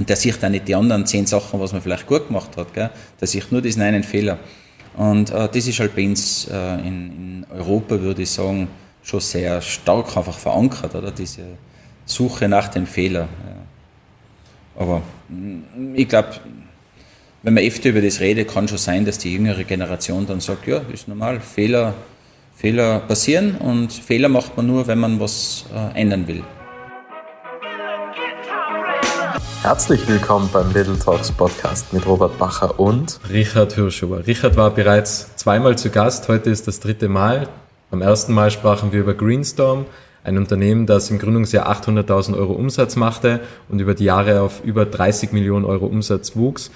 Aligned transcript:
Und 0.00 0.08
der 0.08 0.16
sieht 0.16 0.42
dann 0.42 0.52
nicht 0.52 0.66
die 0.66 0.74
anderen 0.74 1.04
zehn 1.04 1.26
Sachen, 1.26 1.60
was 1.60 1.74
man 1.74 1.82
vielleicht 1.82 2.06
gut 2.06 2.28
gemacht 2.28 2.56
hat. 2.56 2.72
Gell? 2.72 2.88
Der 3.20 3.28
sieht 3.28 3.52
nur 3.52 3.60
diesen 3.60 3.82
einen 3.82 4.02
Fehler. 4.02 4.38
Und 4.96 5.28
äh, 5.28 5.46
das 5.46 5.66
ist 5.66 5.78
halt 5.78 5.94
bei 5.94 6.06
uns 6.06 6.48
äh, 6.50 6.74
in, 6.76 7.44
in, 7.44 7.46
Europa, 7.54 8.00
würde 8.00 8.22
ich 8.22 8.30
sagen, 8.30 8.68
schon 9.02 9.20
sehr 9.20 9.60
stark 9.60 10.16
einfach 10.16 10.38
verankert, 10.38 10.94
oder? 10.94 11.10
Diese 11.10 11.42
Suche 12.06 12.48
nach 12.48 12.68
dem 12.68 12.86
Fehler. 12.86 13.28
Ja. 14.78 14.82
Aber 14.82 15.02
mm, 15.28 15.94
ich 15.94 16.08
glaube, 16.08 16.30
wenn 17.42 17.52
man 17.52 17.62
öfter 17.62 17.90
über 17.90 18.00
das 18.00 18.20
redet, 18.20 18.48
kann 18.48 18.68
schon 18.68 18.78
sein, 18.78 19.04
dass 19.04 19.18
die 19.18 19.34
jüngere 19.34 19.64
Generation 19.64 20.26
dann 20.26 20.40
sagt, 20.40 20.66
ja, 20.66 20.80
ist 20.90 21.08
normal, 21.08 21.40
Fehler, 21.40 21.92
Fehler 22.56 23.00
passieren 23.00 23.56
und 23.56 23.92
Fehler 23.92 24.30
macht 24.30 24.56
man 24.56 24.66
nur, 24.66 24.86
wenn 24.86 24.98
man 24.98 25.20
was 25.20 25.66
äh, 25.74 26.00
ändern 26.00 26.26
will. 26.26 26.42
Herzlich 29.62 30.08
willkommen 30.08 30.48
beim 30.50 30.72
Little 30.72 30.98
Talks 30.98 31.30
Podcast 31.30 31.92
mit 31.92 32.06
Robert 32.06 32.38
Bacher 32.38 32.80
und 32.80 33.20
Richard 33.28 33.74
Hirschuber. 33.74 34.26
Richard 34.26 34.56
war 34.56 34.70
bereits 34.70 35.36
zweimal 35.36 35.76
zu 35.76 35.90
Gast, 35.90 36.28
heute 36.28 36.48
ist 36.48 36.66
das 36.66 36.80
dritte 36.80 37.10
Mal. 37.10 37.46
Beim 37.90 38.00
ersten 38.00 38.32
Mal 38.32 38.50
sprachen 38.50 38.90
wir 38.90 39.00
über 39.00 39.12
Greenstorm, 39.12 39.84
ein 40.24 40.38
Unternehmen, 40.38 40.86
das 40.86 41.10
im 41.10 41.18
Gründungsjahr 41.18 41.70
800.000 41.70 42.38
Euro 42.38 42.54
Umsatz 42.54 42.96
machte 42.96 43.40
und 43.68 43.80
über 43.80 43.92
die 43.92 44.04
Jahre 44.04 44.40
auf 44.40 44.64
über 44.64 44.86
30 44.86 45.32
Millionen 45.32 45.66
Euro 45.66 45.84
Umsatz 45.84 46.36
wuchs. 46.36 46.70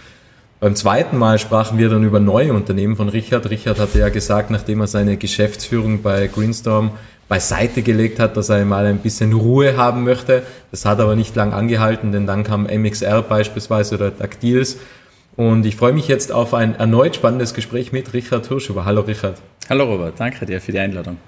Beim 0.61 0.77
zweiten 0.77 1.17
Mal 1.17 1.39
sprachen 1.39 1.79
wir 1.79 1.89
dann 1.89 2.05
über 2.05 2.21
neue 2.21 2.53
Unternehmen 2.53 2.97
von 2.97 3.09
Richard. 3.09 3.49
Richard 3.49 3.79
hatte 3.79 3.99
ja 3.99 4.11
gesagt, 4.11 4.51
nachdem 4.51 4.81
er 4.81 4.89
seine 4.89 5.17
Geschäftsführung 5.17 6.03
bei 6.03 6.27
Greenstorm 6.27 6.91
beiseite 7.29 7.83
gelegt 7.83 8.19
hat, 8.19 8.37
dass 8.37 8.49
er 8.49 8.65
mal 8.65 8.87
ein 8.87 8.99
bisschen 8.99 9.33
Ruhe 9.33 9.77
haben 9.77 10.05
möchte. 10.05 10.43
Das 10.71 10.85
hat 10.85 11.01
aber 11.01 11.17
nicht 11.17 11.35
lang 11.37 11.53
angehalten, 11.53 12.13
denn 12.13 12.27
dann 12.27 12.45
kam 12.45 12.65
MXR 12.65 13.23
beispielsweise 13.23 13.95
oder 13.95 14.11
Dactyls. 14.11 14.77
Und 15.37 15.67
ich 15.67 15.77
freue 15.77 15.93
mich 15.93 16.07
jetzt 16.07 16.31
auf 16.31 16.55
ein 16.55 16.77
erneut 16.77 17.17
spannendes 17.17 17.55
Gespräch 17.55 17.93
mit 17.93 18.13
Richard 18.13 18.47
Hirschuber. 18.47 18.85
Hallo 18.85 19.01
Richard. 19.01 19.37
Hallo 19.69 19.85
Robert, 19.85 20.15
danke 20.19 20.47
dir 20.47 20.61
für 20.61 20.73
die 20.73 20.79
Einladung. 20.79 21.19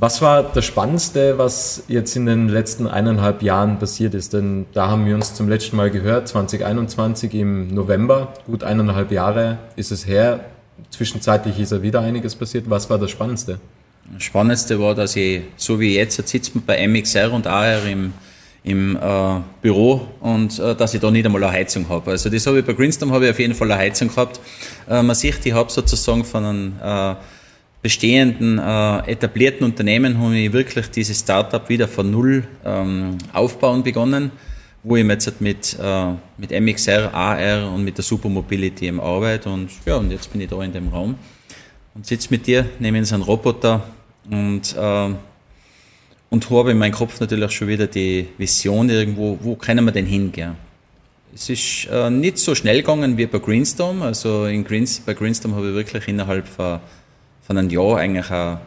Was 0.00 0.22
war 0.22 0.44
das 0.44 0.64
Spannendste, 0.64 1.38
was 1.38 1.82
jetzt 1.88 2.14
in 2.14 2.24
den 2.24 2.48
letzten 2.48 2.86
eineinhalb 2.86 3.42
Jahren 3.42 3.80
passiert 3.80 4.14
ist? 4.14 4.32
Denn 4.32 4.66
da 4.72 4.88
haben 4.88 5.04
wir 5.06 5.16
uns 5.16 5.34
zum 5.34 5.48
letzten 5.48 5.76
Mal 5.76 5.90
gehört, 5.90 6.28
2021 6.28 7.34
im 7.34 7.74
November, 7.74 8.32
gut 8.46 8.62
eineinhalb 8.62 9.10
Jahre 9.10 9.58
ist 9.74 9.90
es 9.90 10.06
her. 10.06 10.44
Zwischenzeitlich 10.90 11.58
ist 11.58 11.72
ja 11.72 11.82
wieder 11.82 12.00
einiges 12.00 12.36
passiert. 12.36 12.70
Was 12.70 12.88
war 12.88 12.98
das 12.98 13.10
Spannendste? 13.10 13.58
Das 14.14 14.22
Spannendste 14.22 14.80
war, 14.80 14.94
dass 14.94 15.16
ich, 15.16 15.42
so 15.56 15.78
wie 15.78 15.96
jetzt, 15.96 16.16
jetzt 16.16 16.30
sitzt 16.30 16.54
man 16.54 16.64
bei 16.64 16.86
MXR 16.86 17.30
und 17.32 17.46
AR 17.46 17.84
im, 17.84 18.12
im 18.64 18.96
äh, 18.96 19.40
Büro 19.60 20.08
und 20.20 20.58
äh, 20.58 20.74
dass 20.74 20.94
ich 20.94 21.00
da 21.00 21.10
nicht 21.10 21.26
einmal 21.26 21.42
eine 21.44 21.52
Heizung 21.52 21.88
habe. 21.88 22.12
Also 22.12 22.30
das 22.30 22.46
habe 22.46 22.60
ich 22.60 22.64
bei 22.64 22.72
Greenstorm 22.72 23.12
habe 23.12 23.26
ich 23.26 23.30
auf 23.30 23.38
jeden 23.38 23.54
Fall 23.54 23.70
eine 23.70 23.80
Heizung 23.80 24.08
gehabt. 24.08 24.40
Äh, 24.88 25.02
man 25.02 25.14
sieht, 25.14 25.44
ich 25.44 25.52
habe 25.52 25.70
sozusagen 25.70 26.24
von 26.24 26.44
einem 26.44 26.72
äh, 26.82 27.16
bestehenden, 27.82 28.58
äh, 28.58 29.10
etablierten 29.10 29.64
Unternehmen 29.64 30.18
habe 30.20 30.36
ich 30.36 30.52
wirklich 30.52 30.88
dieses 30.90 31.20
Startup 31.20 31.68
wieder 31.68 31.86
von 31.86 32.10
Null 32.10 32.44
ähm, 32.64 33.18
aufbauen 33.32 33.82
begonnen, 33.82 34.30
wo 34.82 34.96
ich 34.96 35.06
jetzt 35.06 35.40
mit, 35.40 35.76
äh, 35.80 36.12
mit 36.38 36.50
MXR, 36.50 37.12
AR 37.14 37.72
und 37.72 37.84
mit 37.84 37.98
der 37.98 38.04
Supermobility 38.04 38.88
im 38.88 39.00
Arbeit 39.00 39.46
und 39.46 39.68
ja, 39.84 39.96
und 39.96 40.10
jetzt 40.10 40.32
bin 40.32 40.40
ich 40.40 40.48
da 40.48 40.62
in 40.62 40.72
dem 40.72 40.88
Raum 40.88 41.14
und 41.94 42.06
sitze 42.06 42.28
mit 42.30 42.46
dir, 42.46 42.66
nehme 42.78 43.04
so 43.04 43.14
einen 43.14 43.24
Roboter 43.24 43.82
und, 44.30 44.76
äh, 44.76 45.14
und 46.30 46.50
habe 46.50 46.70
in 46.70 46.78
meinem 46.78 46.92
Kopf 46.92 47.20
natürlich 47.20 47.52
schon 47.52 47.68
wieder 47.68 47.86
die 47.86 48.28
Vision 48.38 48.90
irgendwo, 48.90 49.38
wo 49.40 49.54
können 49.56 49.84
wir 49.84 49.92
denn 49.92 50.06
hingehen? 50.06 50.56
Es 51.34 51.48
ist 51.50 51.88
äh, 51.90 52.10
nicht 52.10 52.38
so 52.38 52.54
schnell 52.54 52.78
gegangen 52.78 53.16
wie 53.16 53.26
bei 53.26 53.38
Greenstorm, 53.38 54.02
also 54.02 54.46
in 54.46 54.64
Greens, 54.64 55.00
bei 55.00 55.14
Greenstorm 55.14 55.54
habe 55.54 55.68
ich 55.68 55.74
wirklich 55.74 56.08
innerhalb 56.08 56.48
von 56.48 56.80
von 57.48 57.56
einem 57.56 57.70
Jahr 57.70 57.96
eigentlich 57.96 58.30
auch, 58.30 58.58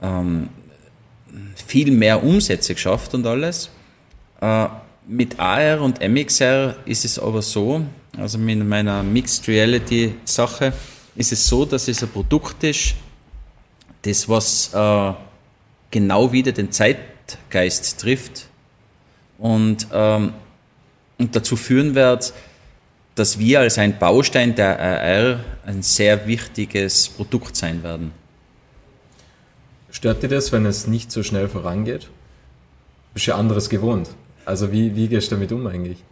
ähm, 0.00 0.48
viel 1.66 1.90
mehr 1.90 2.22
Umsätze 2.22 2.74
geschafft 2.74 3.12
und 3.12 3.26
alles. 3.26 3.70
Äh, 4.40 4.68
mit 5.08 5.40
AR 5.40 5.80
und 5.80 6.00
MXR 6.00 6.76
ist 6.86 7.04
es 7.04 7.18
aber 7.18 7.42
so, 7.42 7.84
also 8.16 8.38
mit 8.38 8.64
meiner 8.64 9.02
Mixed 9.02 9.48
Reality 9.48 10.14
Sache, 10.24 10.72
ist 11.16 11.32
es 11.32 11.44
so, 11.44 11.64
dass 11.64 11.88
es 11.88 12.04
ein 12.04 12.08
Produkt 12.08 12.62
ist, 12.62 12.94
das 14.04 14.28
was 14.28 14.72
äh, 14.74 15.12
genau 15.90 16.32
wieder 16.32 16.52
den 16.52 16.70
Zeitgeist 16.70 18.00
trifft 18.00 18.46
und, 19.38 19.86
ähm, 19.92 20.32
und 21.18 21.34
dazu 21.34 21.56
führen 21.56 21.94
wird, 21.94 22.32
dass 23.14 23.38
wir 23.38 23.60
als 23.60 23.78
ein 23.78 23.98
Baustein 23.98 24.54
der 24.54 24.80
AR 24.80 25.40
ein 25.64 25.82
sehr 25.82 26.26
wichtiges 26.26 27.08
Produkt 27.08 27.56
sein 27.56 27.82
werden. 27.82 28.12
Stört 29.90 30.22
dir 30.22 30.28
das, 30.28 30.50
wenn 30.50 30.66
es 30.66 30.88
nicht 30.88 31.12
so 31.12 31.22
schnell 31.22 31.48
vorangeht? 31.48 32.08
Bist 33.14 33.28
du 33.28 33.30
ja 33.30 33.36
anderes 33.36 33.70
gewohnt. 33.70 34.10
Also 34.44 34.72
wie, 34.72 34.96
wie 34.96 35.06
gehst 35.06 35.30
du 35.30 35.36
damit 35.36 35.52
um 35.52 35.66
eigentlich? 35.68 36.02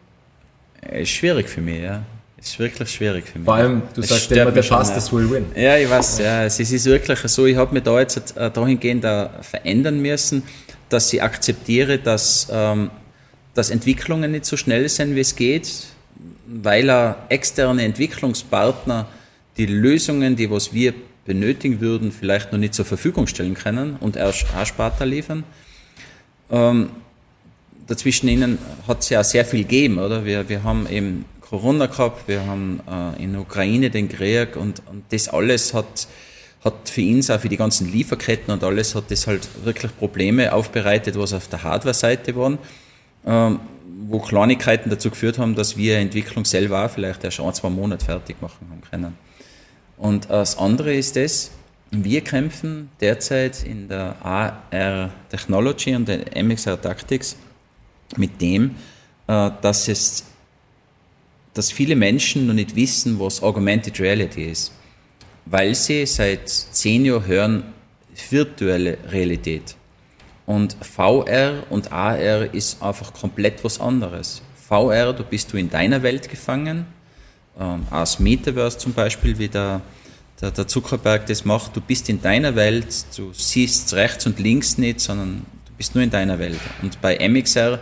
Ist 0.89 1.11
schwierig 1.11 1.49
für 1.49 1.61
mich, 1.61 1.83
ja. 1.83 2.05
Ist 2.43 2.59
wirklich 2.59 2.91
schwierig 2.91 3.25
für 3.27 3.39
mich. 3.39 3.45
Vor 3.45 3.55
allem, 3.55 3.83
du 3.95 4.01
es 4.01 4.09
sagst 4.09 4.33
immer, 4.33 4.51
der 4.51 4.65
Fastest 4.65 5.13
will 5.13 5.31
win. 5.31 5.47
Ja, 5.55 5.77
ich 5.77 5.89
weiß, 5.89 6.19
ja. 6.19 6.45
Es 6.45 6.59
ist 6.59 6.85
wirklich 6.87 7.19
so, 7.21 7.47
ich 7.47 7.57
habe 7.57 7.73
mich 7.73 7.85
da 7.85 7.99
jetzt 8.01 8.37
äh, 8.37 8.51
dahingehend 8.51 9.07
verändern 9.43 10.01
müssen, 10.01 10.43
dass 10.89 11.13
ich 11.13 11.23
akzeptiere, 11.23 11.99
dass, 11.99 12.49
ähm, 12.51 12.91
dass 13.55 13.71
Entwicklungen 13.71 14.33
nicht 14.33 14.45
so 14.45 14.57
schnell 14.57 14.89
sind, 14.89 15.15
wie 15.15 15.21
es 15.21 15.37
geht 15.37 15.93
weil 16.53 16.91
er 16.91 17.27
externe 17.29 17.83
Entwicklungspartner 17.85 19.07
die 19.57 19.67
Lösungen, 19.67 20.37
die 20.37 20.51
was 20.51 20.73
wir 20.73 20.95
benötigen 21.25 21.81
würden, 21.81 22.13
vielleicht 22.13 22.53
noch 22.53 22.59
nicht 22.59 22.75
zur 22.75 22.85
Verfügung 22.85 23.27
stellen 23.27 23.55
können 23.55 23.97
und 24.01 24.17
erst 24.17 24.47
später 24.65 25.07
liefern. 25.07 25.45
Ähm, 26.51 26.91
dazwischen 27.87 28.29
ihnen 28.29 28.59
hat 28.87 29.01
es 29.01 29.09
ja 29.09 29.23
sehr 29.23 29.45
viel 29.45 29.63
gegeben, 29.63 29.99
oder? 29.99 30.25
Wir, 30.25 30.49
wir 30.49 30.63
haben 30.63 30.87
eben 30.89 31.25
Corona 31.53 31.85
gehabt, 31.85 32.29
wir 32.29 32.47
haben 32.47 32.81
äh, 32.91 33.23
in 33.23 33.33
der 33.33 33.43
Ukraine 33.43 33.91
den 33.91 34.09
Krieg 34.09 34.57
und, 34.57 34.81
und 34.91 35.05
das 35.11 35.29
alles 35.29 35.75
hat, 35.75 36.09
hat 36.65 36.89
für 36.89 37.03
uns, 37.03 37.29
auch 37.29 37.41
für 37.41 37.51
die 37.51 37.59
ganzen 37.59 37.93
Lieferketten 37.93 38.55
und 38.55 38.65
alles, 38.65 38.95
hat 38.95 39.11
das 39.11 39.27
halt 39.27 39.47
wirklich 39.63 39.95
Probleme 39.99 40.55
aufbereitet, 40.55 41.19
was 41.19 41.35
auf 41.35 41.49
der 41.49 41.63
Hardware-Seite 41.63 42.35
waren. 42.37 42.57
Ähm, 43.27 43.61
wo 44.09 44.19
Kleinigkeiten 44.19 44.89
dazu 44.89 45.11
geführt 45.11 45.39
haben, 45.39 45.55
dass 45.55 45.77
wir 45.77 45.99
Entwicklung 45.99 46.47
selber 46.47 46.87
auch 46.87 46.91
vielleicht 46.91 47.23
erst 47.23 47.39
ein, 47.39 47.53
zwei 47.53 47.69
Monate 47.69 48.03
fertig 48.03 48.41
machen 48.41 48.69
haben 48.71 48.81
können. 48.91 49.19
Und 49.99 50.31
das 50.31 50.57
andere 50.57 50.95
ist 50.95 51.17
das, 51.17 51.51
wir 51.91 52.23
kämpfen 52.23 52.89
derzeit 53.03 53.63
in 53.63 53.89
der 53.89 54.17
AR 54.23 55.11
Technology 55.29 55.95
und 55.95 56.09
der 56.09 56.25
MXR 56.43 56.81
Tactics 56.81 57.37
mit 58.17 58.41
dem, 58.41 58.77
äh, 59.27 59.51
dass 59.61 59.89
es 59.89 60.25
dass 61.55 61.71
viele 61.71 61.97
Menschen 61.97 62.47
noch 62.47 62.55
nicht 62.55 62.77
wissen, 62.77 63.19
was 63.21 63.43
Augmented 63.43 64.01
Reality 64.01 64.45
ist, 64.45 64.73
weil 65.47 65.75
sie 65.75 66.07
seit 66.07 66.49
zehn 66.49 67.05
Jahren 67.05 67.27
hören 67.27 67.63
virtuelle 68.31 68.99
Realität. 69.11 69.77
Und 70.47 70.77
VR 70.81 71.65
und 71.71 71.93
AR 71.93 72.53
ist 72.53 72.83
einfach 72.83 73.13
komplett 73.13 73.63
was 73.65 73.81
anderes. 73.81 74.43
VR, 74.69 75.13
du 75.13 75.25
bist 75.25 75.53
du 75.53 75.57
in 75.57 75.71
deiner 75.71 76.03
Welt 76.03 76.29
gefangen, 76.29 76.87
ähm, 77.59 77.87
als 77.91 78.19
Metaverse 78.19 78.79
zum 78.79 78.93
Beispiel, 78.93 79.39
wie 79.39 79.49
der, 79.49 79.83
der, 80.41 80.51
der 80.51 80.67
Zuckerberg 80.67 81.27
das 81.27 81.45
macht, 81.45 81.77
du 81.77 81.81
bist 81.81 82.09
in 82.09 82.21
deiner 82.21 82.55
Welt, 82.57 83.05
du 83.17 83.33
siehst 83.33 83.93
rechts 83.95 84.27
und 84.27 84.39
links 84.39 84.79
nicht, 84.79 85.01
sondern 85.01 85.45
du 85.67 85.73
bist 85.77 85.95
nur 85.95 86.03
in 86.03 86.11
deiner 86.11 86.39
Welt. 86.39 86.61
Und 86.81 87.01
bei 87.01 87.19
MXR 87.29 87.79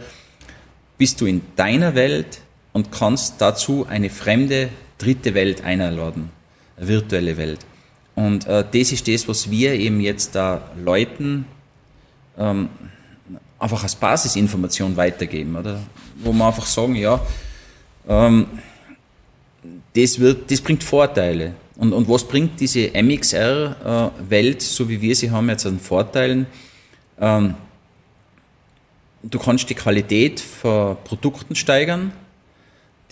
bist 0.98 1.20
du 1.20 1.26
in 1.26 1.42
deiner 1.56 1.94
Welt 1.94 2.40
und 2.80 2.90
kannst 2.90 3.34
dazu 3.42 3.86
eine 3.86 4.08
fremde 4.08 4.70
dritte 4.96 5.34
Welt 5.34 5.62
einladen, 5.62 6.30
eine 6.78 6.88
virtuelle 6.88 7.36
Welt. 7.36 7.58
Und 8.14 8.46
äh, 8.46 8.64
das 8.72 8.92
ist 8.92 9.06
das, 9.06 9.28
was 9.28 9.50
wir 9.50 9.74
eben 9.74 10.00
jetzt 10.00 10.34
da 10.34 10.62
Leuten 10.82 11.44
ähm, 12.38 12.70
einfach 13.58 13.82
als 13.82 13.96
Basisinformation 13.96 14.96
weitergeben, 14.96 15.56
oder? 15.56 15.80
Wo 16.16 16.32
man 16.32 16.48
einfach 16.48 16.64
sagen, 16.64 16.94
ja, 16.94 17.20
ähm, 18.08 18.46
das, 19.94 20.18
wird, 20.18 20.50
das 20.50 20.62
bringt 20.62 20.82
Vorteile. 20.82 21.52
Und, 21.76 21.92
und 21.92 22.08
was 22.08 22.26
bringt 22.26 22.60
diese 22.60 22.90
MXR-Welt, 22.94 24.62
äh, 24.62 24.64
so 24.64 24.88
wie 24.88 25.02
wir 25.02 25.14
sie 25.14 25.30
haben, 25.30 25.50
jetzt 25.50 25.66
an 25.66 25.78
Vorteilen? 25.78 26.46
Ähm, 27.20 27.54
du 29.22 29.38
kannst 29.38 29.68
die 29.68 29.74
Qualität 29.74 30.40
von 30.40 30.96
Produkten 31.04 31.54
steigern, 31.54 32.12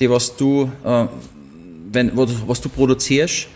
die 0.00 0.10
was 0.10 0.36
du, 0.36 0.70
äh, 0.84 1.06
wenn, 1.90 2.12
was 2.14 2.60
du 2.60 2.68
produzierst. 2.68 3.48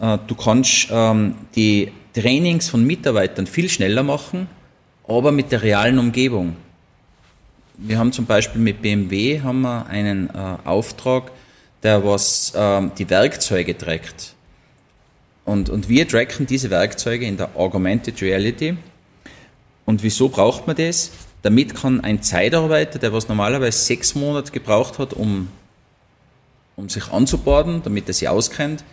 Äh, 0.00 0.18
du 0.26 0.34
kannst 0.34 0.88
ähm, 0.90 1.34
die 1.54 1.92
Trainings 2.14 2.68
von 2.68 2.84
Mitarbeitern 2.84 3.46
viel 3.46 3.68
schneller 3.68 4.02
machen 4.02 4.48
aber 5.08 5.32
mit 5.32 5.50
der 5.50 5.62
realen 5.62 5.98
Umgebung. 5.98 6.54
wir 7.80 7.98
haben 7.98 8.12
zum 8.12 8.26
Beispiel 8.26 8.60
mit 8.60 8.82
BMW 8.82 9.40
haben 9.40 9.62
wir 9.62 9.86
einen 9.86 10.28
äh, 10.30 10.56
Auftrag, 10.64 11.30
der 11.82 12.04
was 12.04 12.52
ähm, 12.56 12.90
die 12.98 13.08
Werkzeuge 13.08 13.78
trägt. 13.78 14.34
Und, 15.44 15.70
und 15.70 15.88
wir 15.88 16.06
tracken 16.06 16.44
diese 16.44 16.70
Werkzeuge 16.70 17.24
in 17.24 17.36
der 17.36 17.50
Augmented 17.54 18.20
Reality. 18.20 18.76
Und 19.86 20.02
wieso 20.02 20.28
braucht 20.28 20.66
man 20.66 20.76
das? 20.76 21.12
Damit 21.42 21.74
kann 21.74 22.00
ein 22.00 22.20
Zeitarbeiter, 22.20 22.98
der 22.98 23.12
was 23.12 23.28
normalerweise 23.28 23.78
sechs 23.78 24.16
Monate 24.16 24.50
gebraucht 24.50 24.98
hat, 24.98 25.14
um, 25.14 25.48
um 26.78 26.88
sich 26.88 27.10
anzuborden, 27.10 27.82
damit 27.82 28.06
er 28.08 28.14
sich 28.14 28.28
auskennt, 28.28 28.84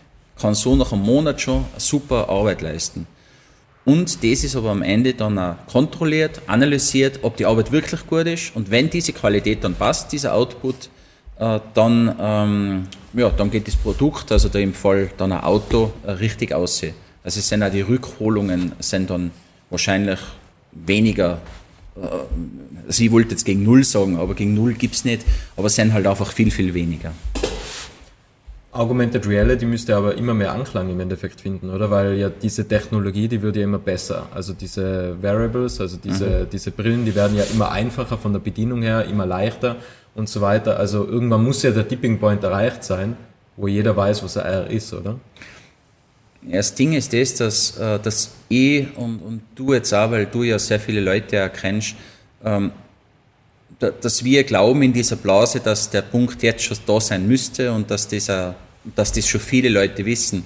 kann 0.41 0.55
so 0.55 0.75
nach 0.75 0.91
einem 0.91 1.03
Monat 1.03 1.39
schon 1.39 1.65
eine 1.71 1.79
super 1.79 2.27
Arbeit 2.27 2.61
leisten. 2.61 3.07
Und 3.85 4.23
das 4.23 4.43
ist 4.43 4.55
aber 4.55 4.71
am 4.71 4.81
Ende 4.81 5.13
dann 5.13 5.37
auch 5.37 5.55
kontrolliert, 5.67 6.41
analysiert, 6.47 7.19
ob 7.21 7.37
die 7.37 7.45
Arbeit 7.45 7.71
wirklich 7.71 8.05
gut 8.07 8.25
ist. 8.25 8.55
Und 8.55 8.71
wenn 8.71 8.89
diese 8.89 9.13
Qualität 9.13 9.63
dann 9.63 9.75
passt, 9.75 10.11
dieser 10.11 10.33
Output, 10.33 10.89
äh, 11.37 11.59
dann, 11.75 12.15
ähm, 12.19 12.87
ja, 13.13 13.29
dann 13.29 13.51
geht 13.51 13.67
das 13.67 13.75
Produkt, 13.75 14.31
also 14.31 14.49
da 14.49 14.57
im 14.57 14.73
Fall 14.73 15.11
dann 15.17 15.31
ein 15.31 15.43
Auto, 15.43 15.93
äh, 16.03 16.11
richtig 16.11 16.53
aussehen. 16.53 16.95
Also 17.23 17.39
es 17.39 17.47
sind 17.47 17.61
auch 17.61 17.71
die 17.71 17.81
Rückholungen 17.81 18.71
sind 18.79 19.11
dann 19.11 19.29
wahrscheinlich 19.69 20.19
weniger. 20.71 21.39
Äh, 21.95 22.07
also 22.87 23.03
ich 23.03 23.11
wollte 23.11 23.31
jetzt 23.31 23.45
gegen 23.45 23.63
Null 23.63 23.83
sagen, 23.83 24.17
aber 24.17 24.33
gegen 24.33 24.55
Null 24.55 24.73
gibt 24.73 24.95
es 24.95 25.05
nicht, 25.05 25.21
aber 25.55 25.67
es 25.67 25.75
sind 25.75 25.93
halt 25.93 26.07
einfach 26.07 26.31
viel, 26.31 26.49
viel 26.49 26.73
weniger. 26.73 27.13
Augmented 28.75 29.25
Reality 29.25 29.65
müsste 29.65 29.95
aber 29.95 30.15
immer 30.15 30.33
mehr 30.33 30.51
Anklang 30.51 30.89
im 30.89 30.99
Endeffekt 30.99 31.39
finden, 31.39 31.69
oder? 31.69 31.89
Weil 31.89 32.15
ja 32.15 32.29
diese 32.29 32.67
Technologie, 32.67 33.29
die 33.29 33.41
wird 33.41 33.55
ja 33.55 33.63
immer 33.63 33.79
besser. 33.79 34.27
Also 34.33 34.53
diese 34.53 35.15
Wearables, 35.21 35.79
also 35.79 35.97
diese, 35.97 36.25
mhm. 36.25 36.49
diese 36.51 36.71
Brillen, 36.71 37.05
die 37.05 37.15
werden 37.15 37.37
ja 37.37 37.43
immer 37.53 37.71
einfacher 37.71 38.17
von 38.17 38.33
der 38.33 38.41
Bedienung 38.41 38.81
her, 38.81 39.05
immer 39.05 39.25
leichter 39.25 39.77
und 40.13 40.27
so 40.27 40.41
weiter. 40.41 40.77
Also 40.77 41.07
irgendwann 41.07 41.43
muss 41.43 41.63
ja 41.63 41.71
der 41.71 41.87
Tipping 41.87 42.19
Point 42.19 42.43
erreicht 42.43 42.83
sein, 42.83 43.15
wo 43.55 43.67
jeder 43.67 43.95
weiß, 43.95 44.23
was 44.23 44.35
er 44.35 44.69
ist, 44.69 44.93
oder? 44.93 45.19
Ja, 46.41 46.57
das 46.57 46.75
Ding 46.75 46.93
ist 46.93 47.13
das, 47.13 47.35
dass, 47.35 47.77
äh, 47.77 47.97
dass 47.99 48.31
ich 48.49 48.87
und, 48.97 49.19
und 49.19 49.41
du 49.55 49.73
jetzt 49.73 49.93
auch, 49.93 50.11
weil 50.11 50.25
du 50.25 50.43
ja 50.43 50.59
sehr 50.59 50.81
viele 50.81 50.99
Leute 50.99 51.37
erkennst, 51.37 51.95
ähm, 52.43 52.71
dass 53.79 54.23
wir 54.23 54.43
glauben 54.43 54.81
in 54.83 54.93
dieser 54.93 55.15
Blase, 55.15 55.59
dass 55.59 55.89
der 55.89 56.01
Punkt 56.01 56.43
jetzt 56.43 56.63
schon 56.63 56.77
da 56.85 56.99
sein 56.99 57.27
müsste 57.27 57.71
und 57.71 57.89
dass, 57.89 58.07
dieser, 58.07 58.55
dass 58.95 59.11
das 59.11 59.27
schon 59.27 59.41
viele 59.41 59.69
Leute 59.69 60.05
wissen. 60.05 60.43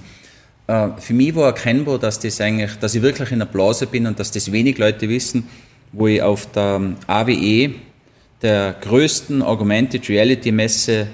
Äh, 0.66 0.88
für 0.98 1.14
mich 1.14 1.34
war 1.34 1.46
erkennbar, 1.46 1.98
dass, 1.98 2.18
das 2.18 2.40
eigentlich, 2.40 2.72
dass 2.76 2.94
ich 2.94 3.02
wirklich 3.02 3.32
in 3.32 3.40
der 3.40 3.46
Blase 3.46 3.86
bin 3.86 4.06
und 4.06 4.18
dass 4.18 4.30
das 4.30 4.52
wenig 4.52 4.78
Leute 4.78 5.08
wissen, 5.08 5.48
wo 5.92 6.06
ich 6.06 6.22
auf 6.22 6.50
der 6.52 6.80
AWE, 7.06 7.74
der 8.42 8.76
größten 8.80 9.42
Augmented 9.42 10.08
Reality 10.08 10.52
Messe 10.52 11.08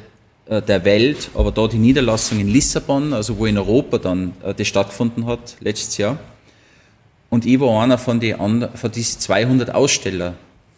äh, 0.46 0.62
der 0.62 0.84
Welt, 0.84 1.30
aber 1.34 1.50
da 1.50 1.66
die 1.66 1.78
Niederlassung 1.78 2.38
in 2.38 2.48
Lissabon, 2.48 3.12
also 3.12 3.38
wo 3.38 3.46
in 3.46 3.58
Europa 3.58 3.98
dann 3.98 4.34
äh, 4.44 4.54
das 4.54 4.68
stattgefunden 4.68 5.26
hat, 5.26 5.56
letztes 5.60 5.96
Jahr. 5.96 6.18
Und 7.30 7.44
ich 7.44 7.58
war 7.58 7.82
einer 7.82 7.98
von, 7.98 8.20
die, 8.20 8.34
von 8.34 8.92
diesen 8.92 9.20
200 9.20 9.74
Aussteller 9.74 10.34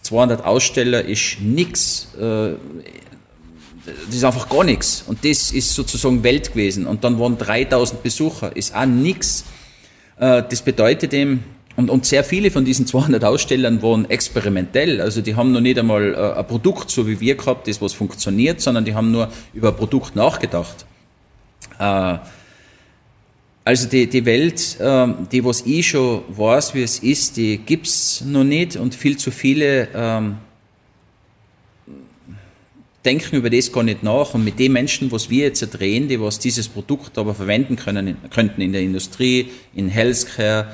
200 0.08 0.44
Aussteller 0.44 1.04
ist 1.04 1.40
nichts. 1.40 2.08
Äh, 3.88 3.92
das 4.06 4.16
ist 4.16 4.24
einfach 4.24 4.48
gar 4.48 4.64
nichts. 4.64 5.04
Und 5.06 5.24
das 5.24 5.50
ist 5.50 5.74
sozusagen 5.74 6.22
Welt 6.22 6.52
gewesen. 6.52 6.86
Und 6.86 7.04
dann 7.04 7.18
waren 7.18 7.38
3000 7.38 8.02
Besucher, 8.02 8.54
ist 8.56 8.74
auch 8.74 8.86
nichts. 8.86 9.44
Äh, 10.18 10.42
das 10.48 10.62
bedeutet 10.62 11.12
eben, 11.14 11.44
und, 11.76 11.90
und 11.90 12.06
sehr 12.06 12.24
viele 12.24 12.50
von 12.50 12.64
diesen 12.64 12.86
200 12.86 13.22
Ausstellern 13.24 13.82
waren 13.82 14.10
experimentell. 14.10 15.00
Also 15.00 15.20
die 15.20 15.36
haben 15.36 15.52
noch 15.52 15.60
nicht 15.60 15.78
einmal 15.78 16.14
äh, 16.14 16.38
ein 16.38 16.46
Produkt, 16.46 16.90
so 16.90 17.06
wie 17.06 17.20
wir 17.20 17.36
gehabt, 17.36 17.68
das 17.68 17.80
was 17.80 17.92
funktioniert, 17.92 18.60
sondern 18.60 18.84
die 18.84 18.94
haben 18.94 19.12
nur 19.12 19.28
über 19.54 19.68
ein 19.68 19.76
Produkt 19.76 20.16
nachgedacht. 20.16 20.86
Also 23.68 23.86
die, 23.86 24.08
die 24.08 24.24
Welt, 24.24 24.78
ähm, 24.80 25.28
die 25.30 25.44
was 25.44 25.60
ich 25.66 25.88
schon 25.88 26.22
weiß, 26.26 26.74
wie 26.74 26.82
es 26.82 27.00
ist, 27.00 27.36
die 27.36 27.58
gibt's 27.58 28.22
noch 28.24 28.42
nicht 28.42 28.76
und 28.76 28.94
viel 28.94 29.16
zu 29.16 29.30
viele 29.30 29.88
ähm, 29.94 30.38
denken 33.04 33.36
über 33.36 33.50
das 33.50 33.72
gar 33.72 33.82
nicht 33.82 34.02
nach. 34.02 34.34
Und 34.34 34.44
mit 34.44 34.58
den 34.58 34.72
Menschen, 34.72 35.10
was 35.12 35.30
wir 35.30 35.44
jetzt 35.44 35.60
drehen, 35.60 36.08
die 36.08 36.20
was 36.20 36.38
dieses 36.38 36.68
Produkt 36.68 37.18
aber 37.18 37.34
verwenden 37.34 37.76
können, 37.76 38.16
könnten 38.30 38.60
in 38.60 38.72
der 38.72 38.82
Industrie, 38.82 39.50
in 39.74 39.88
Healthcare 39.88 40.68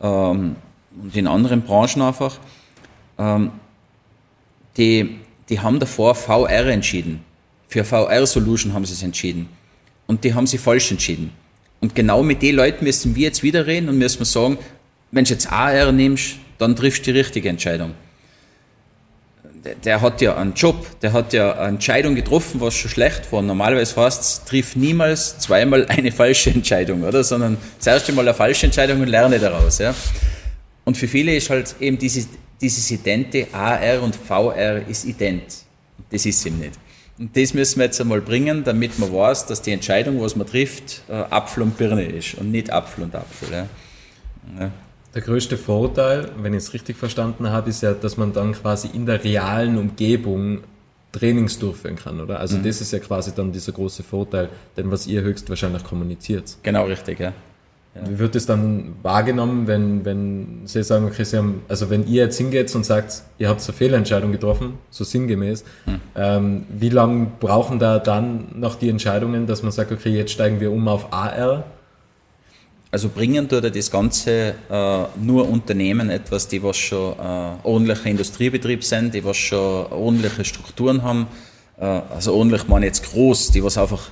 ähm, 0.00 0.56
und 1.02 1.16
in 1.16 1.26
anderen 1.26 1.62
Branchen 1.62 2.02
einfach, 2.02 2.38
ähm, 3.18 3.50
die, 4.76 5.16
die 5.48 5.60
haben 5.60 5.78
davor 5.78 6.14
VR 6.14 6.66
entschieden. 6.66 7.20
Für 7.68 7.84
VR-Solution 7.84 8.72
haben 8.72 8.84
sie 8.84 8.92
es 8.92 9.02
entschieden. 9.02 9.48
Und 10.06 10.24
die 10.24 10.34
haben 10.34 10.46
sie 10.46 10.58
falsch 10.58 10.90
entschieden. 10.90 11.32
Und 11.80 11.94
genau 11.94 12.22
mit 12.22 12.42
den 12.42 12.56
Leuten 12.56 12.84
müssen 12.84 13.16
wir 13.16 13.24
jetzt 13.24 13.42
wieder 13.42 13.66
reden 13.66 13.88
und 13.88 13.98
müssen 13.98 14.24
sagen, 14.24 14.58
wenn 15.10 15.24
du 15.24 15.30
jetzt 15.30 15.50
AR 15.50 15.92
nimmst, 15.92 16.36
dann 16.58 16.76
triffst 16.76 17.06
du 17.06 17.12
die 17.12 17.18
richtige 17.18 17.48
Entscheidung. 17.48 17.94
Der, 19.84 20.00
hat 20.00 20.20
ja 20.20 20.36
einen 20.36 20.54
Job, 20.54 21.00
der 21.00 21.12
hat 21.12 21.32
ja 21.32 21.52
eine 21.52 21.68
Entscheidung 21.68 22.14
getroffen, 22.14 22.60
was 22.60 22.74
schon 22.74 22.90
schlecht 22.90 23.30
war. 23.32 23.42
Normalerweise 23.42 23.96
heißt 23.96 24.20
es, 24.20 24.44
triff 24.44 24.76
niemals 24.76 25.38
zweimal 25.38 25.86
eine 25.86 26.12
falsche 26.12 26.50
Entscheidung, 26.50 27.02
oder? 27.02 27.22
Sondern 27.24 27.56
das 27.78 27.86
erste 27.86 28.12
Mal 28.12 28.22
eine 28.22 28.34
falsche 28.34 28.66
Entscheidung 28.66 29.00
und 29.00 29.08
lerne 29.08 29.38
daraus, 29.38 29.78
ja. 29.78 29.94
Und 30.84 30.96
für 30.96 31.08
viele 31.08 31.34
ist 31.34 31.50
halt 31.50 31.74
eben 31.80 31.98
dieses, 31.98 32.28
dieses 32.60 32.90
Idente 32.90 33.48
AR 33.52 34.02
und 34.02 34.14
VR 34.14 34.86
ist 34.88 35.04
ident. 35.04 35.42
Das 36.10 36.24
ist 36.24 36.46
ihm 36.46 36.58
nicht. 36.58 36.78
Und 37.18 37.36
das 37.36 37.54
müssen 37.54 37.78
wir 37.78 37.86
jetzt 37.86 38.00
einmal 38.00 38.20
bringen, 38.20 38.62
damit 38.62 38.98
man 38.98 39.12
weiß, 39.12 39.46
dass 39.46 39.62
die 39.62 39.72
Entscheidung, 39.72 40.20
was 40.20 40.36
man 40.36 40.46
trifft, 40.46 41.02
äh, 41.08 41.12
Apfel 41.12 41.62
und 41.62 41.76
Birne 41.78 42.04
ist 42.04 42.34
und 42.34 42.50
nicht 42.50 42.70
Apfel 42.70 43.04
und 43.04 43.14
Apfel. 43.14 43.48
Ja. 43.50 43.68
Ja. 44.60 44.70
Der 45.14 45.22
größte 45.22 45.56
Vorteil, 45.56 46.30
wenn 46.42 46.52
ich 46.52 46.58
es 46.58 46.74
richtig 46.74 46.96
verstanden 46.96 47.50
habe, 47.50 47.70
ist 47.70 47.82
ja, 47.82 47.94
dass 47.94 48.16
man 48.16 48.32
dann 48.32 48.52
quasi 48.52 48.90
in 48.92 49.06
der 49.06 49.22
realen 49.24 49.78
Umgebung 49.78 50.60
Trainings 51.12 51.58
durchführen 51.58 51.96
kann, 51.96 52.20
oder? 52.20 52.40
Also 52.40 52.58
mhm. 52.58 52.64
das 52.64 52.80
ist 52.80 52.92
ja 52.92 52.98
quasi 52.98 53.32
dann 53.34 53.52
dieser 53.52 53.72
große 53.72 54.02
Vorteil, 54.02 54.48
den 54.76 54.90
was 54.90 55.06
ihr 55.06 55.22
höchstwahrscheinlich 55.22 55.84
kommuniziert. 55.84 56.58
Genau 56.62 56.84
richtig, 56.84 57.20
ja. 57.20 57.32
Ja. 57.94 58.10
Wie 58.10 58.18
wird 58.18 58.36
es 58.36 58.44
dann 58.44 58.94
wahrgenommen, 59.02 59.66
wenn, 59.66 60.04
wenn 60.04 60.60
Sie 60.64 60.82
sagen, 60.82 61.06
okay, 61.06 61.24
Sie 61.24 61.38
haben, 61.38 61.62
also 61.66 61.88
wenn 61.88 62.06
ihr 62.06 62.24
jetzt 62.24 62.36
hingeht 62.36 62.74
und 62.74 62.84
sagt, 62.84 63.22
ihr 63.38 63.48
habt 63.48 63.62
eine 63.66 63.72
Fehlentscheidung 63.72 64.32
getroffen, 64.32 64.74
so 64.90 65.02
sinngemäß, 65.02 65.64
hm. 65.86 66.00
ähm, 66.14 66.66
wie 66.68 66.90
lange 66.90 67.28
brauchen 67.40 67.78
da 67.78 67.98
dann 67.98 68.48
noch 68.54 68.76
die 68.76 68.90
Entscheidungen, 68.90 69.46
dass 69.46 69.62
man 69.62 69.72
sagt, 69.72 69.92
okay, 69.92 70.10
jetzt 70.10 70.32
steigen 70.32 70.60
wir 70.60 70.72
um 70.72 70.88
auf 70.88 71.12
AR? 71.12 71.64
Also 72.96 73.10
bringen 73.10 73.46
tut 73.46 73.62
das 73.76 73.90
Ganze 73.90 74.54
äh, 74.70 75.04
nur 75.20 75.46
Unternehmen 75.50 76.08
etwas, 76.08 76.48
die 76.48 76.62
was 76.62 76.78
schon 76.78 77.12
äh, 77.12 77.52
ordentliche 77.62 78.08
Industriebetrieb 78.08 78.82
sind, 78.82 79.12
die 79.12 79.22
was 79.22 79.36
schon 79.36 79.84
ordentliche 79.92 80.46
Strukturen 80.46 81.02
haben, 81.02 81.26
äh, 81.78 81.84
also 81.84 82.34
ordentlich 82.34 82.66
man 82.68 82.82
jetzt 82.82 83.04
groß, 83.04 83.50
die 83.50 83.62
was 83.62 83.76
einfach 83.76 84.08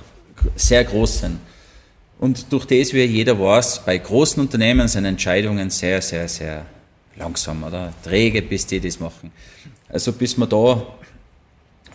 sehr 0.55 0.83
groß 0.83 1.19
sind. 1.21 1.39
Und 2.19 2.45
durch 2.53 2.65
das, 2.65 2.93
wie 2.93 3.01
jeder 3.05 3.39
weiß, 3.39 3.81
bei 3.87 3.97
großen 3.97 4.39
Unternehmen 4.39 4.87
sind 4.87 5.05
Entscheidungen 5.05 5.71
sehr, 5.71 5.99
sehr, 6.03 6.27
sehr 6.27 6.67
langsam 7.17 7.63
oder 7.63 7.91
träge, 8.03 8.43
bis 8.43 8.67
die 8.67 8.79
das 8.79 8.99
machen. 8.99 9.31
Also 9.89 10.13
bis 10.13 10.37
man 10.37 10.47
da 10.47 10.85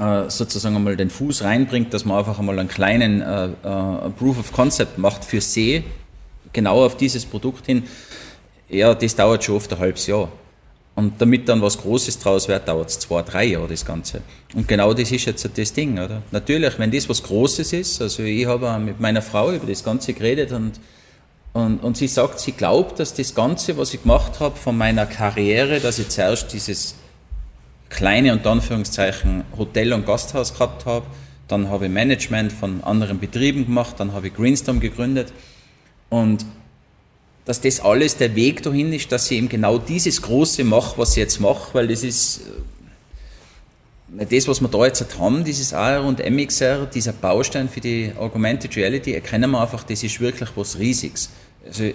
äh, 0.00 0.28
sozusagen 0.28 0.74
einmal 0.74 0.96
den 0.96 1.10
Fuß 1.10 1.44
reinbringt, 1.44 1.94
dass 1.94 2.04
man 2.04 2.18
einfach 2.18 2.40
einmal 2.40 2.58
einen 2.58 2.68
kleinen 2.68 3.22
äh, 3.22 3.44
äh, 3.44 4.10
Proof 4.18 4.40
of 4.40 4.50
Concept 4.50 4.98
macht 4.98 5.24
für 5.24 5.40
See, 5.40 5.84
genau 6.52 6.84
auf 6.84 6.96
dieses 6.96 7.24
Produkt 7.24 7.66
hin, 7.66 7.84
ja, 8.68 8.94
das 8.94 9.16
dauert 9.16 9.44
schon 9.44 9.56
oft 9.56 9.72
ein 9.72 9.78
halbes 9.78 10.06
Jahr. 10.06 10.30
Und 10.94 11.20
damit 11.20 11.48
dann 11.48 11.62
was 11.62 11.78
Großes 11.78 12.18
draus 12.18 12.48
wird, 12.48 12.68
dauert 12.68 12.90
es 12.90 12.98
zwei, 12.98 13.22
drei 13.22 13.44
Jahre 13.44 13.68
das 13.68 13.84
Ganze. 13.84 14.22
Und 14.54 14.68
genau 14.68 14.92
das 14.92 15.10
ist 15.10 15.24
jetzt 15.24 15.48
das 15.56 15.72
Ding, 15.72 15.98
oder? 15.98 16.22
Natürlich, 16.30 16.78
wenn 16.78 16.90
das 16.90 17.08
was 17.08 17.22
Großes 17.22 17.72
ist, 17.72 18.02
also 18.02 18.22
ich 18.22 18.46
habe 18.46 18.78
mit 18.78 19.00
meiner 19.00 19.22
Frau 19.22 19.50
über 19.52 19.66
das 19.66 19.82
Ganze 19.82 20.12
geredet 20.12 20.52
und, 20.52 20.72
und, 21.52 21.78
und 21.82 21.96
sie 21.96 22.08
sagt, 22.08 22.40
sie 22.40 22.52
glaubt, 22.52 22.98
dass 22.98 23.14
das 23.14 23.34
Ganze, 23.34 23.76
was 23.78 23.94
ich 23.94 24.02
gemacht 24.02 24.40
habe 24.40 24.56
von 24.56 24.76
meiner 24.76 25.06
Karriere, 25.06 25.80
dass 25.80 25.98
ich 25.98 26.08
zuerst 26.08 26.52
dieses 26.52 26.96
kleine 27.88 28.32
und 28.32 28.46
Anführungszeichen 28.46 29.44
Hotel 29.56 29.92
und 29.92 30.06
Gasthaus 30.06 30.52
gehabt 30.52 30.86
habe, 30.86 31.06
dann 31.48 31.70
habe 31.70 31.86
ich 31.86 31.90
Management 31.92 32.52
von 32.52 32.84
anderen 32.84 33.18
Betrieben 33.18 33.64
gemacht, 33.64 33.94
dann 33.98 34.12
habe 34.12 34.28
ich 34.28 34.34
Greenstorm 34.34 34.80
gegründet 34.80 35.32
und 36.10 36.44
dass 37.46 37.60
das 37.60 37.80
alles 37.80 38.16
der 38.16 38.36
Weg 38.36 38.62
dahin 38.62 38.92
ist, 38.92 39.10
dass 39.10 39.30
ich 39.30 39.38
eben 39.38 39.48
genau 39.48 39.78
dieses 39.78 40.20
Große 40.22 40.62
mache, 40.64 40.98
was 40.98 41.12
ich 41.12 41.16
jetzt 41.16 41.40
mache, 41.40 41.72
weil 41.72 41.88
das 41.88 42.02
ist 42.04 42.42
äh, 44.18 44.26
das, 44.26 44.46
was 44.46 44.60
wir 44.60 44.68
da 44.68 44.84
jetzt 44.84 45.18
haben, 45.18 45.44
dieses 45.44 45.72
AR 45.72 46.04
und 46.04 46.18
MXR, 46.18 46.86
dieser 46.86 47.12
Baustein 47.12 47.68
für 47.68 47.80
die 47.80 48.12
Augmented 48.18 48.76
Reality, 48.76 49.14
erkennen 49.14 49.50
wir 49.50 49.60
einfach, 49.60 49.84
das 49.84 50.02
ist 50.02 50.20
wirklich 50.20 50.50
was 50.56 50.78
Riesiges. 50.78 51.30
Also, 51.66 51.90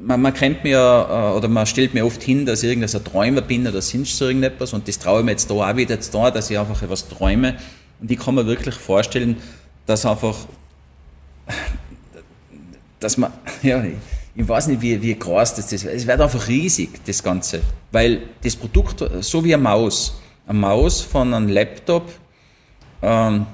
man, 0.00 0.22
man 0.22 0.34
kennt 0.34 0.62
mir 0.62 0.78
äh, 0.78 1.36
oder 1.36 1.48
man 1.48 1.66
stellt 1.66 1.94
mir 1.94 2.04
oft 2.06 2.22
hin, 2.22 2.46
dass 2.46 2.62
ich 2.62 2.70
irgendein 2.70 3.04
Träumer 3.04 3.40
bin 3.40 3.66
oder 3.66 3.82
sonst 3.82 4.16
so 4.16 4.26
irgendetwas 4.26 4.72
und 4.72 4.86
das 4.86 4.98
traue 4.98 5.20
ich 5.20 5.24
mir 5.24 5.32
jetzt 5.32 5.50
da 5.50 5.54
auch 5.54 5.76
wieder 5.76 5.94
jetzt 5.94 6.14
da, 6.14 6.30
dass 6.30 6.50
ich 6.50 6.58
einfach 6.58 6.82
etwas 6.82 7.08
träume 7.08 7.56
und 8.00 8.10
ich 8.10 8.18
kann 8.18 8.34
mir 8.34 8.46
wirklich 8.46 8.74
vorstellen, 8.74 9.36
dass 9.86 10.06
einfach, 10.06 10.36
dass 12.98 13.16
man, 13.16 13.32
ja, 13.62 13.82
ich 14.34 14.48
weiß 14.48 14.68
nicht, 14.68 14.80
wie, 14.80 15.00
wie 15.02 15.14
groß 15.14 15.54
das 15.54 15.72
ist, 15.72 15.84
es 15.84 16.06
wird 16.06 16.20
einfach 16.20 16.48
riesig, 16.48 17.04
das 17.04 17.22
Ganze, 17.22 17.60
weil 17.92 18.22
das 18.42 18.56
Produkt, 18.56 19.04
so 19.20 19.44
wie 19.44 19.54
eine 19.54 19.62
Maus, 19.62 20.20
eine 20.46 20.58
Maus 20.58 21.00
von 21.00 21.34
einem 21.34 21.48
Laptop, 21.48 22.08
ähm, 23.02 23.46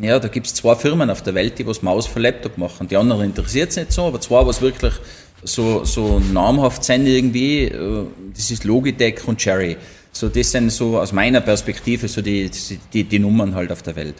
ja, 0.00 0.18
da 0.18 0.28
gibt 0.28 0.46
es 0.46 0.54
zwei 0.54 0.74
Firmen 0.74 1.10
auf 1.10 1.22
der 1.22 1.34
Welt, 1.34 1.58
die 1.58 1.66
was 1.66 1.82
Maus 1.82 2.06
für 2.06 2.20
Laptop 2.20 2.56
machen. 2.56 2.88
Die 2.88 2.96
anderen 2.96 3.24
interessiert 3.24 3.70
es 3.70 3.76
nicht 3.76 3.92
so, 3.92 4.06
aber 4.06 4.20
zwei, 4.20 4.46
was 4.46 4.62
wirklich 4.62 4.94
so, 5.42 5.84
so 5.84 6.18
namhaft 6.18 6.84
sind 6.84 7.06
irgendwie, 7.06 7.64
äh, 7.64 8.06
das 8.34 8.50
ist 8.50 8.64
Logitech 8.64 9.26
und 9.26 9.38
Cherry. 9.38 9.76
So, 10.12 10.28
das 10.28 10.50
sind 10.50 10.70
so 10.70 10.98
aus 10.98 11.12
meiner 11.12 11.40
Perspektive 11.40 12.08
so 12.08 12.22
die, 12.22 12.50
die, 12.92 13.04
die 13.04 13.18
Nummern 13.18 13.54
halt 13.54 13.72
auf 13.72 13.82
der 13.82 13.96
Welt. 13.96 14.14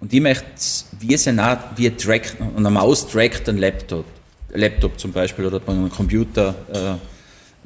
Und 0.00 0.12
ich 0.12 0.20
möchte, 0.20 0.44
wir 1.00 1.18
sind 1.18 1.40
auch, 1.40 1.58
wir 1.76 1.96
track, 1.96 2.36
eine 2.56 2.70
Maus 2.70 3.08
trackt 3.08 3.48
einen 3.48 3.58
Laptop, 3.58 4.04
Laptop 4.52 4.98
zum 4.98 5.12
Beispiel 5.12 5.46
oder 5.46 5.60
bei 5.60 5.72
einem 5.72 5.90
Computer, 5.90 6.54
äh, 6.72 6.94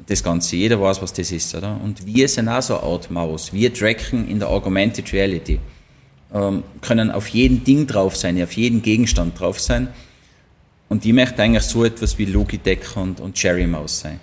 das 0.07 0.23
Ganze. 0.23 0.55
Jeder 0.55 0.81
weiß, 0.81 1.01
was 1.01 1.13
das 1.13 1.31
ist, 1.31 1.55
oder? 1.55 1.79
Und 1.81 2.05
wir 2.05 2.27
sind 2.27 2.49
auch 2.49 2.61
so 2.61 2.77
Art 2.79 3.09
Maus. 3.11 3.53
Wir 3.53 3.73
tracken 3.73 4.27
in 4.27 4.39
der 4.39 4.49
Augmented 4.49 5.13
Reality 5.13 5.59
ähm, 6.33 6.63
können 6.81 7.11
auf 7.11 7.27
jeden 7.27 7.63
Ding 7.63 7.85
drauf 7.87 8.17
sein, 8.17 8.41
auf 8.41 8.53
jeden 8.53 8.81
Gegenstand 8.81 9.39
drauf 9.39 9.59
sein. 9.59 9.89
Und 10.89 11.05
ich 11.05 11.13
möchte 11.13 11.41
eigentlich 11.41 11.63
so 11.63 11.85
etwas 11.85 12.17
wie 12.17 12.25
Logitech 12.25 12.97
und, 12.97 13.19
und 13.19 13.35
Cherry 13.35 13.67
Mouse 13.67 13.99
sein. 14.01 14.19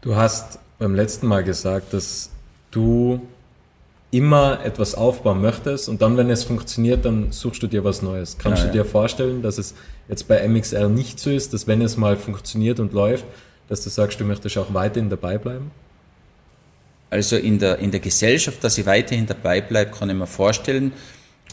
Du 0.00 0.14
hast 0.14 0.58
beim 0.78 0.94
letzten 0.94 1.26
Mal 1.26 1.42
gesagt, 1.42 1.92
dass 1.92 2.30
du 2.70 3.26
immer 4.10 4.60
etwas 4.64 4.94
aufbauen 4.94 5.42
möchtest 5.42 5.88
und 5.88 6.00
dann, 6.00 6.16
wenn 6.16 6.30
es 6.30 6.44
funktioniert, 6.44 7.04
dann 7.04 7.30
suchst 7.30 7.62
du 7.62 7.66
dir 7.66 7.84
was 7.84 8.00
Neues. 8.00 8.38
Kannst 8.38 8.62
genau, 8.62 8.72
du 8.72 8.78
dir 8.78 8.84
ja. 8.84 8.90
vorstellen, 8.90 9.42
dass 9.42 9.58
es 9.58 9.74
jetzt 10.08 10.26
bei 10.28 10.46
MXR 10.48 10.88
nicht 10.88 11.20
so 11.20 11.30
ist, 11.30 11.52
dass 11.52 11.66
wenn 11.66 11.82
es 11.82 11.96
mal 11.96 12.16
funktioniert 12.16 12.80
und 12.80 12.92
läuft, 12.94 13.26
dass 13.68 13.82
du 13.84 13.90
sagst, 13.90 14.18
du 14.18 14.24
möchtest 14.24 14.56
auch 14.56 14.72
weiterhin 14.72 15.10
dabei 15.10 15.36
bleiben? 15.36 15.70
Also 17.10 17.36
in 17.36 17.58
der, 17.58 17.78
in 17.78 17.90
der 17.90 18.00
Gesellschaft, 18.00 18.62
dass 18.64 18.78
ich 18.78 18.86
weiterhin 18.86 19.26
dabei 19.26 19.60
bleibe, 19.60 19.90
kann 19.90 20.08
ich 20.08 20.16
mir 20.16 20.26
vorstellen. 20.26 20.92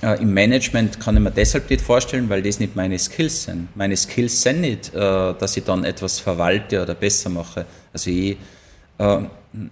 Äh, 0.01 0.21
Im 0.21 0.33
Management 0.33 0.99
kann 0.99 1.15
ich 1.15 1.21
mir 1.21 1.31
deshalb 1.31 1.69
nicht 1.69 1.81
vorstellen, 1.81 2.29
weil 2.29 2.41
das 2.41 2.59
nicht 2.59 2.75
meine 2.75 2.99
Skills 2.99 3.43
sind. 3.43 3.69
Meine 3.75 3.95
Skills 3.95 4.41
sind 4.41 4.61
nicht, 4.61 4.93
äh, 4.93 4.99
dass 4.99 5.55
ich 5.55 5.63
dann 5.63 5.83
etwas 5.83 6.19
verwalte 6.19 6.81
oder 6.81 6.95
besser 6.95 7.29
mache. 7.29 7.65
Also 7.93 8.09
ich, 8.09 8.37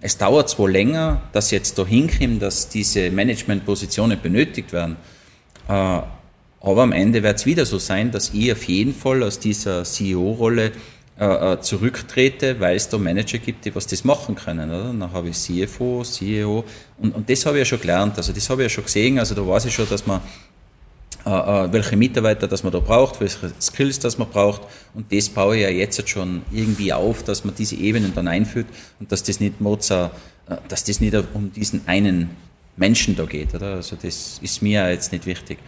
es 0.00 0.18
dauert 0.18 0.48
zwar 0.48 0.68
länger, 0.68 1.22
dass 1.32 1.50
jetzt 1.50 1.78
da 1.78 1.86
hinkomme, 1.86 2.38
dass 2.38 2.68
diese 2.68 3.10
Managementpositionen 3.10 4.20
benötigt 4.20 4.72
werden, 4.72 4.96
äh, 5.68 6.00
aber 6.64 6.82
am 6.82 6.92
Ende 6.92 7.22
wird 7.22 7.36
es 7.36 7.44
wieder 7.44 7.66
so 7.66 7.78
sein, 7.78 8.10
dass 8.10 8.30
ich 8.30 8.50
auf 8.50 8.64
jeden 8.64 8.94
Fall 8.94 9.22
aus 9.22 9.38
dieser 9.38 9.84
CEO-Rolle 9.84 10.72
äh, 11.18 11.52
äh, 11.52 11.60
zurücktrete, 11.60 12.58
weil 12.58 12.74
es 12.76 12.88
da 12.88 12.96
Manager 12.96 13.38
gibt, 13.38 13.66
die 13.66 13.74
was 13.74 13.86
das 13.86 14.02
machen 14.02 14.34
können. 14.34 14.70
Oder? 14.70 14.84
Dann 14.84 15.12
habe 15.12 15.28
ich 15.28 15.36
CFO, 15.36 16.02
CEO 16.02 16.64
und, 16.98 17.14
und 17.14 17.28
das 17.28 17.44
habe 17.44 17.58
ich 17.58 17.60
ja 17.60 17.64
schon 17.66 17.80
gelernt, 17.80 18.16
also 18.16 18.32
das 18.32 18.48
habe 18.48 18.62
ich 18.62 18.72
ja 18.72 18.74
schon 18.74 18.84
gesehen, 18.84 19.18
also 19.18 19.34
da 19.34 19.46
weiß 19.46 19.66
ich 19.66 19.74
schon, 19.74 19.88
dass 19.88 20.06
man 20.06 20.20
welche 21.24 21.96
Mitarbeiter 21.96 22.46
das 22.46 22.62
man 22.62 22.72
da 22.72 22.80
braucht, 22.80 23.20
welche 23.20 23.52
Skills 23.60 23.98
das 23.98 24.18
man 24.18 24.28
braucht. 24.28 24.62
Und 24.94 25.10
das 25.12 25.28
baue 25.28 25.56
ich 25.56 25.62
ja 25.62 25.70
jetzt 25.70 26.08
schon 26.08 26.42
irgendwie 26.52 26.92
auf, 26.92 27.22
dass 27.22 27.44
man 27.44 27.54
diese 27.54 27.76
Ebenen 27.76 28.12
dann 28.14 28.28
einführt 28.28 28.66
und 29.00 29.10
dass 29.10 29.22
das 29.22 29.40
nicht 29.40 29.60
Mozart, 29.60 30.12
äh, 30.48 30.56
dass 30.68 30.84
das 30.84 31.00
nicht 31.00 31.14
um 31.32 31.52
diesen 31.52 31.86
einen 31.88 32.30
Menschen 32.76 33.16
da 33.16 33.24
geht, 33.24 33.54
oder? 33.54 33.76
Also 33.76 33.96
das 34.00 34.38
ist 34.42 34.62
mir 34.62 34.90
jetzt 34.90 35.12
nicht 35.12 35.26
wichtig. 35.26 35.58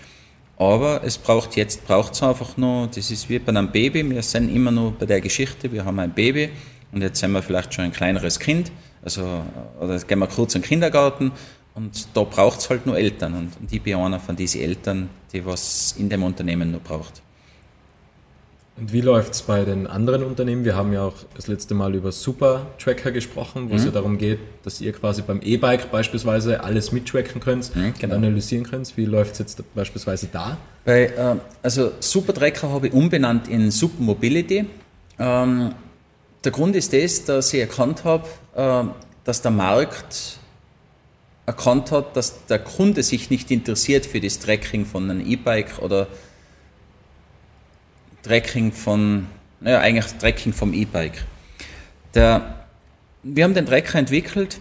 Aber 0.59 1.03
es 1.05 1.19
braucht 1.19 1.57
jetzt, 1.57 1.87
braucht 1.87 2.15
es 2.15 2.23
einfach 2.23 2.57
nur, 2.57 2.89
das 2.89 3.11
ist 3.11 3.29
wie 3.29 3.39
bei 3.39 3.51
einem 3.51 3.71
Baby, 3.71 4.09
wir 4.09 4.23
sind 4.23 4.55
immer 4.55 4.71
nur 4.71 4.93
bei 4.93 5.05
der 5.05 5.21
Geschichte, 5.21 5.71
wir 5.71 5.85
haben 5.85 5.99
ein 5.99 6.13
Baby 6.13 6.49
und 6.93 7.03
jetzt 7.03 7.21
sind 7.21 7.33
wir 7.33 7.43
vielleicht 7.43 7.75
schon 7.75 7.85
ein 7.85 7.93
kleineres 7.93 8.39
Kind, 8.39 8.73
also, 9.03 9.43
oder 9.79 9.99
gehen 10.01 10.19
wir 10.19 10.27
kurz 10.27 10.55
in 10.55 10.63
den 10.63 10.69
Kindergarten 10.69 11.31
und 11.77 12.09
da 12.15 12.23
braucht 12.23 12.61
es 12.61 12.71
halt 12.71 12.87
nur 12.87 12.97
Eltern 12.97 13.35
und, 13.35 13.53
und 13.61 13.71
ich 13.73 13.83
bin 13.83 13.97
einer 13.97 14.19
von 14.19 14.35
diesen 14.35 14.63
Eltern, 14.63 15.11
die 15.33 15.45
was 15.45 15.95
in 15.99 16.09
dem 16.09 16.23
Unternehmen 16.23 16.71
nur 16.71 16.81
braucht. 16.81 17.23
Und 18.79 18.93
wie 18.93 19.01
läuft 19.01 19.33
es 19.33 19.43
bei 19.43 19.65
den 19.65 19.87
anderen 19.87 20.23
Unternehmen? 20.23 20.65
Wir 20.65 20.75
haben 20.75 20.93
ja 20.93 21.05
auch 21.05 21.15
das 21.35 21.47
letzte 21.47 21.75
Mal 21.75 21.95
über 21.95 22.13
Super 22.13 22.67
Tracker 22.79 23.11
gesprochen, 23.11 23.69
wo 23.69 23.73
mhm. 23.73 23.79
es 23.79 23.85
ja 23.87 23.91
darum 23.91 24.19
geht, 24.19 24.39
dass 24.65 24.81
ihr 24.83 24.93
quasi 24.93 25.23
beim 25.23 25.41
E-Bike 25.41 25.91
beispielsweise 25.91 26.63
alles 26.63 26.93
mittracken 26.93 27.41
könnt 27.41 27.75
mhm, 27.75 27.95
genau. 27.99 28.17
und 28.17 28.25
analysieren 28.25 28.65
könnt. 28.65 28.95
Wie 28.97 29.07
läuft 29.07 29.33
es 29.35 29.39
jetzt 29.39 29.75
beispielsweise 29.75 30.29
da? 30.31 30.59
Bei, 30.85 31.05
äh, 31.07 31.37
also 31.63 31.93
Super 32.01 32.35
Tracker 32.35 32.71
habe 32.71 32.89
ich 32.89 32.93
umbenannt 32.93 33.49
in 33.49 33.71
Super 33.71 34.03
Mobility. 34.03 34.67
Ähm, 35.19 35.75
der 36.45 36.53
Grund 36.53 36.77
ist 36.77 36.93
das, 36.93 37.25
dass 37.25 37.55
ich 37.55 37.61
erkannt 37.61 38.05
habe, 38.05 38.29
äh, 38.55 38.85
dass 39.25 39.41
der 39.41 39.53
Markt 39.53 40.39
erkannt 41.47 41.93
hat, 41.93 42.17
dass 42.17 42.45
der 42.47 42.59
Kunde 42.59 43.03
sich 43.03 43.31
nicht 43.31 43.51
interessiert 43.51 44.05
für 44.05 44.21
das 44.21 44.41
Tracking 44.41 44.85
von 44.85 45.09
einem 45.09 45.25
E-Bike 45.25 45.79
oder 45.79 46.09
Tracking 48.23 48.73
von, 48.73 49.27
naja, 49.61 49.81
eigentlich 49.81 50.07
Tracking 50.15 50.53
vom 50.53 50.75
E-Bike. 50.75 51.25
Der, 52.15 52.67
wir 53.23 53.45
haben 53.45 53.55
den 53.55 53.67
Tracker 53.67 53.99
entwickelt 53.99 54.59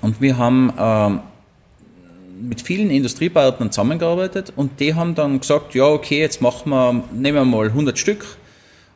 und 0.00 0.20
wir 0.20 0.36
haben 0.36 0.72
ähm, 0.76 1.20
mit 2.40 2.60
vielen 2.60 2.90
Industriepartnern 2.90 3.70
zusammengearbeitet 3.70 4.52
und 4.56 4.80
die 4.80 4.94
haben 4.94 5.14
dann 5.14 5.38
gesagt, 5.38 5.74
ja 5.74 5.84
okay, 5.84 6.20
jetzt 6.20 6.42
machen 6.42 6.70
wir, 6.70 7.04
nehmen 7.12 7.36
wir 7.36 7.44
mal 7.44 7.66
100 7.66 7.96
Stück 7.96 8.24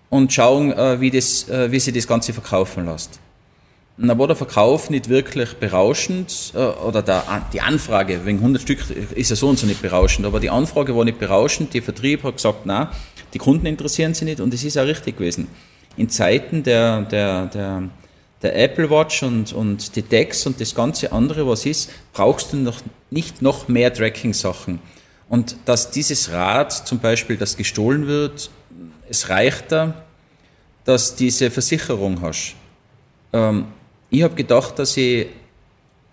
und 0.09 0.33
schauen, 0.33 0.73
äh, 0.73 1.01
wie, 1.01 1.11
das, 1.11 1.49
äh, 1.49 1.71
wie 1.71 1.79
sich 1.79 1.95
das 1.95 2.07
Ganze 2.07 2.33
verkaufen 2.33 2.87
lässt. 2.87 3.21
Und 4.01 4.09
dann 4.09 4.19
war 4.19 4.29
der 4.29 4.37
Verkauf 4.37 4.89
nicht 4.89 5.11
wirklich 5.11 5.55
berauschend, 5.55 6.53
äh, 6.55 6.59
oder 6.59 7.03
der, 7.03 7.23
die 7.53 7.61
Anfrage, 7.61 8.25
wegen 8.25 8.39
100 8.39 8.63
Stück 8.63 8.79
ist 9.15 9.29
ja 9.29 9.37
so 9.37 9.49
und 9.49 9.59
so 9.59 9.67
nicht 9.67 9.83
berauschend, 9.83 10.27
aber 10.27 10.41
die 10.41 10.49
Anfrage 10.49 10.97
war 10.97 11.05
nicht 11.05 11.19
berauschend, 11.19 11.75
der 11.75 11.83
Vertrieb 11.83 12.23
hat 12.23 12.37
gesagt, 12.37 12.61
na, 12.65 12.93
die 13.35 13.39
Kunden 13.39 13.67
interessieren 13.67 14.15
sich 14.15 14.25
nicht 14.25 14.41
und 14.41 14.55
es 14.55 14.65
ist 14.65 14.79
auch 14.79 14.87
richtig 14.87 15.19
gewesen. 15.19 15.49
In 15.99 16.09
Zeiten 16.09 16.63
der, 16.63 17.03
der, 17.03 17.47
der, 17.47 17.83
der 18.41 18.57
Apple 18.57 18.89
Watch 18.89 19.23
und, 19.23 19.53
und 19.53 19.95
die 19.95 20.03
Decks 20.03 20.47
und 20.47 20.59
das 20.63 20.75
ganze 20.75 21.13
andere, 21.13 21.47
was 21.47 21.67
ist, 21.67 21.91
brauchst 22.15 22.55
du 22.55 22.57
noch 22.57 22.81
nicht 23.11 23.43
noch 23.43 23.69
mehr 23.69 23.93
Tracking-Sachen. 23.93 24.79
Und 25.29 25.57
dass 25.67 25.91
dieses 25.91 26.33
Rad 26.33 26.73
zum 26.73 27.01
Beispiel, 27.01 27.37
das 27.37 27.55
gestohlen 27.55 28.07
wird, 28.07 28.51
es 29.11 29.29
reicht 29.29 29.73
da, 29.73 29.93
dass 30.87 31.17
diese 31.17 31.51
Versicherung 31.51 32.23
hast. 32.23 32.55
Ähm, 33.35 33.67
ich 34.11 34.23
habe 34.23 34.35
gedacht, 34.35 34.79
dass 34.79 34.97
ich 34.97 35.29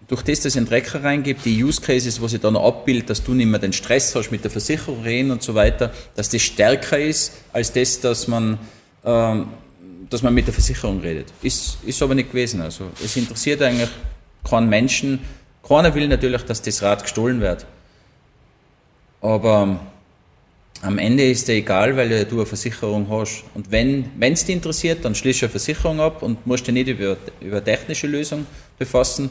durch 0.08 0.22
das, 0.22 0.40
dass 0.40 0.54
ich 0.54 0.58
einen 0.58 0.68
Trecker 0.68 1.04
reingebe, 1.04 1.40
die 1.44 1.64
Use 1.64 1.82
Cases, 1.82 2.22
was 2.22 2.34
ich 2.34 2.40
dann 2.40 2.56
abbildet, 2.56 3.10
dass 3.10 3.24
du 3.24 3.34
nicht 3.34 3.48
mehr 3.48 3.60
den 3.60 3.74
Stress 3.74 4.16
hast 4.16 4.32
mit 4.32 4.44
der 4.44 4.52
Versicherung 4.52 5.04
reden 5.04 5.32
und 5.32 5.44
so 5.44 5.54
weiter, 5.54 5.92
dass 6.16 6.30
das 6.30 6.42
stärker 6.42 6.98
ist, 6.98 7.34
als 7.52 7.74
das, 7.74 8.00
dass 8.00 8.28
man, 8.28 8.58
ähm, 9.04 9.48
dass 10.10 10.24
man 10.24 10.34
mit 10.34 10.48
der 10.48 10.54
Versicherung 10.54 11.02
redet. 11.02 11.28
Ist, 11.42 11.80
ist 11.86 12.02
aber 12.02 12.16
nicht 12.16 12.30
gewesen. 12.30 12.62
Also, 12.62 12.86
es 13.04 13.18
interessiert 13.18 13.62
eigentlich 13.62 13.90
keinen 14.50 14.70
Menschen. 14.70 15.20
Keiner 15.68 15.94
will 15.94 16.08
natürlich, 16.08 16.44
dass 16.44 16.62
das 16.62 16.82
Rad 16.82 17.04
gestohlen 17.04 17.42
wird. 17.42 17.66
Aber 19.20 19.80
am 20.82 20.98
Ende 21.00 21.24
ist 21.30 21.48
dir 21.48 21.54
egal, 21.54 21.98
weil 21.98 22.26
du 22.26 22.36
eine 22.36 22.46
Versicherung 22.46 23.08
hast. 23.10 23.44
Und 23.54 23.72
wenn 23.72 24.06
es 24.20 24.46
dich 24.46 24.56
interessiert, 24.56 25.04
dann 25.04 25.16
schließt 25.16 25.44
eine 25.44 25.50
Versicherung 25.50 26.00
ab 26.00 26.22
und 26.22 26.46
musst 26.46 26.68
dich 26.68 26.74
nicht 26.74 26.88
über, 26.88 27.18
über 27.42 27.64
technische 27.64 28.08
Lösungen 28.08 28.46
befassen. 28.78 29.30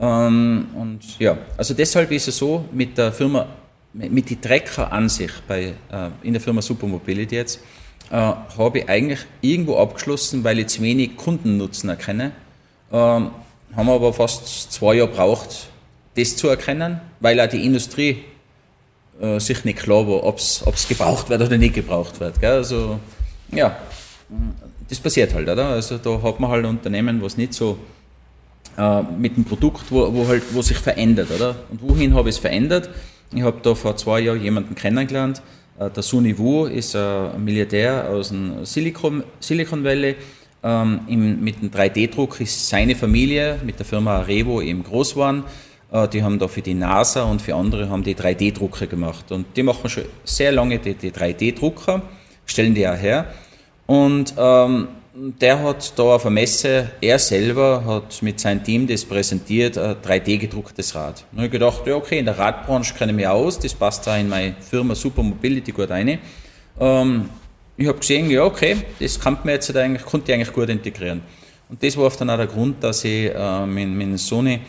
Ähm, 0.00 0.66
und 0.74 1.18
ja, 1.18 1.36
also 1.56 1.74
deshalb 1.74 2.10
ist 2.12 2.28
es 2.28 2.38
so, 2.38 2.64
mit 2.72 2.96
der 2.96 3.12
Firma, 3.12 3.46
mit 3.92 4.30
die 4.30 4.40
Trecker 4.40 4.90
an 4.90 5.08
sich 5.08 5.32
bei, 5.46 5.74
äh, 5.90 6.08
in 6.22 6.32
der 6.32 6.40
Firma 6.40 6.62
Supermobility 6.62 7.36
jetzt, 7.36 7.60
äh, 8.10 8.14
habe 8.14 8.78
ich 8.78 8.88
eigentlich 8.88 9.20
irgendwo 9.42 9.76
abgeschlossen, 9.76 10.42
weil 10.44 10.58
ich 10.58 10.68
zu 10.68 10.82
wenig 10.82 11.16
Kundennutzen 11.16 11.90
erkenne. 11.90 12.32
Ähm, 12.90 13.30
haben 13.74 13.86
wir 13.86 13.92
aber 13.92 14.12
fast 14.12 14.72
zwei 14.72 14.94
Jahre 14.94 15.10
braucht, 15.10 15.68
das 16.14 16.36
zu 16.36 16.48
erkennen, 16.48 17.00
weil 17.20 17.40
auch 17.40 17.48
die 17.48 17.64
Industrie 17.64 18.24
äh, 19.20 19.38
sich 19.38 19.64
nicht 19.64 19.78
klar 19.78 20.06
war, 20.06 20.24
ob 20.24 20.38
es 20.38 20.88
gebraucht 20.88 21.28
wird 21.30 21.42
oder 21.42 21.58
nicht 21.58 21.74
gebraucht 21.74 22.20
wird. 22.20 22.40
Gell? 22.40 22.52
Also, 22.52 22.98
ja, 23.50 23.76
das 24.88 24.98
passiert 24.98 25.34
halt, 25.34 25.48
oder? 25.48 25.66
Also 25.68 25.98
da 25.98 26.22
hat 26.22 26.40
man 26.40 26.50
halt 26.50 26.64
Unternehmen, 26.66 27.22
was 27.22 27.36
nicht 27.36 27.54
so 27.54 27.78
äh, 28.76 29.02
mit 29.02 29.36
dem 29.36 29.44
Produkt, 29.44 29.90
wo, 29.90 30.12
wo, 30.12 30.26
halt, 30.26 30.42
wo 30.52 30.62
sich 30.62 30.78
verändert, 30.78 31.30
oder? 31.30 31.56
Und 31.70 31.82
wohin 31.82 32.14
habe 32.14 32.28
ich 32.28 32.36
es 32.36 32.40
verändert? 32.40 32.88
Ich 33.34 33.42
habe 33.42 33.58
da 33.62 33.74
vor 33.74 33.96
zwei 33.96 34.20
Jahren 34.20 34.42
jemanden 34.42 34.74
kennengelernt, 34.74 35.42
Äh, 35.78 35.90
der 35.90 36.02
Suni 36.02 36.36
Wu 36.36 36.66
ist 36.66 36.94
ein 36.96 37.44
Milliardär 37.44 38.08
aus 38.10 38.28
dem 38.28 38.64
Silicon, 38.64 39.24
Silicon 39.40 39.84
Valley. 39.84 40.16
Ähm, 40.64 41.00
im, 41.08 41.42
mit 41.42 41.60
dem 41.60 41.70
3D-Druck 41.70 42.40
ist 42.40 42.68
seine 42.68 42.94
Familie 42.94 43.58
mit 43.64 43.80
der 43.80 43.86
Firma 43.86 44.20
Revo 44.20 44.60
eben 44.60 44.84
groß 44.84 45.14
geworden. 45.14 45.44
Äh, 45.92 46.08
die 46.08 46.22
haben 46.22 46.38
da 46.38 46.48
für 46.48 46.62
die 46.62 46.74
NASA 46.74 47.22
und 47.24 47.42
für 47.42 47.54
andere 47.54 47.88
haben 47.88 48.02
die 48.02 48.14
3D-Drucker 48.14 48.86
gemacht. 48.86 49.30
Und 49.30 49.46
die 49.56 49.62
machen 49.62 49.88
schon 49.88 50.04
sehr 50.24 50.50
lange 50.50 50.78
die, 50.78 50.94
die 50.94 51.12
3D-Drucker, 51.12 52.02
stellen 52.46 52.74
die 52.74 52.88
auch 52.88 52.96
her. 52.96 53.26
Und 53.86 54.34
ähm, 54.38 54.88
der 55.14 55.62
hat 55.62 55.98
da 55.98 56.02
auf 56.04 56.22
der 56.22 56.30
Messe, 56.30 56.90
er 57.00 57.18
selber 57.18 57.84
hat 57.84 58.22
mit 58.22 58.40
seinem 58.40 58.64
Team 58.64 58.86
das 58.86 59.04
präsentiert, 59.04 59.76
ein 59.76 59.96
3D-gedrucktes 59.96 60.94
Rad. 60.94 61.24
Und 61.32 61.44
ich 61.44 61.50
gedacht, 61.50 61.86
ja 61.86 61.96
okay, 61.96 62.18
in 62.18 62.24
der 62.24 62.38
Radbranche 62.38 62.94
kenne 62.94 63.12
ich 63.12 63.16
mich 63.16 63.28
aus, 63.28 63.58
das 63.58 63.74
passt 63.74 64.06
da 64.06 64.16
in 64.16 64.30
meine 64.30 64.54
Firma 64.58 64.94
Super 64.94 65.22
Mobility 65.22 65.72
gut 65.72 65.90
rein. 65.90 66.18
Ähm, 66.80 67.28
ich 67.76 67.86
habe 67.86 67.98
gesehen, 67.98 68.30
ja 68.30 68.44
okay, 68.44 68.78
das 68.98 69.20
kann 69.20 69.36
man 69.44 69.50
jetzt 69.54 69.74
eigentlich, 69.76 70.04
konnte 70.04 70.32
ich 70.32 70.34
eigentlich 70.34 70.52
gut 70.52 70.70
integrieren. 70.70 71.20
Und 71.68 71.82
das 71.82 71.96
war 71.96 72.04
oft 72.04 72.18
dann 72.20 72.30
auch 72.30 72.36
der 72.38 72.46
Grund, 72.46 72.82
dass 72.82 73.04
ich 73.04 73.30
äh, 73.34 73.66
mit, 73.66 73.88
mit 73.88 74.18
Sony 74.18 74.60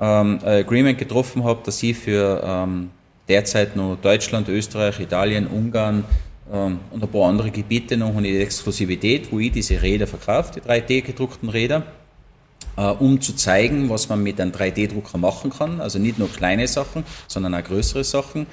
ähm, 0.00 0.38
Agreement 0.44 0.98
getroffen 0.98 1.44
habe, 1.44 1.60
dass 1.64 1.82
ich 1.82 1.96
für 1.96 2.42
ähm, 2.44 2.90
derzeit 3.28 3.76
nur 3.76 3.96
Deutschland, 3.96 4.48
Österreich, 4.48 5.00
Italien, 5.00 5.46
Ungarn, 5.46 6.04
ähm, 6.52 6.80
und 6.90 7.02
ein 7.02 7.08
paar 7.08 7.28
andere 7.28 7.50
Gebiete 7.50 7.96
noch 7.96 8.16
eine 8.16 8.28
Exklusivität, 8.38 9.32
wo 9.32 9.38
ich 9.38 9.52
diese 9.52 9.80
Räder 9.80 10.06
verkaufe, 10.06 10.52
die 10.54 10.60
3D-gedruckten 10.60 11.48
Räder, 11.48 11.84
äh, 12.76 12.82
um 12.82 13.20
zu 13.20 13.34
zeigen, 13.34 13.88
was 13.88 14.08
man 14.08 14.22
mit 14.22 14.40
einem 14.40 14.52
3D-Drucker 14.52 15.18
machen 15.18 15.50
kann. 15.50 15.80
Also 15.80 15.98
nicht 15.98 16.18
nur 16.18 16.30
kleine 16.30 16.68
Sachen, 16.68 17.04
sondern 17.28 17.54
auch 17.54 17.64
größere 17.64 18.04
Sachen, 18.04 18.46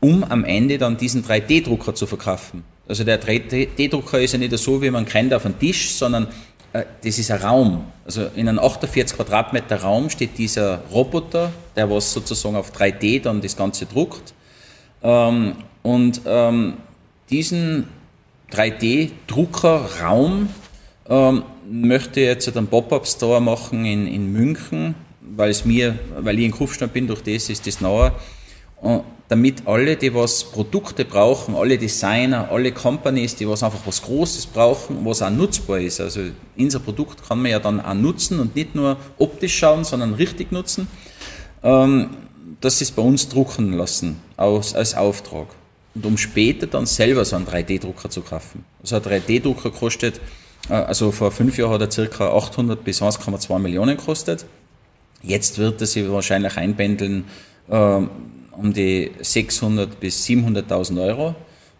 um 0.00 0.22
am 0.22 0.44
Ende 0.44 0.78
dann 0.78 0.96
diesen 0.96 1.24
3D-Drucker 1.24 1.94
zu 1.94 2.06
verkaufen. 2.06 2.62
Also 2.86 3.02
der 3.02 3.20
3D-Drucker 3.20 4.20
ist 4.20 4.32
ja 4.32 4.38
nicht 4.38 4.56
so, 4.58 4.82
wie 4.82 4.90
man 4.90 5.06
kennt 5.06 5.32
auf 5.32 5.44
einem 5.44 5.58
Tisch, 5.58 5.92
sondern 5.94 6.28
das 6.74 7.18
ist 7.18 7.30
ein 7.30 7.40
Raum. 7.40 7.84
Also 8.04 8.26
in 8.34 8.48
einem 8.48 8.58
48 8.58 9.16
Quadratmeter 9.16 9.82
Raum 9.82 10.10
steht 10.10 10.36
dieser 10.36 10.78
Roboter, 10.92 11.52
der 11.76 11.88
was 11.88 12.12
sozusagen 12.12 12.56
auf 12.56 12.72
3D 12.72 13.22
dann 13.22 13.40
das 13.40 13.56
Ganze 13.56 13.86
druckt. 13.86 14.34
Ähm, 15.02 15.54
und 15.82 16.22
ähm, 16.26 16.74
diesen 17.30 17.88
3D-Druckerraum 18.50 20.48
ähm, 21.08 21.42
möchte 21.70 22.20
jetzt 22.20 22.56
einen 22.56 22.66
Pop-Up-Store 22.66 23.40
machen 23.40 23.84
in, 23.84 24.06
in 24.06 24.32
München, 24.32 24.96
weil 25.20 25.50
es 25.50 25.64
mir, 25.64 25.98
weil 26.18 26.38
ich 26.38 26.44
in 26.46 26.50
Kufstein 26.50 26.88
bin, 26.88 27.06
durch 27.06 27.22
das 27.22 27.48
ist 27.50 27.66
das 27.66 27.80
nahe. 27.80 28.12
Damit 29.28 29.66
alle, 29.66 29.96
die 29.96 30.14
was 30.14 30.44
Produkte 30.44 31.04
brauchen, 31.04 31.54
alle 31.54 31.78
Designer, 31.78 32.50
alle 32.50 32.72
Companies, 32.72 33.34
die 33.36 33.48
was 33.48 33.62
einfach 33.62 33.80
was 33.86 34.02
Großes 34.02 34.46
brauchen, 34.46 35.04
was 35.04 35.22
auch 35.22 35.30
nutzbar 35.30 35.80
ist. 35.80 36.00
Also 36.00 36.20
unser 36.58 36.80
Produkt 36.80 37.26
kann 37.26 37.40
man 37.40 37.50
ja 37.50 37.58
dann 37.58 37.80
auch 37.80 37.94
nutzen 37.94 38.38
und 38.38 38.54
nicht 38.54 38.74
nur 38.74 38.98
optisch 39.18 39.56
schauen, 39.56 39.84
sondern 39.84 40.14
richtig 40.14 40.52
nutzen. 40.52 40.88
Ähm, 41.62 42.10
sie 42.62 42.84
es 42.84 42.90
bei 42.90 43.02
uns 43.02 43.28
drucken 43.28 43.72
lassen, 43.72 44.20
aus, 44.36 44.74
als 44.74 44.94
Auftrag 44.94 45.48
und 45.94 46.06
um 46.06 46.18
später 46.18 46.66
dann 46.66 46.86
selber 46.86 47.24
so 47.24 47.36
einen 47.36 47.46
3D-Drucker 47.46 48.10
zu 48.10 48.22
kaufen. 48.22 48.64
Also 48.82 48.96
ein 48.96 49.02
3D-Drucker 49.02 49.70
kostet, 49.70 50.20
äh, 50.68 50.74
also 50.74 51.12
vor 51.12 51.30
fünf 51.30 51.56
Jahren 51.56 51.72
hat 51.72 51.80
er 51.82 51.90
circa 51.90 52.28
800 52.28 52.82
bis 52.84 53.02
1,2 53.02 53.58
Millionen 53.58 53.96
gekostet. 53.96 54.44
Jetzt 55.22 55.58
wird 55.58 55.80
er 55.80 55.86
sich 55.86 56.10
wahrscheinlich 56.10 56.56
einpendeln 56.56 57.24
äh, 57.68 58.00
um 58.56 58.72
die 58.72 59.10
600 59.20 59.98
bis 60.00 60.24
700.000 60.26 61.02
Euro. 61.02 61.34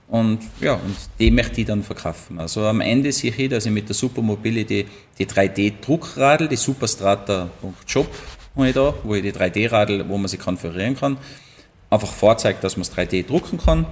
Und 0.08 0.40
ja, 0.60 0.74
und 0.74 0.96
die 1.18 1.30
möchte 1.30 1.62
ich 1.62 1.66
dann 1.66 1.82
verkaufen. 1.82 2.38
Also 2.38 2.64
am 2.66 2.80
Ende 2.80 3.10
sehe 3.10 3.32
ich, 3.36 3.48
dass 3.48 3.66
ich 3.66 3.72
mit 3.72 3.88
der 3.88 3.94
Supermobility 3.94 4.86
die 5.18 5.26
3D-Druckradl, 5.26 6.46
die 6.46 6.56
superstrata.shop 6.56 8.08
wo 8.54 8.64
ich 9.14 9.22
die 9.22 9.32
3D-Radl, 9.32 10.08
wo 10.08 10.16
man 10.16 10.28
sie 10.28 10.36
konfigurieren 10.36 10.96
kann, 10.96 11.18
einfach 11.90 12.12
vorzeigt, 12.12 12.62
dass 12.64 12.76
man 12.76 12.82
es 12.82 12.92
3D 12.92 13.26
drucken 13.26 13.58
kann 13.58 13.86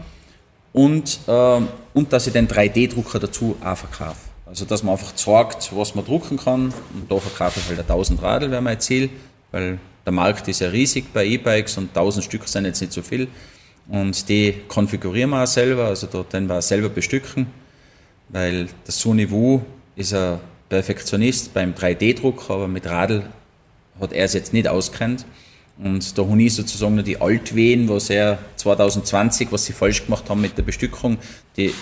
und, 0.73 1.19
äh, 1.27 1.61
und 1.95 2.13
dass 2.13 2.27
ich 2.27 2.33
den 2.33 2.49
3D-Drucker 2.49 3.19
dazu 3.19 3.57
auch 3.65 3.77
verkaufe. 3.77 4.21
Also 4.47 4.65
dass 4.65 4.83
man 4.83 4.93
einfach 4.93 5.15
zeigt, 5.15 5.75
was 5.75 5.95
man 5.95 6.05
drucken 6.05 6.37
kann 6.37 6.75
und 6.95 7.11
da 7.11 7.19
verkaufe 7.19 7.61
ich 7.61 7.69
halt 7.69 7.81
1000 7.81 8.23
Radl, 8.23 8.51
wäre 8.51 8.63
mein 8.63 8.81
Ziel, 8.81 9.11
weil 9.51 9.79
der 10.05 10.13
Markt 10.13 10.49
ist 10.49 10.61
ja 10.61 10.69
riesig 10.69 11.13
bei 11.13 11.25
E-Bikes 11.25 11.79
und 11.79 11.89
1000 11.89 12.25
Stück 12.25 12.49
sind 12.49 12.65
jetzt 12.65 12.81
nicht 12.81 12.93
so 12.93 13.03
viel 13.03 13.29
und 13.89 14.29
die 14.29 14.55
konfigurieren 14.69 15.31
wir 15.31 15.43
auch 15.43 15.47
selber, 15.47 15.87
also 15.87 16.07
dort 16.11 16.33
den 16.33 16.49
wir 16.49 16.59
auch 16.59 16.63
selber 16.63 16.89
bestücken, 16.89 17.47
weil 18.29 18.67
der 18.87 19.31
Wu 19.31 19.61
ist 19.97 20.15
ein 20.15 20.39
Perfektionist 20.69 21.53
beim 21.53 21.75
3D-Druck, 21.75 22.49
aber 22.49 22.69
mit 22.69 22.87
Radl 22.87 23.25
hat 24.01 24.13
er 24.13 24.25
es 24.25 24.33
jetzt 24.33 24.53
nicht 24.53 24.69
auskennt. 24.69 25.27
Und 25.79 26.17
da 26.17 26.23
habe 26.27 26.43
ich 26.43 26.55
sozusagen 26.55 26.95
nur 26.95 27.05
die 27.05 27.21
Altwehen, 27.21 27.89
was 27.89 28.11
er 28.11 28.39
2020, 28.57 29.51
was 29.51 29.65
sie 29.65 29.73
falsch 29.73 30.05
gemacht 30.05 30.29
haben 30.31 30.41
mit 30.41 30.57
der 30.57 30.63
Bestückung, 30.63 31.19
die, 31.57 31.75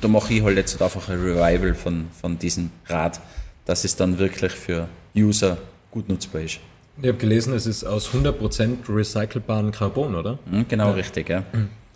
da 0.00 0.08
mache 0.08 0.34
ich 0.34 0.42
halt 0.42 0.56
jetzt 0.56 0.80
einfach 0.80 1.08
ein 1.08 1.20
Revival 1.20 1.74
von, 1.74 2.08
von 2.20 2.38
diesem 2.38 2.70
Rad, 2.86 3.20
dass 3.64 3.84
es 3.84 3.96
dann 3.96 4.18
wirklich 4.18 4.52
für 4.52 4.88
User 5.16 5.58
gut 5.90 6.08
nutzbar 6.08 6.42
ist. 6.42 6.60
Ich 7.00 7.08
habe 7.08 7.18
gelesen, 7.18 7.52
es 7.54 7.66
ist 7.66 7.84
aus 7.84 8.10
100% 8.10 8.88
recycelbaren 8.88 9.70
Carbon, 9.70 10.16
oder? 10.16 10.38
Mhm, 10.50 10.66
genau, 10.68 10.88
ja. 10.88 10.94
richtig. 10.94 11.28
Ja. 11.28 11.44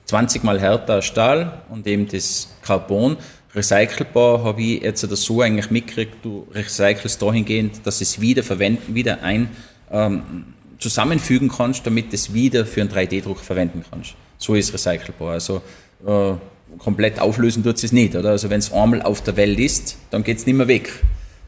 20 0.05 0.45
mal 0.45 0.61
härter 0.61 1.03
Stahl 1.03 1.63
und 1.71 1.87
eben 1.89 2.07
das 2.07 2.55
Carbon. 2.63 3.17
Recycelbar 3.55 4.45
habe 4.45 4.63
ich 4.63 4.83
jetzt 4.83 5.01
so 5.01 5.41
eigentlich 5.41 5.71
mitgekriegt, 5.71 6.25
du 6.25 6.47
recycelst 6.55 7.21
dahingehend, 7.21 7.85
dass 7.85 8.01
es 8.01 8.21
wieder 8.21 8.45
verwenden, 8.45 8.95
wieder 8.95 9.23
ein 9.23 9.51
ähm, 9.91 10.45
zusammenfügen 10.79 11.49
kannst, 11.49 11.85
damit 11.87 12.15
es 12.15 12.33
wieder 12.33 12.65
für 12.65 12.83
einen 12.83 12.91
3D-Druck 12.91 13.41
verwenden 13.41 13.85
kannst. 13.91 14.15
So 14.39 14.55
ist 14.55 14.73
recycelbar. 14.73 15.33
Also 15.33 15.63
äh, 16.07 16.35
komplett 16.79 17.19
auflösen 17.19 17.65
tut 17.65 17.83
es 17.83 17.93
nicht. 17.93 18.15
Oder? 18.15 18.31
Also 18.31 18.51
wenn 18.51 18.61
es 18.61 18.73
einmal 18.73 19.03
auf 19.03 19.21
der 19.23 19.37
Welt 19.37 19.59
ist, 19.59 19.97
dann 20.11 20.23
geht 20.23 20.39
es 20.39 20.47
nicht 20.47 20.57
mehr 20.57 20.69
weg. 20.69 20.91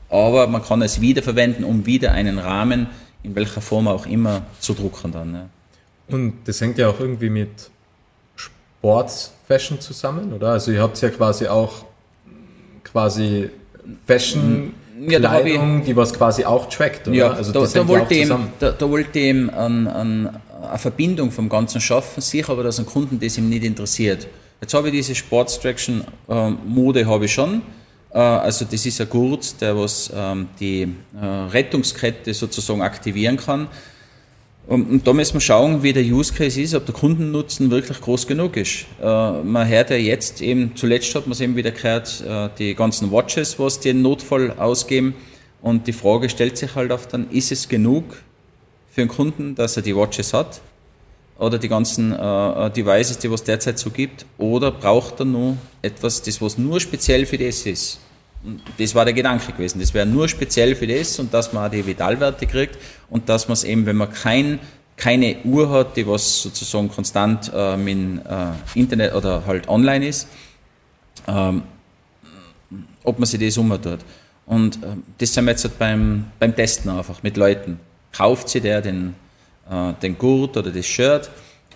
Aber 0.08 0.46
man 0.46 0.62
kann 0.62 0.82
es 0.82 1.00
wiederverwenden, 1.00 1.64
um 1.64 1.86
wieder 1.86 2.12
einen 2.12 2.38
Rahmen, 2.38 2.88
in 3.24 3.34
welcher 3.34 3.60
Form 3.60 3.88
auch 3.88 4.06
immer, 4.06 4.42
zu 4.60 4.74
drucken 4.74 5.10
dann. 5.10 5.34
Ja. 5.34 5.48
Und 6.08 6.34
das 6.44 6.60
hängt 6.60 6.78
ja 6.78 6.88
auch 6.88 7.00
irgendwie 7.00 7.30
mit 7.30 7.70
Sportsfashion 8.36 9.80
zusammen, 9.80 10.32
oder? 10.32 10.52
Also 10.52 10.70
ihr 10.70 10.82
habt 10.82 11.00
ja 11.00 11.08
quasi 11.08 11.48
auch 11.48 11.84
quasi 12.84 13.50
Fashion 14.06 14.74
ja, 15.08 15.18
Kleidung, 15.18 15.80
ich, 15.80 15.86
die 15.86 15.96
was 15.96 16.12
quasi 16.12 16.44
auch 16.44 16.68
trackt, 16.68 17.08
oder? 17.08 17.16
Ja, 17.16 17.32
also 17.32 17.52
da, 17.52 17.66
da, 17.66 17.88
wollte 17.88 18.14
ihm, 18.14 18.48
da, 18.58 18.70
da, 18.70 18.90
wollte 18.90 19.18
ihm 19.18 19.50
an, 19.50 19.88
an 19.88 20.40
eine 20.62 20.78
Verbindung 20.78 21.30
vom 21.30 21.48
Ganzen 21.48 21.80
schaffen, 21.80 22.20
sicher 22.20 22.50
aber, 22.52 22.62
dass 22.62 22.78
ein 22.78 22.86
Kunden 22.86 23.18
das 23.18 23.36
ihm 23.38 23.48
nicht 23.48 23.64
interessiert. 23.64 24.28
Jetzt 24.60 24.72
habe 24.72 24.88
ich 24.88 24.94
diese 24.94 25.14
Sports 25.14 25.60
Traction 25.60 26.04
ähm, 26.28 26.58
Mode 26.66 27.06
habe 27.06 27.24
ich 27.24 27.32
schon. 27.32 27.62
Äh, 28.14 28.18
also 28.18 28.64
das 28.64 28.86
ist 28.86 29.00
ein 29.00 29.10
Gurt, 29.10 29.60
der 29.60 29.76
was 29.76 30.10
ähm, 30.14 30.48
die 30.60 30.82
äh, 31.20 31.24
Rettungskette 31.24 32.32
sozusagen 32.32 32.80
aktivieren 32.80 33.36
kann. 33.36 33.68
Und, 34.66 35.06
da 35.06 35.12
müssen 35.12 35.34
wir 35.34 35.40
schauen, 35.42 35.82
wie 35.82 35.92
der 35.92 36.04
Use 36.04 36.32
Case 36.32 36.58
ist, 36.58 36.74
ob 36.74 36.86
der 36.86 36.94
Kundennutzen 36.94 37.70
wirklich 37.70 38.00
groß 38.00 38.26
genug 38.26 38.56
ist. 38.56 38.86
Äh, 39.02 39.42
man 39.42 39.68
hört 39.68 39.90
ja 39.90 39.96
jetzt 39.96 40.40
eben, 40.40 40.74
zuletzt 40.74 41.14
hat 41.14 41.26
man 41.26 41.32
es 41.32 41.40
eben 41.42 41.54
wieder 41.54 41.70
gehört, 41.70 42.24
die 42.58 42.74
ganzen 42.74 43.12
Watches, 43.12 43.58
was 43.58 43.80
die 43.80 43.92
Notfall 43.92 44.52
ausgeben. 44.52 45.16
Und 45.60 45.86
die 45.86 45.92
Frage 45.92 46.30
stellt 46.30 46.56
sich 46.56 46.74
halt 46.74 46.92
oft 46.92 47.12
dann, 47.12 47.28
ist 47.30 47.52
es 47.52 47.68
genug 47.68 48.04
für 48.90 49.02
einen 49.02 49.10
Kunden, 49.10 49.54
dass 49.54 49.76
er 49.76 49.82
die 49.82 49.94
Watches 49.94 50.32
hat? 50.32 50.62
Oder 51.38 51.58
die 51.58 51.68
ganzen 51.68 52.10
Devices, 52.12 53.18
die 53.18 53.28
es 53.28 53.44
derzeit 53.44 53.78
so 53.78 53.90
gibt? 53.90 54.24
Oder 54.38 54.70
braucht 54.70 55.20
er 55.20 55.26
nur 55.26 55.58
etwas, 55.82 56.22
das 56.22 56.40
was 56.40 56.56
nur 56.56 56.80
speziell 56.80 57.26
für 57.26 57.36
das 57.36 57.66
ist? 57.66 58.00
Das 58.78 58.94
war 58.94 59.04
der 59.04 59.14
Gedanke 59.14 59.52
gewesen. 59.52 59.80
Das 59.80 59.94
wäre 59.94 60.06
nur 60.06 60.28
speziell 60.28 60.74
für 60.74 60.86
das 60.86 61.18
und 61.18 61.32
dass 61.32 61.52
man 61.52 61.66
auch 61.66 61.70
die 61.70 61.84
Vitalwerte 61.84 62.46
kriegt 62.46 62.78
und 63.08 63.28
dass 63.28 63.48
man 63.48 63.54
es 63.54 63.64
eben, 63.64 63.86
wenn 63.86 63.96
man 63.96 64.12
kein, 64.12 64.58
keine 64.96 65.36
Uhr 65.44 65.70
hat, 65.70 65.96
die 65.96 66.06
was 66.06 66.42
sozusagen 66.42 66.88
konstant 66.88 67.50
äh, 67.54 67.76
mit 67.76 68.24
äh, 68.26 68.78
Internet 68.78 69.14
oder 69.14 69.44
halt 69.46 69.68
online 69.68 70.06
ist, 70.06 70.28
ähm, 71.26 71.62
ob 73.02 73.18
man 73.18 73.26
sich 73.26 73.40
das 73.40 73.56
umtut. 73.56 74.00
Und 74.46 74.76
äh, 74.76 74.88
das 75.18 75.32
sind 75.32 75.44
wir 75.46 75.52
jetzt 75.52 75.64
halt 75.64 75.78
beim, 75.78 76.26
beim 76.38 76.54
Testen 76.54 76.90
einfach 76.90 77.22
mit 77.22 77.36
Leuten. 77.36 77.80
Kauft 78.12 78.48
sie 78.50 78.60
der 78.60 78.82
den, 78.82 79.14
äh, 79.70 79.92
den 80.02 80.18
Gurt 80.18 80.56
oder 80.56 80.70
das 80.70 80.86
Shirt? 80.86 81.30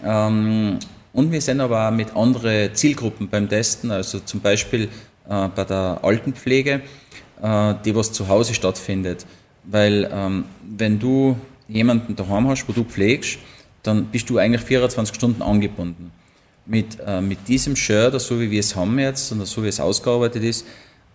Ähm, 0.05 0.79
und 1.13 1.33
wir 1.33 1.41
sind 1.41 1.61
aber 1.61 1.89
auch 1.89 1.91
mit 1.91 2.15
anderen 2.15 2.75
Zielgruppen 2.75 3.29
beim 3.29 3.49
Testen, 3.49 3.91
also 3.91 4.21
zum 4.21 4.41
Beispiel 4.41 4.89
äh, 5.29 5.49
bei 5.49 5.65
der 5.65 6.01
Altenpflege, 6.03 6.83
äh, 7.43 7.75
die 7.85 7.95
was 7.95 8.13
zu 8.13 8.29
Hause 8.29 8.55
stattfindet. 8.55 9.27
Weil 9.65 10.09
ähm, 10.13 10.45
wenn 10.77 10.99
du 10.99 11.37
jemanden 11.69 12.17
daheim 12.17 12.49
hast, 12.49 12.67
wo 12.69 12.73
du 12.73 12.85
pflegst, 12.85 13.39
dann 13.83 14.07
bist 14.07 14.29
du 14.31 14.39
eigentlich 14.39 14.63
24 14.63 15.15
Stunden 15.15 15.43
angebunden. 15.43 16.11
mit, 16.69 16.99
äh, 17.05 17.21
mit 17.21 17.49
diesem 17.49 17.75
Shirt, 17.75 18.21
so 18.21 18.39
wie 18.41 18.51
wir 18.51 18.61
es 18.61 18.77
haben 18.77 18.99
jetzt, 18.99 19.33
oder 19.33 19.47
so 19.47 19.65
wie 19.65 19.69
es 19.69 19.81
ausgearbeitet 19.81 20.45
ist, 20.45 20.67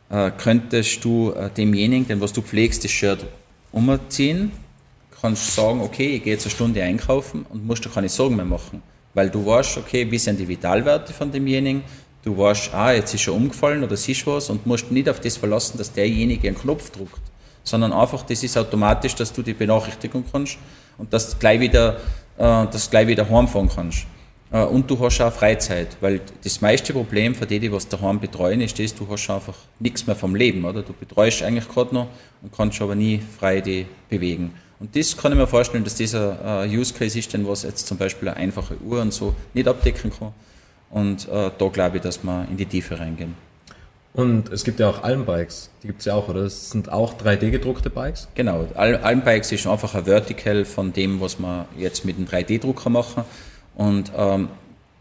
äh, 0.10 0.32
könntest 0.32 1.04
du 1.06 1.32
äh, 1.32 1.50
demjenigen, 1.50 2.08
den 2.08 2.20
was 2.22 2.34
du 2.34 2.42
pflegst, 2.42 2.84
das 2.84 2.92
Shirt 2.92 3.26
umziehen, 3.72 4.52
kannst 5.22 5.56
sagen, 5.56 5.82
okay, 5.82 6.16
ich 6.16 6.24
gehe 6.24 6.34
jetzt 6.34 6.46
eine 6.46 6.52
Stunde 6.52 6.84
einkaufen 6.84 7.46
und 7.50 7.66
musst 7.66 7.86
dir 7.86 7.90
keine 7.90 8.10
Sorgen 8.10 8.36
mehr 8.36 8.46
machen. 8.46 8.82
Weil 9.14 9.30
du 9.30 9.46
weißt, 9.46 9.78
okay, 9.78 10.10
wie 10.10 10.18
sind 10.18 10.40
die 10.40 10.48
Vitalwerte 10.48 11.14
von 11.14 11.32
demjenigen, 11.32 11.84
du 12.24 12.38
weißt, 12.38 12.74
ah, 12.74 12.94
jetzt 12.94 13.14
ist 13.14 13.28
er 13.28 13.34
umgefallen 13.34 13.84
oder 13.84 13.96
siehst 13.96 14.26
was 14.26 14.50
und 14.50 14.66
musst 14.66 14.92
nicht 14.92 15.10
auf 15.10 15.20
das 15.20 15.38
verlassen, 15.38 15.78
dass 15.78 15.92
derjenige 15.92 16.48
einen 16.48 16.58
Knopf 16.58 16.90
drückt, 16.90 17.22
sondern 17.64 17.94
einfach, 17.94 18.24
das 18.24 18.44
ist 18.44 18.58
automatisch, 18.58 19.16
dass 19.16 19.32
du 19.32 19.42
die 19.42 19.54
Benachrichtigung 19.54 20.24
kannst 20.32 20.58
und 20.98 21.14
dass 21.14 21.32
du 21.32 21.38
gleich 21.38 21.60
wieder, 21.60 21.98
äh, 22.38 22.66
dass 22.68 22.90
gleich 22.90 23.08
wieder 23.08 23.30
heimfahren 23.30 23.70
kannst. 23.74 24.06
Äh, 24.52 24.64
und 24.64 24.90
du 24.90 25.00
hast 25.00 25.20
auch 25.20 25.34
Freizeit, 25.34 25.98
weil 26.00 26.22
das 26.44 26.62
meiste 26.62 26.94
Problem 26.94 27.36
für 27.36 27.46
die, 27.46 27.60
die 27.60 27.72
was 27.72 27.88
daheim 27.88 28.20
betreuen, 28.20 28.62
ist 28.62 28.80
das, 28.80 28.96
du 28.96 29.08
hast 29.10 29.30
einfach 29.30 29.56
nichts 29.80 30.08
mehr 30.08 30.16
vom 30.16 30.36
Leben, 30.36 30.64
oder? 30.64 30.82
Du 30.82 30.94
betreust 30.94 31.44
eigentlich 31.44 31.68
gerade 31.68 31.94
noch 31.94 32.08
und 32.42 32.56
kannst 32.56 32.82
aber 32.82 32.96
nie 32.96 33.22
frei 33.38 33.60
die 33.60 33.86
bewegen. 34.10 34.54
Und 34.80 34.96
das 34.96 35.16
kann 35.16 35.32
ich 35.32 35.38
mir 35.38 35.48
vorstellen, 35.48 35.84
dass 35.84 35.96
dieser 35.96 36.66
äh, 36.66 36.78
Use 36.78 36.94
Case 36.94 37.18
ist, 37.18 37.34
den 37.34 37.48
was 37.48 37.64
jetzt 37.64 37.88
zum 37.88 37.98
Beispiel 37.98 38.30
eine 38.30 38.38
einfache 38.38 38.76
Uhr 38.82 39.02
und 39.02 39.14
so 39.14 39.34
nicht 39.54 39.68
abdecken 39.68 40.12
kann. 40.12 40.34
Und 40.94 41.28
äh, 41.28 41.50
da 41.58 41.68
glaube 41.70 41.98
ich, 41.98 42.04
dass 42.04 42.24
wir 42.24 42.48
in 42.50 42.56
die 42.56 42.68
Tiefe 42.68 43.00
reingehen. 43.00 43.36
Und 44.14 44.52
es 44.52 44.64
gibt 44.64 44.80
ja 44.80 44.90
auch 44.92 45.02
Almbikes, 45.02 45.72
die 45.82 45.88
gibt 45.88 46.02
es 46.02 46.06
ja 46.06 46.14
auch, 46.14 46.30
oder? 46.30 46.44
Das 46.44 46.70
sind 46.70 46.92
auch 46.92 47.16
3D-gedruckte 47.16 47.90
Bikes? 47.90 48.28
Genau, 48.36 48.68
Almbikes 48.76 49.52
ist 49.52 49.66
einfach 49.66 49.96
ein 49.96 50.06
Vertical 50.06 50.66
von 50.66 50.94
dem, 50.94 51.20
was 51.20 51.40
wir 51.40 51.66
jetzt 51.80 52.06
mit 52.06 52.20
dem 52.20 52.28
3D-Drucker 52.28 52.92
machen. 52.92 53.24
Und 53.74 54.12
ähm, 54.16 54.50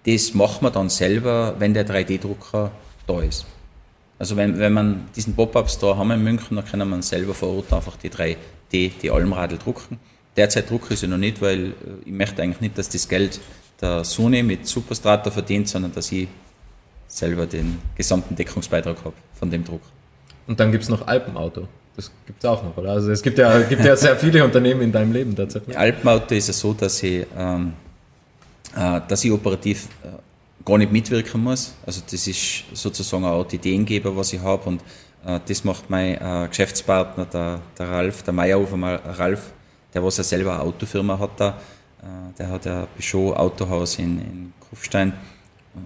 das 0.06 0.32
machen 0.32 0.62
wir 0.62 0.70
dann 0.70 0.88
selber, 0.88 1.56
wenn 1.58 1.74
der 1.74 1.86
3D-Drucker 1.86 2.70
da 3.06 3.20
ist. 3.20 3.44
Also 4.18 4.36
wenn, 4.36 4.58
wenn 4.58 4.72
man 4.72 5.08
diesen 5.14 5.36
Pop-Up-Store 5.36 5.98
haben 5.98 6.10
in 6.12 6.22
München, 6.22 6.56
dann 6.56 6.64
kann 6.64 6.88
man 6.88 7.02
selber 7.02 7.34
vor 7.34 7.56
Ort 7.56 7.70
einfach 7.70 7.98
die 7.98 8.08
3D, 8.08 8.36
die 9.02 9.10
Almradl 9.10 9.58
drucken. 9.58 10.00
Derzeit 10.38 10.70
drucke 10.70 10.94
ich 10.94 11.00
sie 11.00 11.06
noch 11.06 11.18
nicht, 11.18 11.42
weil 11.42 11.66
äh, 11.66 11.72
ich 12.06 12.12
möchte 12.12 12.40
eigentlich 12.40 12.62
nicht, 12.62 12.78
dass 12.78 12.88
das 12.88 13.06
Geld 13.10 13.40
der 13.82 14.04
Sony 14.04 14.42
mit 14.42 14.66
Superstrata 14.66 15.30
verdient, 15.30 15.68
sondern 15.68 15.92
dass 15.92 16.10
ich 16.12 16.28
selber 17.08 17.46
den 17.46 17.78
gesamten 17.94 18.34
Deckungsbeitrag 18.34 18.96
habe 19.04 19.14
von 19.34 19.50
dem 19.50 19.64
Druck. 19.64 19.82
Und 20.46 20.58
dann 20.58 20.72
gibt 20.72 20.84
es 20.84 20.88
noch 20.88 21.06
Alpenauto. 21.06 21.68
Das 21.94 22.10
gibt 22.26 22.42
es 22.42 22.48
auch 22.48 22.62
noch, 22.62 22.74
oder? 22.76 22.92
Also 22.92 23.10
es 23.10 23.22
gibt 23.22 23.36
ja, 23.36 23.60
gibt 23.60 23.84
ja 23.84 23.94
sehr 23.96 24.16
viele 24.16 24.42
Unternehmen 24.42 24.80
in 24.80 24.92
deinem 24.92 25.12
Leben 25.12 25.36
tatsächlich. 25.36 25.76
Alpenauto 25.76 26.34
ist 26.34 26.48
es 26.48 26.58
so, 26.58 26.72
dass 26.72 27.02
ich 27.02 27.26
ähm, 27.36 27.74
äh, 28.74 29.00
dass 29.06 29.22
ich 29.22 29.30
operativ 29.30 29.88
äh, 30.02 30.64
gar 30.64 30.78
nicht 30.78 30.90
mitwirken 30.90 31.42
muss. 31.42 31.74
Also 31.84 32.00
das 32.10 32.26
ist 32.26 32.64
sozusagen 32.72 33.24
auch 33.24 33.44
die 33.44 33.56
Ideengeber, 33.56 34.16
was 34.16 34.32
ich 34.32 34.40
habe 34.40 34.64
und 34.64 34.82
äh, 35.26 35.40
das 35.46 35.64
macht 35.64 35.90
mein 35.90 36.48
Geschäftspartner, 36.48 37.26
der, 37.26 37.60
der 37.78 37.88
Ralf, 37.90 38.22
der 38.22 38.32
Meyerhofer 38.32 39.00
Ralf, 39.18 39.52
der 39.92 40.02
was 40.02 40.16
ja 40.16 40.24
selber 40.24 40.54
eine 40.54 40.62
Autofirma 40.62 41.18
hat 41.18 41.38
da, 41.38 41.58
der 42.38 42.48
hat 42.48 42.64
ja 42.64 42.86
Peugeot 42.96 43.34
Autohaus 43.34 43.98
in, 43.98 44.18
in 44.18 44.52
Kufstein 44.68 45.12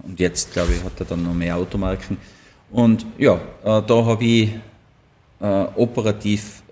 und 0.03 0.19
jetzt 0.19 0.53
glaube 0.53 0.73
ich 0.73 0.83
hat 0.83 0.99
er 0.99 1.05
dann 1.05 1.23
noch 1.23 1.33
mehr 1.33 1.55
Automarken 1.55 2.17
und 2.71 3.05
ja, 3.17 3.39
da 3.63 4.05
habe 4.05 4.25
ich 4.25 4.53
operativ 5.75 6.63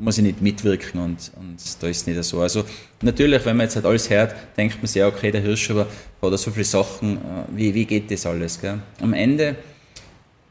muss 0.00 0.16
ich 0.16 0.24
nicht 0.24 0.40
mitwirken 0.40 0.98
und, 1.00 1.30
und 1.36 1.58
da 1.82 1.86
ist 1.86 1.98
es 1.98 2.06
nicht 2.06 2.24
so. 2.24 2.40
Also 2.40 2.64
natürlich, 3.02 3.44
wenn 3.44 3.56
man 3.56 3.64
jetzt 3.64 3.76
halt 3.76 3.84
alles 3.84 4.08
hört, 4.08 4.34
denkt 4.56 4.76
man 4.78 4.86
sich, 4.86 5.02
okay, 5.02 5.30
der 5.30 5.42
Hirsch 5.42 5.70
aber 5.70 5.86
hat 6.22 6.38
so 6.38 6.50
viele 6.50 6.64
Sachen, 6.64 7.18
äh, 7.18 7.20
wie, 7.54 7.74
wie 7.74 7.84
geht 7.84 8.10
das 8.10 8.24
alles? 8.24 8.60
Gell? 8.60 8.78
Am 9.00 9.12
Ende 9.12 9.56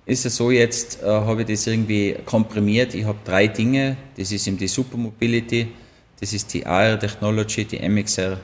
ist 0.05 0.25
es 0.25 0.35
so, 0.35 0.51
jetzt 0.51 1.01
äh, 1.01 1.07
habe 1.07 1.41
ich 1.41 1.47
das 1.47 1.65
irgendwie 1.65 2.15
komprimiert. 2.25 2.93
Ich 2.93 3.05
habe 3.05 3.17
drei 3.25 3.47
Dinge, 3.47 3.97
das 4.15 4.31
ist 4.31 4.47
eben 4.47 4.57
die 4.57 4.67
Supermobility, 4.67 5.67
das 6.19 6.33
ist 6.33 6.53
die 6.53 6.65
AR 6.65 6.99
Technology, 6.99 7.65
die 7.65 7.87
MXR 7.87 8.37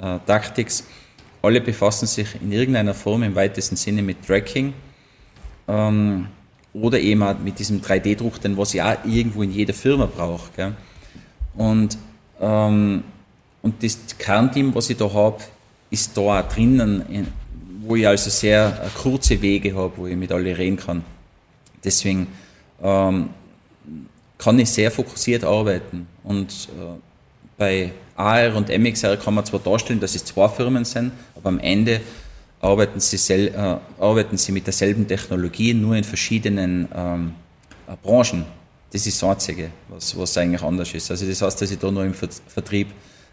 äh, 0.00 0.18
Tactics. 0.26 0.84
Alle 1.42 1.60
befassen 1.60 2.06
sich 2.06 2.28
in 2.40 2.52
irgendeiner 2.52 2.94
Form 2.94 3.22
im 3.22 3.34
weitesten 3.34 3.76
Sinne 3.76 4.02
mit 4.02 4.26
Tracking. 4.26 4.72
Ähm, 5.68 6.28
oder 6.72 7.00
eben 7.00 7.22
auch 7.22 7.38
mit 7.38 7.58
diesem 7.58 7.80
3D-Druck, 7.80 8.40
den 8.40 8.56
was 8.56 8.76
auch 8.78 8.96
irgendwo 9.04 9.42
in 9.42 9.52
jeder 9.52 9.74
Firma 9.74 10.06
brauche. 10.06 10.50
Gell? 10.56 10.72
Und, 11.56 11.98
ähm, 12.40 13.04
und 13.62 13.82
das 13.82 13.98
Kernteam, 14.18 14.74
was 14.74 14.90
ich 14.90 14.96
da 14.96 15.12
habe, 15.12 15.38
ist 15.90 16.16
da 16.16 16.20
auch 16.20 16.48
drinnen, 16.48 17.04
in, 17.08 17.26
wo 17.82 17.96
ich 17.96 18.06
also 18.06 18.30
sehr 18.30 18.80
äh, 18.84 18.88
kurze 18.98 19.40
Wege 19.40 19.74
habe, 19.74 19.92
wo 19.96 20.06
ich 20.06 20.16
mit 20.16 20.30
alle 20.32 20.56
reden 20.56 20.76
kann. 20.76 21.04
Deswegen 21.82 22.26
ähm, 22.82 23.30
kann 24.36 24.58
ich 24.58 24.70
sehr 24.70 24.90
fokussiert 24.90 25.44
arbeiten. 25.44 26.06
Und 26.22 26.68
äh, 26.78 27.07
bei 27.58 27.92
AR 28.16 28.56
und 28.56 28.68
MXR 28.68 29.16
kann 29.16 29.34
man 29.34 29.44
zwar 29.44 29.60
darstellen, 29.60 30.00
dass 30.00 30.14
es 30.14 30.24
zwei 30.24 30.48
Firmen 30.48 30.84
sind, 30.84 31.12
aber 31.36 31.50
am 31.50 31.58
Ende 31.58 32.00
arbeiten 32.60 33.00
sie, 33.00 33.16
sel, 33.16 33.48
äh, 33.48 34.02
arbeiten 34.02 34.36
sie 34.36 34.52
mit 34.52 34.66
derselben 34.66 35.06
Technologie, 35.06 35.74
nur 35.74 35.96
in 35.96 36.04
verschiedenen 36.04 36.88
ähm, 36.94 37.32
äh, 37.86 37.92
Branchen. 38.02 38.44
Das 38.90 39.06
ist 39.06 39.20
das 39.22 39.28
Einzige, 39.28 39.70
was, 39.88 40.16
was 40.16 40.38
eigentlich 40.38 40.62
anders 40.62 40.94
ist. 40.94 41.10
Also 41.10 41.26
das 41.26 41.42
heißt, 41.42 41.60
dass 41.60 41.70
ich 41.70 41.78
da 41.78 41.90
nur 41.90 42.04
im 42.04 42.14
Vertrieb 42.14 42.88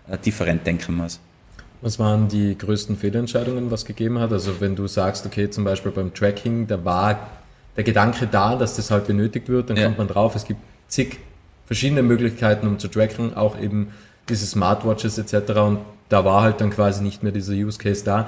äh, 0.10 0.18
different 0.18 0.66
denken 0.68 0.96
muss. 0.96 1.20
Was 1.82 2.00
waren 2.00 2.28
die 2.28 2.58
größten 2.58 2.98
Fehlentscheidungen, 2.98 3.70
was 3.72 3.86
gegeben 3.86 4.20
hat? 4.20 4.32
Also 4.32 4.60
wenn 4.60 4.76
du 4.76 4.88
sagst, 4.88 5.26
okay, 5.26 5.50
zum 5.50 5.64
Beispiel 5.64 5.92
beim 5.92 6.14
Tracking, 6.14 6.68
da 6.68 6.84
war 6.84 7.30
der 7.76 7.84
Gedanke 7.84 8.28
da, 8.28 8.56
dass 8.56 8.76
das 8.76 8.92
halt 8.92 9.08
benötigt 9.08 9.50
wird, 9.50 9.70
dann 9.70 9.78
ja. 9.78 9.86
kommt 9.86 9.98
man 9.98 10.08
drauf, 10.08 10.36
es 10.36 10.46
gibt 10.46 10.62
zig 10.88 11.20
verschiedene 11.66 12.04
Möglichkeiten, 12.04 12.68
um 12.68 12.80
zu 12.80 12.88
tracken, 12.88 13.36
auch 13.36 13.60
eben 13.60 13.90
diese 14.30 14.46
Smartwatches 14.46 15.18
etc. 15.18 15.52
Und 15.60 15.80
da 16.10 16.26
war 16.26 16.42
halt 16.44 16.62
dann 16.62 16.70
quasi 16.70 17.04
nicht 17.04 17.24
mehr 17.24 17.32
dieser 17.32 17.54
Use 17.54 17.78
Case 17.78 18.04
da. 18.04 18.28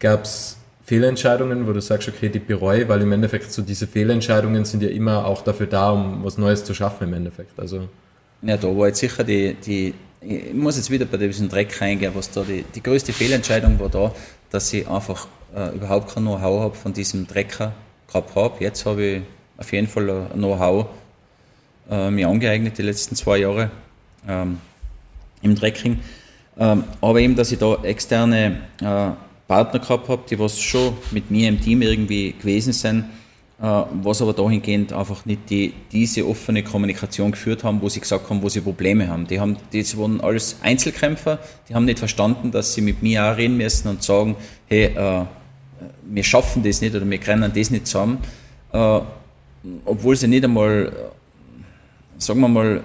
Gab 0.00 0.24
es 0.24 0.56
Fehlentscheidungen, 0.84 1.66
wo 1.66 1.72
du 1.72 1.80
sagst, 1.80 2.08
okay, 2.08 2.28
die 2.28 2.38
bereue, 2.38 2.88
weil 2.88 3.02
im 3.02 3.12
Endeffekt 3.12 3.52
so 3.52 3.62
diese 3.62 3.86
Fehlentscheidungen 3.86 4.64
sind 4.64 4.82
ja 4.82 4.88
immer 4.88 5.26
auch 5.26 5.42
dafür 5.42 5.66
da, 5.66 5.90
um 5.90 6.24
was 6.24 6.38
Neues 6.38 6.64
zu 6.64 6.74
schaffen 6.74 7.08
im 7.08 7.14
Endeffekt. 7.14 7.58
Also 7.58 7.88
ja, 8.42 8.56
da 8.56 8.76
war 8.76 8.88
jetzt 8.88 8.98
sicher 8.98 9.22
die, 9.24 9.54
die 9.54 9.94
ich 10.24 10.54
muss 10.54 10.76
jetzt 10.76 10.90
wieder 10.90 11.04
bei 11.04 11.16
diesem 11.16 11.48
Dreck 11.48 11.80
reingehen, 11.80 12.14
was 12.14 12.30
da 12.30 12.42
die, 12.42 12.64
die 12.74 12.82
größte 12.82 13.12
Fehlentscheidung 13.12 13.78
war 13.80 13.88
da, 13.88 14.14
dass 14.50 14.72
ich 14.72 14.86
einfach 14.88 15.26
äh, 15.54 15.74
überhaupt 15.74 16.14
kein 16.14 16.22
Know-how 16.22 16.60
habe 16.60 16.74
von 16.74 16.92
diesem 16.92 17.26
Drecker 17.26 17.72
gehabt 18.06 18.34
habe. 18.36 18.62
Jetzt 18.62 18.86
habe 18.86 19.02
ich 19.02 19.22
auf 19.58 19.72
jeden 19.72 19.88
Fall 19.88 20.08
ein 20.10 20.38
Know-how 20.38 20.86
äh, 21.90 22.10
mir 22.10 22.28
angeeignet 22.28 22.78
die 22.78 22.82
letzten 22.82 23.16
zwei 23.16 23.38
Jahre 23.38 23.70
ähm, 24.28 24.58
im 25.42 25.54
Drecking. 25.54 25.98
Ähm, 26.58 26.84
aber 27.00 27.20
eben, 27.20 27.34
dass 27.34 27.52
ich 27.52 27.58
da 27.58 27.82
externe 27.82 28.60
äh, 28.80 29.10
Partner 29.48 29.80
gehabt 29.80 30.08
habe, 30.08 30.22
die 30.28 30.38
was 30.38 30.60
schon 30.60 30.94
mit 31.10 31.30
mir 31.30 31.48
im 31.48 31.60
Team 31.60 31.82
irgendwie 31.82 32.32
gewesen 32.32 32.72
sind, 32.72 33.04
äh, 33.60 33.64
was 34.02 34.20
aber 34.20 34.32
dahingehend 34.32 34.92
einfach 34.92 35.24
nicht 35.24 35.48
die, 35.50 35.72
diese 35.92 36.26
offene 36.26 36.62
Kommunikation 36.62 37.30
geführt 37.30 37.64
haben, 37.64 37.80
wo 37.80 37.88
sie 37.88 38.00
gesagt 38.00 38.28
haben, 38.28 38.42
wo 38.42 38.48
sie 38.48 38.60
Probleme 38.60 39.08
haben. 39.08 39.26
Die 39.26 39.40
haben, 39.40 39.56
die 39.72 39.84
waren 39.98 40.20
alles 40.20 40.56
Einzelkämpfer, 40.62 41.38
die 41.68 41.74
haben 41.74 41.84
nicht 41.84 41.98
verstanden, 41.98 42.50
dass 42.50 42.74
sie 42.74 42.80
mit 42.80 43.02
mir 43.02 43.24
auch 43.24 43.36
reden 43.36 43.56
müssen 43.56 43.88
und 43.88 44.02
sagen, 44.02 44.36
hey, 44.68 44.84
äh, 44.86 45.24
wir 46.04 46.24
schaffen 46.24 46.62
das 46.62 46.80
nicht 46.80 46.94
oder 46.94 47.08
wir 47.08 47.18
können 47.18 47.52
das 47.54 47.70
nicht 47.70 47.86
zusammen, 47.86 48.18
äh, 48.72 49.00
obwohl 49.84 50.16
sie 50.16 50.28
nicht 50.28 50.44
einmal, 50.44 50.86
äh, 50.88 52.20
sagen 52.20 52.40
wir 52.40 52.48
mal, 52.48 52.82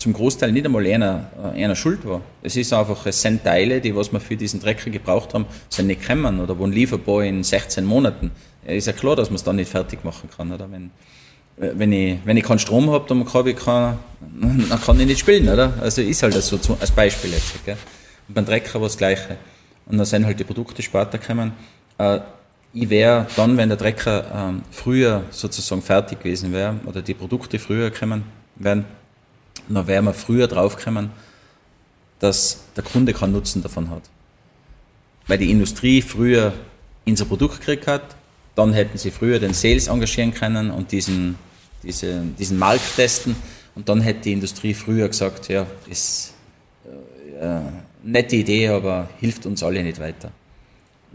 zum 0.00 0.14
Großteil 0.14 0.50
nicht 0.50 0.64
einmal 0.64 0.86
einer, 0.86 1.30
äh, 1.54 1.62
einer 1.62 1.76
schuld 1.76 2.06
war. 2.06 2.22
Es 2.42 2.56
ist 2.56 2.72
einfach, 2.72 3.04
es 3.04 3.20
sind 3.20 3.44
Teile, 3.44 3.80
die 3.80 3.94
was 3.94 4.10
wir 4.12 4.18
für 4.18 4.36
diesen 4.36 4.60
Trecker 4.60 4.90
gebraucht 4.90 5.34
haben, 5.34 5.44
sind 5.68 5.88
nicht 5.88 6.00
gekommen 6.00 6.40
oder 6.40 6.58
wurden 6.58 6.72
lieferbar 6.72 7.22
in 7.24 7.44
16 7.44 7.84
Monaten. 7.84 8.30
Ist 8.66 8.86
ja 8.86 8.94
klar, 8.94 9.14
dass 9.14 9.28
man 9.28 9.36
es 9.36 9.44
dann 9.44 9.56
nicht 9.56 9.70
fertig 9.70 10.02
machen 10.02 10.30
kann, 10.34 10.52
oder? 10.52 10.70
Wenn, 10.72 10.86
äh, 11.60 11.72
wenn 11.74 11.92
ich, 11.92 12.18
wenn 12.24 12.36
ich 12.38 12.44
keinen 12.44 12.58
Strom 12.58 12.90
habe, 12.90 13.04
dann 13.08 13.26
kann 13.26 13.46
ich, 13.46 13.56
kann, 13.56 13.98
dann 14.70 14.80
kann 14.80 14.98
ich 14.98 15.06
nicht 15.06 15.20
spielen, 15.20 15.48
oder? 15.48 15.74
Also 15.80 16.00
ist 16.00 16.22
halt 16.22 16.34
das 16.34 16.48
so 16.48 16.58
als 16.80 16.90
Beispiel 16.90 17.32
jetzt, 17.32 17.64
gell? 17.66 17.76
Und 18.26 18.34
beim 18.34 18.46
Trecker 18.46 18.80
war 18.80 18.88
das 18.88 18.96
Gleiche. 18.96 19.36
Und 19.84 19.98
dann 19.98 20.06
sind 20.06 20.24
halt 20.24 20.40
die 20.40 20.44
Produkte 20.44 20.82
später 20.82 21.18
gekommen. 21.18 21.52
Äh, 21.98 22.20
ich 22.72 22.88
wäre 22.88 23.26
dann, 23.36 23.56
wenn 23.58 23.68
der 23.68 23.76
Trecker 23.76 24.24
ähm, 24.32 24.62
früher 24.70 25.24
sozusagen 25.30 25.82
fertig 25.82 26.20
gewesen 26.20 26.52
wäre, 26.52 26.76
oder 26.86 27.02
die 27.02 27.14
Produkte 27.14 27.58
früher 27.58 27.90
gekommen 27.90 28.24
wären, 28.54 28.86
dann 29.74 29.86
wären 29.86 30.04
wir 30.04 30.14
früher 30.14 30.46
draufgekommen, 30.46 31.10
dass 32.18 32.64
der 32.76 32.84
Kunde 32.84 33.12
keinen 33.12 33.32
Nutzen 33.32 33.62
davon 33.62 33.90
hat. 33.90 34.02
Weil 35.26 35.38
die 35.38 35.50
Industrie 35.50 36.02
früher 36.02 36.52
unser 37.06 37.24
Produkt 37.24 37.60
gekriegt 37.60 37.86
hat, 37.86 38.02
dann 38.54 38.72
hätten 38.72 38.98
sie 38.98 39.10
früher 39.10 39.38
den 39.38 39.54
Sales 39.54 39.88
engagieren 39.88 40.34
können 40.34 40.70
und 40.70 40.92
diesen, 40.92 41.36
diese, 41.82 42.22
diesen 42.38 42.58
Markt 42.58 42.96
testen 42.96 43.36
und 43.74 43.88
dann 43.88 44.00
hätte 44.00 44.22
die 44.22 44.32
Industrie 44.32 44.74
früher 44.74 45.08
gesagt, 45.08 45.48
ja, 45.48 45.66
ist 45.88 46.34
äh, 47.38 47.44
eine 47.44 47.72
nette 48.02 48.36
Idee, 48.36 48.68
aber 48.68 49.08
hilft 49.18 49.46
uns 49.46 49.62
alle 49.62 49.82
nicht 49.82 49.98
weiter. 49.98 50.30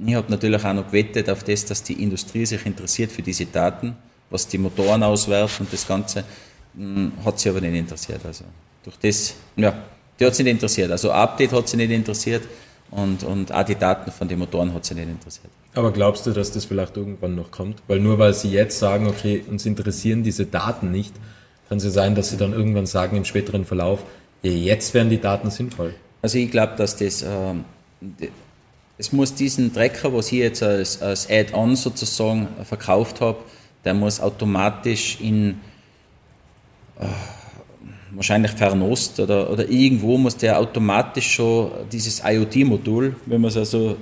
ich 0.03 0.15
habe 0.15 0.31
natürlich 0.31 0.63
auch 0.63 0.73
noch 0.73 0.87
gewettet 0.87 1.29
auf 1.29 1.43
das, 1.43 1.65
dass 1.65 1.83
die 1.83 2.01
Industrie 2.01 2.45
sich 2.45 2.65
interessiert 2.65 3.11
für 3.11 3.21
diese 3.21 3.45
Daten, 3.45 3.95
was 4.29 4.47
die 4.47 4.57
Motoren 4.57 5.03
auswerfen 5.03 5.65
und 5.65 5.73
das 5.73 5.87
Ganze. 5.87 6.23
Hm, 6.77 7.11
hat 7.23 7.39
sie 7.39 7.49
aber 7.49 7.61
nicht 7.61 7.75
interessiert. 7.75 8.25
Also 8.25 8.45
durch 8.83 8.97
das, 8.97 9.35
ja, 9.55 9.73
die 10.19 10.25
hat 10.25 10.35
sie 10.35 10.43
nicht 10.43 10.53
interessiert. 10.53 10.91
Also 10.91 11.11
Update 11.11 11.51
hat 11.51 11.67
sie 11.69 11.77
nicht 11.77 11.91
interessiert 11.91 12.43
und, 12.91 13.23
und 13.23 13.53
auch 13.53 13.63
die 13.63 13.75
Daten 13.75 14.11
von 14.11 14.27
den 14.27 14.39
Motoren 14.39 14.73
hat 14.73 14.85
sie 14.85 14.95
nicht 14.95 15.09
interessiert. 15.09 15.51
Aber 15.73 15.91
glaubst 15.91 16.25
du, 16.25 16.31
dass 16.31 16.51
das 16.51 16.65
vielleicht 16.65 16.95
irgendwann 16.95 17.35
noch 17.35 17.51
kommt? 17.51 17.81
Weil 17.87 17.99
nur 17.99 18.17
weil 18.17 18.33
sie 18.33 18.49
jetzt 18.49 18.79
sagen, 18.79 19.07
okay, 19.07 19.43
uns 19.49 19.65
interessieren 19.65 20.23
diese 20.23 20.45
Daten 20.45 20.91
nicht, 20.91 21.13
kann 21.67 21.79
es 21.79 21.83
ja 21.83 21.89
sein, 21.89 22.15
dass 22.15 22.29
sie 22.29 22.37
dann 22.37 22.53
irgendwann 22.53 22.85
sagen 22.85 23.17
im 23.17 23.25
späteren 23.25 23.65
Verlauf, 23.65 24.03
ja, 24.41 24.51
jetzt 24.51 24.93
wären 24.93 25.09
die 25.09 25.19
Daten 25.19 25.49
sinnvoll. 25.49 25.93
Also 26.21 26.37
ich 26.37 26.49
glaube, 26.49 26.73
dass 26.77 26.95
das, 26.95 27.23
äh, 27.23 27.27
es 28.97 29.11
muss 29.11 29.33
diesen 29.33 29.73
Trecker, 29.73 30.13
was 30.13 30.27
ich 30.27 30.39
jetzt 30.39 30.63
als, 30.63 31.01
als 31.01 31.29
Add-on 31.29 31.75
sozusagen 31.75 32.47
verkauft 32.63 33.19
habe, 33.19 33.39
der 33.83 33.93
muss 33.93 34.19
automatisch 34.19 35.19
in 35.19 35.59
wahrscheinlich 38.11 38.51
Fernost 38.51 39.19
oder, 39.19 39.49
oder 39.49 39.67
irgendwo 39.69 40.17
muss 40.17 40.37
der 40.37 40.59
automatisch 40.59 41.33
schon 41.33 41.71
dieses 41.91 42.21
IoT-Modul, 42.25 43.15
wenn 43.25 43.41
man 43.41 43.49
es 43.49 43.57
also 43.57 43.97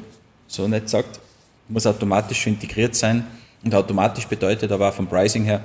so 0.47 0.67
nicht 0.67 0.89
sagt, 0.89 1.19
muss 1.67 1.87
automatisch 1.87 2.41
schon 2.41 2.53
integriert 2.53 2.95
sein. 2.95 3.25
Und 3.63 3.73
automatisch 3.73 4.27
bedeutet 4.27 4.71
aber 4.71 4.89
auch 4.89 4.93
vom 4.93 5.07
Pricing 5.07 5.45
her, 5.45 5.61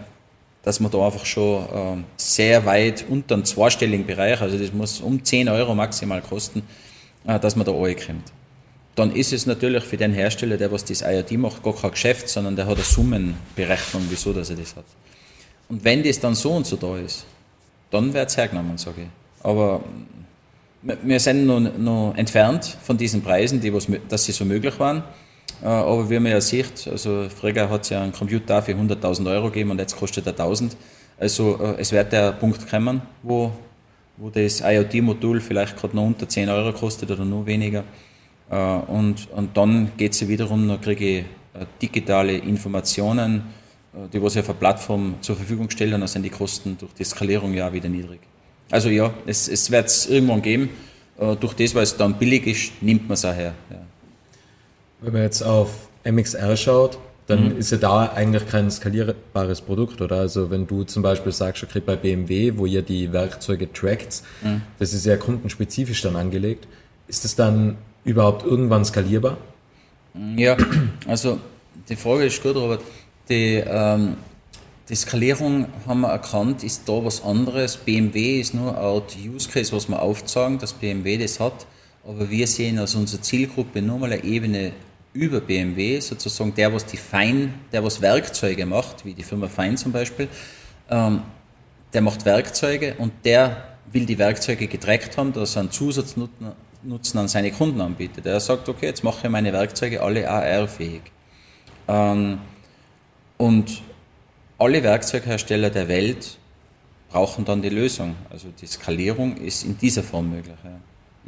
dass 0.62 0.81
man 0.81 0.91
da 0.91 1.05
einfach 1.05 1.25
schon 1.25 1.64
äh, 1.64 2.03
sehr 2.17 2.64
weit 2.64 3.05
unter 3.09 3.35
einem 3.35 3.45
zweistelligen 3.45 4.07
Bereich, 4.07 4.41
also 4.41 4.59
das 4.59 4.73
muss 4.73 5.01
um 5.01 5.23
10 5.23 5.49
Euro 5.49 5.75
maximal 5.75 6.21
kosten, 6.21 6.62
äh, 7.27 7.38
dass 7.41 7.57
man 7.57 7.67
da 7.67 7.73
kommt. 7.73 8.33
Dann 8.95 9.14
ist 9.14 9.33
es 9.33 9.47
natürlich 9.47 9.85
für 9.85 9.97
den 9.97 10.12
Hersteller, 10.12 10.57
der 10.57 10.73
was 10.73 10.85
das 10.85 11.03
IoT 11.03 11.33
macht, 11.33 11.62
gar 11.62 11.75
kein 11.75 11.93
Geschäft, 11.93 12.29
sondern 12.29 12.57
der 12.57 12.67
hat 12.67 12.75
eine 12.75 12.85
Summenberechnung, 12.85 14.03
wieso 14.11 14.33
dass 14.33 14.51
er 14.51 14.57
das 14.57 14.75
hat. 14.75 14.85
Und 15.68 15.85
wenn 15.85 16.02
das 16.02 16.18
dann 16.20 16.35
so 16.35 16.52
und 16.52 16.66
so 16.66 16.76
da 16.76 16.96
ist, 16.96 17.26
dann 17.90 18.12
wird 18.12 18.28
es 18.28 18.37
hergenommen, 18.37 18.78
sage 18.78 19.02
ich. 19.02 19.44
Aber 19.44 19.83
wir 20.83 21.20
sind 21.20 21.46
noch, 21.46 21.61
noch 21.61 22.14
entfernt 22.16 22.76
von 22.83 22.96
diesen 22.96 23.22
Preisen, 23.22 23.61
die 23.61 23.72
was, 23.72 23.87
dass 24.09 24.24
sie 24.24 24.33
so 24.33 24.44
möglich 24.44 24.78
waren. 24.78 25.02
Äh, 25.62 25.66
aber 25.66 26.09
wie 26.09 26.18
man 26.18 26.33
ja 26.33 26.40
sieht, 26.40 26.87
also 26.88 27.26
früher 27.28 27.68
hat 27.68 27.83
es 27.83 27.90
ja 27.90 28.02
einen 28.02 28.12
Computer 28.12 28.62
für 28.62 28.72
100.000 28.72 29.28
Euro 29.31 29.46
gegeben 29.46 29.70
und 29.70 29.78
jetzt 29.78 29.96
kostet 29.96 30.26
er 30.26 30.35
1.000. 30.35 30.72
Also 31.18 31.59
äh, 31.61 31.81
es 31.81 31.92
wird 31.92 32.12
der 32.12 32.33
Punkt 32.33 32.68
kommen, 32.68 33.02
wo, 33.22 33.52
wo 34.16 34.31
das 34.31 34.61
IoT-Modul 34.61 35.40
vielleicht 35.40 35.76
gerade 35.76 35.96
noch 35.96 36.04
unter 36.04 36.28
10 36.28 36.48
Euro 36.48 36.72
kostet 36.72 37.11
oder 37.11 37.24
noch 37.24 37.44
weniger. 37.46 37.85
Äh, 38.50 38.57
und, 38.57 39.28
und 39.33 39.57
dann 39.57 39.92
geht 39.96 40.12
es 40.12 40.26
wiederum, 40.28 40.68
dann 40.68 40.81
kriege 40.81 41.18
ich 41.18 41.24
digitale 41.83 42.37
Informationen, 42.37 43.42
die 44.12 44.22
was 44.22 44.34
ich 44.34 44.40
auf 44.40 44.46
der 44.46 44.54
Plattform 44.54 45.14
zur 45.20 45.37
Verfügung 45.37 45.70
stelle, 45.70 45.92
dann 45.92 46.06
sind 46.06 46.22
die 46.22 46.30
Kosten 46.30 46.76
durch 46.78 46.92
die 46.94 47.04
Skalierung 47.04 47.54
ja 47.54 47.72
wieder 47.72 47.88
niedrig. 47.88 48.20
Also 48.70 48.88
ja, 48.88 49.12
es, 49.26 49.48
es 49.48 49.70
wird 49.70 49.87
es 49.87 50.06
irgendwann 50.06 50.42
geben. 50.42 50.70
Durch 51.40 51.54
das, 51.54 51.74
weil 51.74 51.82
es 51.82 51.96
dann 51.96 52.14
billig 52.18 52.46
ist, 52.46 52.82
nimmt 52.82 53.08
man 53.08 53.14
es 53.14 53.24
auch 53.24 53.34
her. 53.34 53.54
Ja. 53.70 53.76
Wenn 55.00 55.12
man 55.14 55.22
jetzt 55.22 55.42
auf 55.42 55.88
MXR 56.04 56.56
schaut, 56.56 56.98
dann 57.26 57.54
mhm. 57.54 57.58
ist 57.58 57.72
ja 57.72 57.78
da 57.78 58.06
eigentlich 58.06 58.46
kein 58.46 58.70
skalierbares 58.70 59.61
Produkt, 59.61 60.00
oder? 60.00 60.16
Also 60.16 60.50
wenn 60.50 60.66
du 60.66 60.84
zum 60.84 61.02
Beispiel 61.02 61.32
sagst, 61.32 61.62
okay, 61.62 61.80
bei 61.84 61.96
BMW, 61.96 62.52
wo 62.56 62.66
ihr 62.66 62.82
die 62.82 63.12
Werkzeuge 63.12 63.72
trackt, 63.72 64.22
mhm. 64.42 64.62
das 64.78 64.92
ist 64.92 65.06
ja 65.06 65.16
kundenspezifisch 65.16 66.02
dann 66.02 66.16
angelegt, 66.16 66.68
ist 67.06 67.24
das 67.24 67.34
dann 67.37 67.76
überhaupt 68.04 68.46
irgendwann 68.46 68.84
skalierbar? 68.84 69.38
Ja, 70.37 70.56
also 71.06 71.38
die 71.88 71.96
Frage 71.96 72.24
ist 72.24 72.42
gut, 72.42 72.56
Robert. 72.56 72.80
Die, 73.29 73.62
ähm, 73.67 74.17
die 74.88 74.95
Skalierung 74.95 75.67
haben 75.87 76.01
wir 76.01 76.09
erkannt, 76.09 76.64
ist 76.64 76.88
da 76.88 77.05
was 77.05 77.23
anderes. 77.23 77.77
BMW 77.77 78.41
ist 78.41 78.55
nur 78.55 78.77
ein 78.77 79.03
Use 79.31 79.49
Case, 79.51 79.73
was 79.73 79.88
wir 79.88 80.01
aufzeigen, 80.01 80.59
dass 80.59 80.73
BMW 80.73 81.19
das 81.19 81.38
hat. 81.38 81.67
Aber 82.07 82.31
wir 82.31 82.47
sehen 82.47 82.79
als 82.79 82.95
unsere 82.95 83.21
Zielgruppe 83.21 83.83
nur 83.83 83.99
mal 83.99 84.12
eine 84.12 84.25
Ebene 84.25 84.73
über 85.12 85.41
BMW, 85.41 86.01
sozusagen 86.01 86.55
der, 86.55 86.73
was 86.73 86.87
die 86.87 86.97
Fein, 86.97 87.55
der 87.73 87.85
was 87.85 88.01
Werkzeuge 88.01 88.64
macht, 88.67 89.05
wie 89.05 89.14
die 89.14 89.23
Firma 89.23 89.49
Fein 89.49 89.77
zum 89.77 89.93
Beispiel, 89.93 90.29
ähm, 90.91 91.23
der 91.93 92.03
macht 92.03 92.25
Werkzeuge 92.25 92.95
und 92.99 93.12
der 93.25 93.64
will 93.93 94.07
die 94.07 94.19
Werkzeuge 94.19 94.69
getrackt 94.69 95.17
haben, 95.17 95.33
dass 95.33 95.57
er 95.57 95.61
einen 95.61 95.71
Zusatznutzen 95.71 97.19
an 97.19 97.29
seine 97.29 97.51
Kunden 97.51 97.81
anbietet. 97.81 98.27
Er 98.27 98.41
sagt, 98.41 98.69
okay, 98.69 98.87
jetzt 98.87 99.03
mache 99.03 99.27
ich 99.27 99.31
meine 99.31 99.53
Werkzeuge 99.53 100.03
alle 100.03 100.29
AR-fähig. 100.31 101.03
Ähm, 101.88 102.38
und 103.38 103.83
alle 104.59 104.83
Werkzeughersteller 104.83 105.70
der 105.70 105.88
Welt 105.88 106.37
brauchen 107.11 107.46
dann 107.46 107.62
die 107.62 107.70
Lösung. 107.70 108.16
Also 108.29 108.48
die 108.61 108.66
Skalierung 108.66 109.38
ist 109.38 109.64
in 109.64 109.79
dieser 109.79 110.03
Form 110.03 110.31
möglich. 110.31 110.57
Ja 110.62 110.79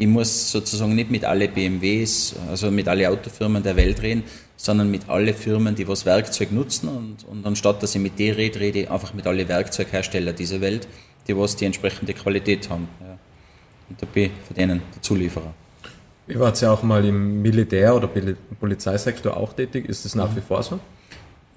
ich 0.01 0.07
muss 0.07 0.51
sozusagen 0.51 0.95
nicht 0.95 1.11
mit 1.11 1.27
alle 1.27 1.47
BMWs, 1.47 2.35
also 2.49 2.71
mit 2.71 2.89
alle 2.89 3.11
Autofirmen 3.11 3.63
der 3.63 3.77
Welt 3.77 4.01
reden, 4.01 4.25
sondern 4.57 4.91
mit 4.91 5.11
alle 5.11 5.35
Firmen, 5.35 5.75
die 5.75 5.87
was 5.87 6.07
Werkzeug 6.07 6.53
nutzen 6.53 6.89
und, 6.89 7.17
und 7.29 7.47
anstatt 7.47 7.83
dass 7.83 7.95
ich 7.95 8.01
mit 8.01 8.19
denen 8.19 8.37
rede, 8.37 8.61
rede 8.61 8.79
ich 8.81 8.91
einfach 8.91 9.13
mit 9.13 9.27
alle 9.27 9.47
Werkzeughersteller 9.47 10.33
dieser 10.33 10.63
Welt, 10.63 10.89
die 11.29 11.37
was 11.37 11.55
die 11.55 11.67
entsprechende 11.67 12.15
Qualität 12.15 12.71
haben. 12.71 12.89
Ja. 12.99 13.19
Und 13.91 14.01
da 14.01 14.07
bin 14.07 14.25
ich 14.25 14.31
für 14.49 14.55
denen 14.55 14.81
der 14.95 15.03
Zulieferer. 15.03 15.53
Ihr 16.29 16.41
wart 16.41 16.59
ja 16.63 16.73
auch 16.73 16.83
mal 16.83 17.05
im 17.05 17.43
Militär- 17.43 17.95
oder 17.95 18.09
Polizeisektor 18.59 19.37
auch 19.37 19.53
tätig. 19.53 19.87
Ist 19.87 20.07
das 20.07 20.15
nach 20.15 20.35
wie 20.35 20.41
vor 20.41 20.63
so? 20.63 20.81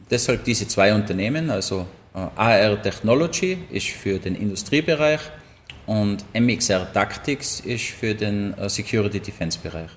Deshalb 0.09 0.43
diese 0.43 0.67
zwei 0.67 0.93
Unternehmen, 0.93 1.49
also 1.49 1.85
äh, 2.13 2.19
AR 2.35 2.81
Technology 2.81 3.57
ist 3.71 3.87
für 3.87 4.19
den 4.19 4.35
Industriebereich 4.35 5.21
und 5.85 6.23
MXR 6.33 6.91
Tactics 6.93 7.59
ist 7.61 7.85
für 7.85 8.13
den 8.13 8.57
äh, 8.57 8.69
Security 8.69 9.19
Defense 9.19 9.59
Bereich. 9.61 9.89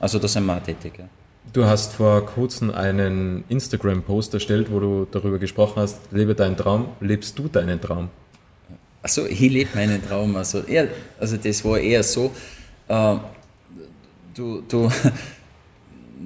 Also 0.00 0.18
da 0.18 0.28
sind 0.28 0.46
wir 0.46 0.62
tätig. 0.62 0.94
Ja. 0.98 1.04
Du 1.52 1.64
hast 1.64 1.92
vor 1.94 2.24
kurzem 2.26 2.70
einen 2.70 3.44
Instagram-Post 3.48 4.34
erstellt, 4.34 4.72
wo 4.72 4.80
du 4.80 5.06
darüber 5.10 5.38
gesprochen 5.38 5.76
hast, 5.76 6.00
lebe 6.10 6.34
deinen 6.34 6.56
Traum. 6.56 6.88
Lebst 7.00 7.38
du 7.38 7.48
deinen 7.48 7.80
Traum? 7.80 8.08
Also 9.02 9.26
ich 9.26 9.40
lebe 9.40 9.70
meinen 9.74 10.04
Traum. 10.06 10.34
Also, 10.36 10.60
eher, 10.60 10.88
also 11.20 11.36
das 11.36 11.64
war 11.64 11.78
eher 11.78 12.02
so, 12.02 12.32
äh, 12.88 13.16
du, 14.34 14.62
du 14.62 14.90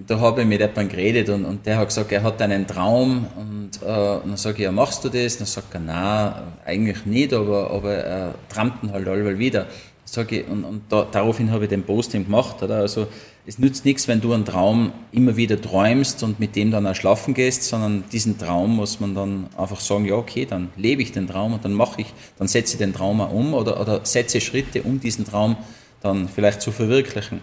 da 0.08 0.18
habe 0.20 0.40
ich 0.40 0.46
mit 0.46 0.60
jemandem 0.60 0.88
geredet 0.88 1.28
und, 1.28 1.44
und 1.44 1.66
der 1.66 1.76
hat 1.76 1.88
gesagt, 1.88 2.10
er 2.12 2.22
hat 2.22 2.40
einen 2.40 2.66
Traum 2.66 3.26
und, 3.36 3.70
äh, 3.82 3.86
und 3.86 4.30
dann 4.30 4.36
sage 4.38 4.56
ich, 4.56 4.64
ja, 4.64 4.72
machst 4.72 5.04
du 5.04 5.10
das? 5.10 5.34
Und 5.34 5.40
dann 5.40 5.46
sagt 5.46 5.74
er, 5.74 5.80
nein, 5.80 6.32
eigentlich 6.64 7.04
nicht, 7.04 7.34
aber, 7.34 7.70
aber 7.70 7.92
er 7.92 8.34
trampt 8.48 8.82
ihn 8.82 8.92
halt 8.92 9.06
allweil 9.06 9.38
wieder. 9.38 9.66
Sag 10.06 10.32
ich, 10.32 10.48
und 10.48 10.64
und 10.64 10.82
da, 10.88 11.06
daraufhin 11.12 11.50
habe 11.50 11.64
ich 11.64 11.68
den 11.68 11.82
Posting 11.82 12.24
gemacht. 12.24 12.62
Oder? 12.62 12.76
Also 12.76 13.08
es 13.46 13.58
nützt 13.58 13.84
nichts, 13.84 14.08
wenn 14.08 14.22
du 14.22 14.32
einen 14.32 14.46
Traum 14.46 14.92
immer 15.12 15.36
wieder 15.36 15.60
träumst 15.60 16.22
und 16.22 16.40
mit 16.40 16.56
dem 16.56 16.70
dann 16.70 16.86
auch 16.86 16.94
schlafen 16.94 17.34
gehst, 17.34 17.64
sondern 17.64 18.04
diesen 18.10 18.38
Traum 18.38 18.76
muss 18.76 19.00
man 19.00 19.14
dann 19.14 19.48
einfach 19.58 19.80
sagen, 19.80 20.06
ja 20.06 20.14
okay, 20.14 20.46
dann 20.46 20.70
lebe 20.76 21.02
ich 21.02 21.12
den 21.12 21.28
Traum 21.28 21.52
und 21.52 21.62
dann 21.66 21.74
mache 21.74 22.00
ich, 22.00 22.14
dann 22.38 22.48
setze 22.48 22.74
ich 22.74 22.78
den 22.78 22.94
Traum 22.94 23.20
auch 23.20 23.30
um 23.30 23.52
oder, 23.52 23.78
oder 23.78 24.00
setze 24.04 24.40
Schritte, 24.40 24.82
um 24.82 25.00
diesen 25.00 25.26
Traum 25.26 25.58
dann 26.00 26.30
vielleicht 26.30 26.62
zu 26.62 26.72
verwirklichen. 26.72 27.40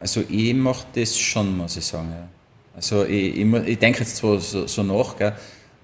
Also 0.00 0.22
ich 0.28 0.54
mache 0.54 0.86
das 0.94 1.18
schon, 1.18 1.56
muss 1.56 1.76
ich 1.76 1.84
sagen. 1.84 2.10
Ja. 2.10 2.28
Also 2.76 3.04
ich, 3.04 3.36
ich, 3.36 3.54
ich 3.66 3.78
denke 3.78 4.00
jetzt 4.00 4.16
zwar 4.16 4.38
so, 4.38 4.66
so 4.66 4.82
nach, 4.82 5.16
gell, 5.16 5.32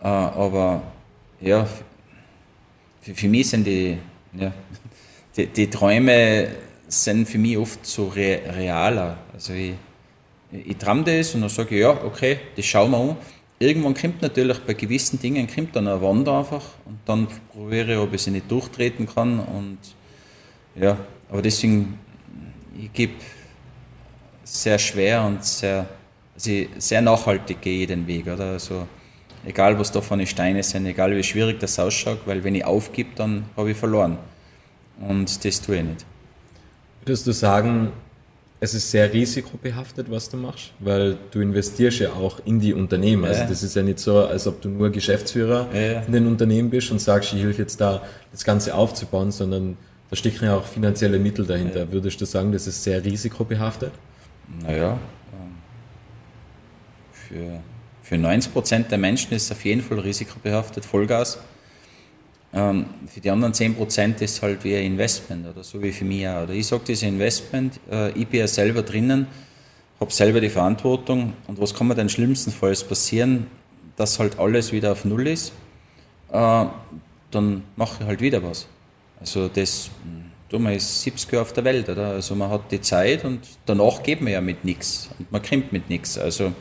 äh, 0.01 0.07
aber 0.07 0.83
ja, 1.41 1.67
für, 3.01 3.15
für, 3.15 3.29
mich 3.29 3.49
sind 3.51 3.67
die, 3.67 3.99
ja, 4.39 4.53
die, 5.37 5.47
die, 5.49 5.69
Träume 5.69 6.49
sind 6.87 7.29
für 7.29 7.39
mich 7.39 7.59
oft 7.59 7.85
so 7.85 8.09
re, 8.09 8.41
realer. 8.57 9.19
Also 9.33 9.53
ich, 9.53 9.75
ich 10.53 10.77
träume 10.77 11.03
das 11.03 11.35
und 11.35 11.41
dann 11.41 11.51
sage 11.51 11.75
ich, 11.75 11.81
ja, 11.81 11.91
okay, 12.05 12.39
das 12.55 12.65
schauen 12.65 12.93
wir 12.93 12.99
an. 12.99 13.17
Irgendwann 13.59 13.95
kommt 13.95 14.23
natürlich 14.23 14.59
bei 14.61 14.75
gewissen 14.75 15.19
Dingen 15.19 15.49
kommt 15.53 15.75
dann 15.75 15.89
eine 15.89 16.01
Wand 16.01 16.29
einfach 16.29 16.63
und 16.85 16.99
dann 17.07 17.27
probiere 17.53 17.95
ich, 17.95 17.99
ob 17.99 18.13
ich 18.13 18.23
sie 18.23 18.31
nicht 18.31 18.51
durchtreten 18.51 19.07
kann 19.07 19.41
und 19.41 19.79
ja, 20.77 20.99
aber 21.31 21.43
deswegen, 21.43 21.99
ich 22.79 22.93
gebe 22.93 23.15
sehr 24.55 24.79
schwer 24.79 25.23
und 25.25 25.45
sehr, 25.45 25.87
also 26.35 26.51
sehr 26.79 27.03
nachhaltig 27.03 27.61
gehe 27.61 27.83
ich 27.83 27.89
den 27.89 28.07
Weg. 28.07 28.27
Oder? 28.27 28.53
Also, 28.53 28.87
egal 29.45 29.79
was 29.79 29.93
da 29.93 30.01
von 30.01 30.25
Steine 30.27 30.63
sind, 30.63 30.87
egal 30.87 31.17
wie 31.17 31.23
schwierig 31.23 31.61
das 31.61 31.79
ausschaut, 31.79 32.21
weil 32.27 32.43
wenn 32.45 32.55
ich 32.55 32.65
aufgebe, 32.65 33.11
dann 33.17 33.45
habe 33.57 33.73
ich 33.73 33.77
verloren. 33.77 34.19
Und 35.01 35.45
das 35.45 35.61
tue 35.61 35.77
ich 35.77 35.85
nicht. 35.85 36.07
Würdest 37.05 37.27
du 37.27 37.33
sagen, 37.33 37.93
es 38.61 38.73
ist 38.73 38.91
sehr 38.91 39.13
risikobehaftet, 39.13 40.11
was 40.11 40.31
du 40.31 40.39
machst, 40.39 40.73
weil 40.79 41.19
du 41.33 41.41
investierst 41.41 41.99
ja 41.99 42.13
auch 42.13 42.41
in 42.47 42.61
die 42.61 42.73
Unternehmen. 42.73 43.25
Also 43.27 43.43
das 43.47 43.63
ist 43.63 43.77
ja 43.77 43.83
nicht 43.83 43.99
so, 43.99 44.21
als 44.21 44.47
ob 44.47 44.63
du 44.63 44.71
nur 44.71 44.91
Geschäftsführer 44.91 45.69
ja. 45.75 46.01
in 46.01 46.13
den 46.13 46.27
Unternehmen 46.27 46.71
bist 46.71 46.91
und 46.91 47.01
sagst, 47.01 47.35
ich 47.35 47.43
helfe 47.43 47.63
jetzt 47.63 47.81
da, 47.81 48.03
das 48.33 48.43
Ganze 48.45 48.75
aufzubauen, 48.75 49.33
sondern 49.33 49.77
da 50.09 50.17
stecken 50.17 50.47
ja 50.47 50.57
auch 50.57 50.65
finanzielle 50.65 51.19
Mittel 51.19 51.45
dahinter. 51.45 51.81
Ja. 51.81 51.93
Würdest 51.93 52.21
du 52.21 52.25
sagen, 52.25 52.53
das 52.53 52.67
ist 52.67 52.83
sehr 52.83 53.05
risikobehaftet? 53.05 53.93
Naja, 54.63 54.99
für, 57.13 57.61
für 58.03 58.19
90 58.19 58.53
Prozent 58.53 58.91
der 58.91 58.99
Menschen 58.99 59.33
ist 59.33 59.45
es 59.45 59.53
auf 59.53 59.65
jeden 59.65 59.81
Fall 59.81 59.99
risikobehaftet, 59.99 60.85
Vollgas. 60.85 61.39
Ähm, 62.53 62.87
für 63.09 63.21
die 63.21 63.31
anderen 63.31 63.55
10 63.55 63.75
Prozent 63.75 64.21
ist 64.21 64.37
es 64.37 64.43
halt 64.43 64.63
wie 64.63 64.77
ein 64.77 64.85
Investment 64.85 65.47
oder 65.47 65.65
so 65.65 65.83
wie 65.83 65.91
für 65.91 66.05
mich 66.05 66.27
auch. 66.29 66.45
Oder 66.45 66.53
ich 66.53 66.67
sage, 66.67 66.85
das 66.89 67.03
Investment, 67.03 67.81
äh, 67.91 68.11
ich 68.13 68.29
bin 68.29 68.41
ja 68.41 68.47
selber 68.47 68.83
drinnen, 68.83 69.27
habe 70.01 70.13
selber 70.13 70.41
die 70.41 70.51
Verantwortung 70.51 71.33
und 71.47 71.61
was 71.61 71.75
kann 71.75 71.89
mir 71.89 71.95
denn 71.95 72.09
schlimmstenfalls 72.09 72.85
passieren, 72.85 73.47
dass 73.97 74.19
halt 74.19 74.39
alles 74.39 74.73
wieder 74.73 74.93
auf 74.93 75.05
Null 75.05 75.27
ist, 75.27 75.53
äh, 76.31 76.65
dann 77.31 77.63
mache 77.77 78.03
ich 78.03 78.07
halt 78.07 78.21
wieder 78.21 78.43
was. 78.43 78.69
Also 79.19 79.49
das, 79.49 79.91
du, 80.55 80.59
man 80.59 80.73
ist 80.73 81.03
70 81.03 81.33
Jahre 81.33 81.43
auf 81.43 81.53
der 81.53 81.65
Welt, 81.65 81.89
oder? 81.89 82.09
Also 82.09 82.35
man 82.35 82.51
hat 82.51 82.71
die 82.71 82.81
Zeit 82.81 83.25
und 83.25 83.41
danach 83.67 84.03
geht 84.03 84.21
man 84.21 84.33
ja 84.33 84.41
mit 84.41 84.65
nichts 84.65 85.11
und 85.19 85.31
man 85.31 85.43
kommt 85.43 85.73
mit 85.73 85.91
nichts. 85.91 86.17
Also 86.17 86.53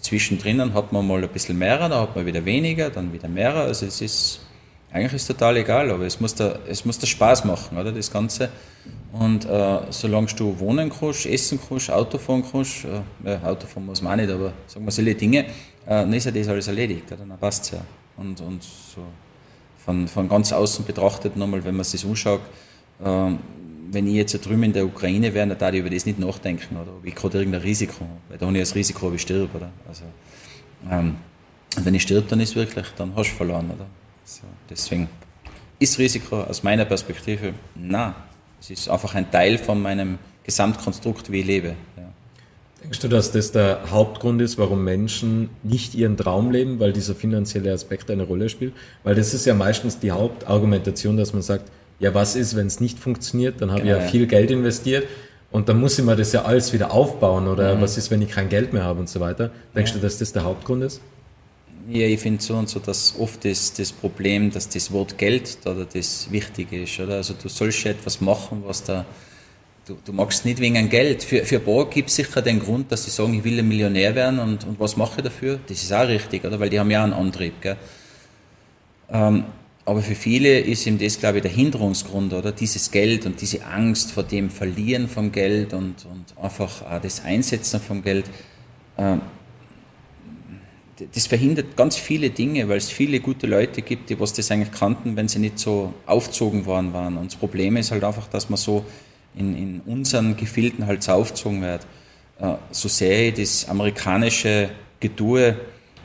zwischendrin 0.00 0.72
hat 0.72 0.92
man 0.92 1.06
mal 1.06 1.22
ein 1.22 1.28
bisschen 1.30 1.58
mehr, 1.58 1.78
dann 1.78 1.94
hat 1.94 2.14
man 2.14 2.24
wieder 2.24 2.44
weniger, 2.44 2.90
dann 2.90 3.12
wieder 3.12 3.28
mehr. 3.28 3.54
Also 3.54 3.86
es 3.86 4.00
ist, 4.00 4.40
eigentlich 4.92 5.14
ist 5.14 5.26
total 5.26 5.56
egal, 5.56 5.90
aber 5.90 6.06
es 6.06 6.20
muss 6.20 6.34
da, 6.34 6.58
es 6.68 6.84
muss 6.84 6.98
da 6.98 7.06
Spaß 7.06 7.44
machen, 7.44 7.76
oder? 7.76 7.92
Das 7.92 8.10
Ganze. 8.10 8.48
Und 9.12 9.44
äh, 9.46 9.80
solange 9.90 10.28
du 10.36 10.58
wohnen 10.58 10.90
kannst, 10.90 11.26
essen 11.26 11.58
kannst, 11.68 11.90
Auto 11.90 12.18
fahren 12.18 12.44
kannst, 12.50 12.84
äh, 12.84 13.28
ja, 13.28 13.42
Auto 13.42 13.66
fahren 13.66 13.86
muss 13.86 14.02
man 14.02 14.12
auch 14.12 14.16
nicht, 14.16 14.30
aber 14.30 14.52
sagen 14.66 14.84
wir 14.84 14.92
solche 14.92 15.14
Dinge, 15.14 15.40
äh, 15.40 15.46
dann 15.86 16.12
ist 16.12 16.24
ja 16.24 16.30
das 16.30 16.48
alles 16.48 16.68
erledigt, 16.68 17.10
oder? 17.12 17.24
dann 17.24 17.38
passt 17.38 17.64
es 17.64 17.70
ja. 17.72 17.80
Und, 18.16 18.40
und 18.40 18.62
so 18.62 19.02
von, 19.84 20.08
von 20.08 20.28
ganz 20.28 20.52
außen 20.52 20.84
betrachtet 20.84 21.36
nochmal, 21.36 21.64
wenn 21.64 21.76
man 21.76 21.84
sich 21.84 22.02
das 22.02 22.10
anschaut, 22.10 22.40
äh, 23.04 23.32
wenn 23.92 24.06
ich 24.06 24.14
jetzt 24.14 24.32
drüben 24.44 24.64
in 24.64 24.72
der 24.72 24.84
Ukraine 24.84 25.32
wäre, 25.32 25.46
dann 25.46 25.60
würde 25.60 25.76
ich 25.76 25.80
über 25.80 25.90
das 25.90 26.06
nicht 26.06 26.18
nachdenken, 26.18 26.76
oder 26.76 26.92
ob 26.92 27.04
ich 27.04 27.14
gerade 27.14 27.38
irgendein 27.38 27.62
Risiko 27.62 28.06
weil 28.28 28.38
da 28.38 28.46
habe 28.46 28.56
ich 28.56 28.62
das 28.62 28.74
Risiko, 28.74 29.08
ob 29.08 29.14
ich 29.14 29.22
stirb, 29.22 29.54
oder? 29.54 29.70
Also, 29.88 30.02
ähm, 30.90 31.16
wenn 31.82 31.94
ich 31.94 32.02
stirb, 32.02 32.28
dann 32.28 32.40
ist 32.40 32.56
wirklich, 32.56 32.86
dann 32.96 33.14
hast 33.14 33.30
du 33.30 33.36
verloren, 33.36 33.66
oder? 33.66 33.86
Also, 34.24 34.42
deswegen 34.68 35.08
ist 35.78 35.98
Risiko 35.98 36.42
aus 36.42 36.62
meiner 36.62 36.84
Perspektive, 36.84 37.52
nein, 37.74 38.14
es 38.60 38.70
ist 38.70 38.88
einfach 38.88 39.14
ein 39.14 39.30
Teil 39.30 39.58
von 39.58 39.80
meinem 39.80 40.18
Gesamtkonstrukt, 40.44 41.30
wie 41.30 41.40
ich 41.40 41.46
lebe. 41.46 41.68
Ja. 41.96 42.12
Denkst 42.82 43.00
du, 43.00 43.08
dass 43.08 43.32
das 43.32 43.52
der 43.52 43.80
Hauptgrund 43.90 44.40
ist, 44.40 44.58
warum 44.58 44.84
Menschen 44.84 45.50
nicht 45.62 45.94
ihren 45.94 46.16
Traum 46.16 46.50
leben, 46.50 46.78
weil 46.78 46.92
dieser 46.92 47.14
finanzielle 47.14 47.72
Aspekt 47.72 48.10
eine 48.10 48.22
Rolle 48.22 48.48
spielt? 48.48 48.74
Weil 49.02 49.14
das 49.14 49.34
ist 49.34 49.44
ja 49.44 49.54
meistens 49.54 49.98
die 49.98 50.12
Hauptargumentation, 50.12 51.16
dass 51.16 51.32
man 51.32 51.42
sagt, 51.42 51.70
ja, 51.98 52.14
was 52.14 52.36
ist, 52.36 52.56
wenn 52.56 52.66
es 52.66 52.80
nicht 52.80 52.98
funktioniert? 52.98 53.60
Dann 53.60 53.70
habe 53.70 53.82
genau, 53.82 53.94
ich 53.94 54.00
ja, 54.00 54.04
ja 54.04 54.10
viel 54.10 54.26
Geld 54.26 54.50
investiert 54.50 55.06
und 55.50 55.68
dann 55.68 55.80
muss 55.80 55.98
ich 55.98 56.04
mir 56.04 56.16
das 56.16 56.32
ja 56.32 56.42
alles 56.42 56.72
wieder 56.72 56.92
aufbauen 56.92 57.48
oder 57.48 57.76
mhm. 57.76 57.80
was 57.80 57.96
ist, 57.96 58.10
wenn 58.10 58.20
ich 58.22 58.30
kein 58.30 58.48
Geld 58.48 58.72
mehr 58.72 58.84
habe 58.84 59.00
und 59.00 59.08
so 59.08 59.20
weiter. 59.20 59.50
Denkst 59.74 59.92
ja. 59.92 59.96
du, 59.96 60.02
dass 60.02 60.18
das 60.18 60.32
der 60.32 60.44
Hauptgrund 60.44 60.82
ist? 60.82 61.00
Ja, 61.88 62.06
ich 62.06 62.18
finde 62.18 62.42
so 62.42 62.56
und 62.56 62.68
so, 62.68 62.80
dass 62.80 63.14
oft 63.18 63.44
ist 63.44 63.78
das 63.78 63.92
Problem, 63.92 64.50
dass 64.50 64.68
das 64.68 64.90
Wort 64.90 65.16
Geld 65.18 65.56
oder 65.64 65.84
das 65.84 66.30
Wichtige 66.32 66.82
ist. 66.82 66.98
Oder? 66.98 67.14
Also 67.14 67.34
du 67.40 67.48
sollst 67.48 67.84
ja 67.84 67.92
etwas 67.92 68.20
machen, 68.20 68.64
was 68.66 68.82
da, 68.82 69.06
du, 69.86 69.96
du 70.04 70.12
magst 70.12 70.44
nicht 70.44 70.58
wegen 70.58 70.76
ein 70.76 70.88
Geld. 70.88 71.22
Für, 71.22 71.44
für 71.44 71.56
ein 71.56 71.64
paar 71.64 71.88
gibt 71.88 72.08
es 72.08 72.16
sicher 72.16 72.42
den 72.42 72.58
Grund, 72.58 72.90
dass 72.90 73.04
sie 73.04 73.10
sagen, 73.10 73.34
ich 73.34 73.44
will 73.44 73.58
ein 73.58 73.68
Millionär 73.68 74.16
werden 74.16 74.40
und, 74.40 74.66
und 74.66 74.80
was 74.80 74.96
mache 74.96 75.18
ich 75.18 75.24
dafür? 75.24 75.60
Das 75.68 75.80
ist 75.80 75.92
auch 75.92 76.08
richtig, 76.08 76.44
oder? 76.44 76.58
Weil 76.58 76.70
die 76.70 76.80
haben 76.80 76.90
ja 76.90 77.04
einen 77.04 77.12
Antrieb. 77.12 77.62
Gell? 77.62 77.76
Ähm, 79.08 79.44
aber 79.86 80.02
für 80.02 80.16
viele 80.16 80.58
ist 80.58 80.84
ihm 80.86 80.98
das, 80.98 81.20
glaube 81.20 81.38
ich, 81.38 81.42
der 81.42 81.50
Hinderungsgrund, 81.52 82.32
oder? 82.32 82.50
Dieses 82.50 82.90
Geld 82.90 83.24
und 83.24 83.40
diese 83.40 83.64
Angst 83.64 84.10
vor 84.10 84.24
dem 84.24 84.50
Verlieren 84.50 85.08
vom 85.08 85.30
Geld 85.30 85.72
und, 85.72 86.04
und 86.06 86.42
einfach 86.42 86.82
auch 86.82 87.00
das 87.00 87.24
Einsetzen 87.24 87.80
vom 87.80 88.02
Geld. 88.02 88.26
Ähm, 88.98 89.20
das 91.14 91.28
verhindert 91.28 91.76
ganz 91.76 91.96
viele 91.96 92.30
Dinge, 92.30 92.68
weil 92.68 92.78
es 92.78 92.90
viele 92.90 93.20
gute 93.20 93.46
Leute 93.46 93.80
gibt, 93.82 94.10
die 94.10 94.18
was 94.18 94.32
das 94.32 94.50
eigentlich 94.50 94.72
kannten, 94.72 95.14
wenn 95.14 95.28
sie 95.28 95.38
nicht 95.38 95.58
so 95.60 95.94
aufzogen 96.06 96.66
worden 96.66 96.92
waren. 96.92 97.16
Und 97.16 97.32
das 97.32 97.36
Problem 97.38 97.76
ist 97.76 97.92
halt 97.92 98.02
einfach, 98.02 98.26
dass 98.26 98.50
man 98.50 98.56
so 98.56 98.84
in, 99.36 99.56
in 99.56 99.80
unseren 99.86 100.36
Gefilden 100.36 100.86
halt 100.86 101.04
so 101.04 101.12
aufgezogen 101.12 101.62
wird. 101.62 101.86
Äh, 102.40 102.54
so 102.72 102.88
sehr 102.88 103.28
ich 103.28 103.34
das 103.34 103.68
amerikanische 103.68 104.70
Getue 104.98 105.56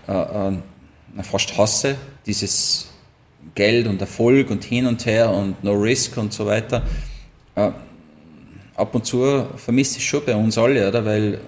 äh, 0.08 0.12
äh, 0.12 1.24
fast 1.24 1.58
hasse, 1.58 1.96
dieses 2.28 2.90
Geld 3.56 3.88
und 3.88 3.99
Erfolg 4.01 4.49
und 4.49 4.63
hin 4.63 4.86
und 4.86 5.06
her 5.06 5.30
und 5.32 5.63
No 5.63 5.73
Risk 5.73 6.17
und 6.17 6.34
so 6.34 6.45
weiter. 6.45 6.84
Äh, 7.56 7.71
ab 8.75 8.95
und 8.95 9.06
zu 9.06 9.45
vermisse 9.58 9.97
ich 9.97 10.08
schon 10.08 10.23
bei 10.25 10.36
uns 10.36 10.58
alle, 10.58 10.88
oder? 10.88 11.06
Weil 11.06 11.41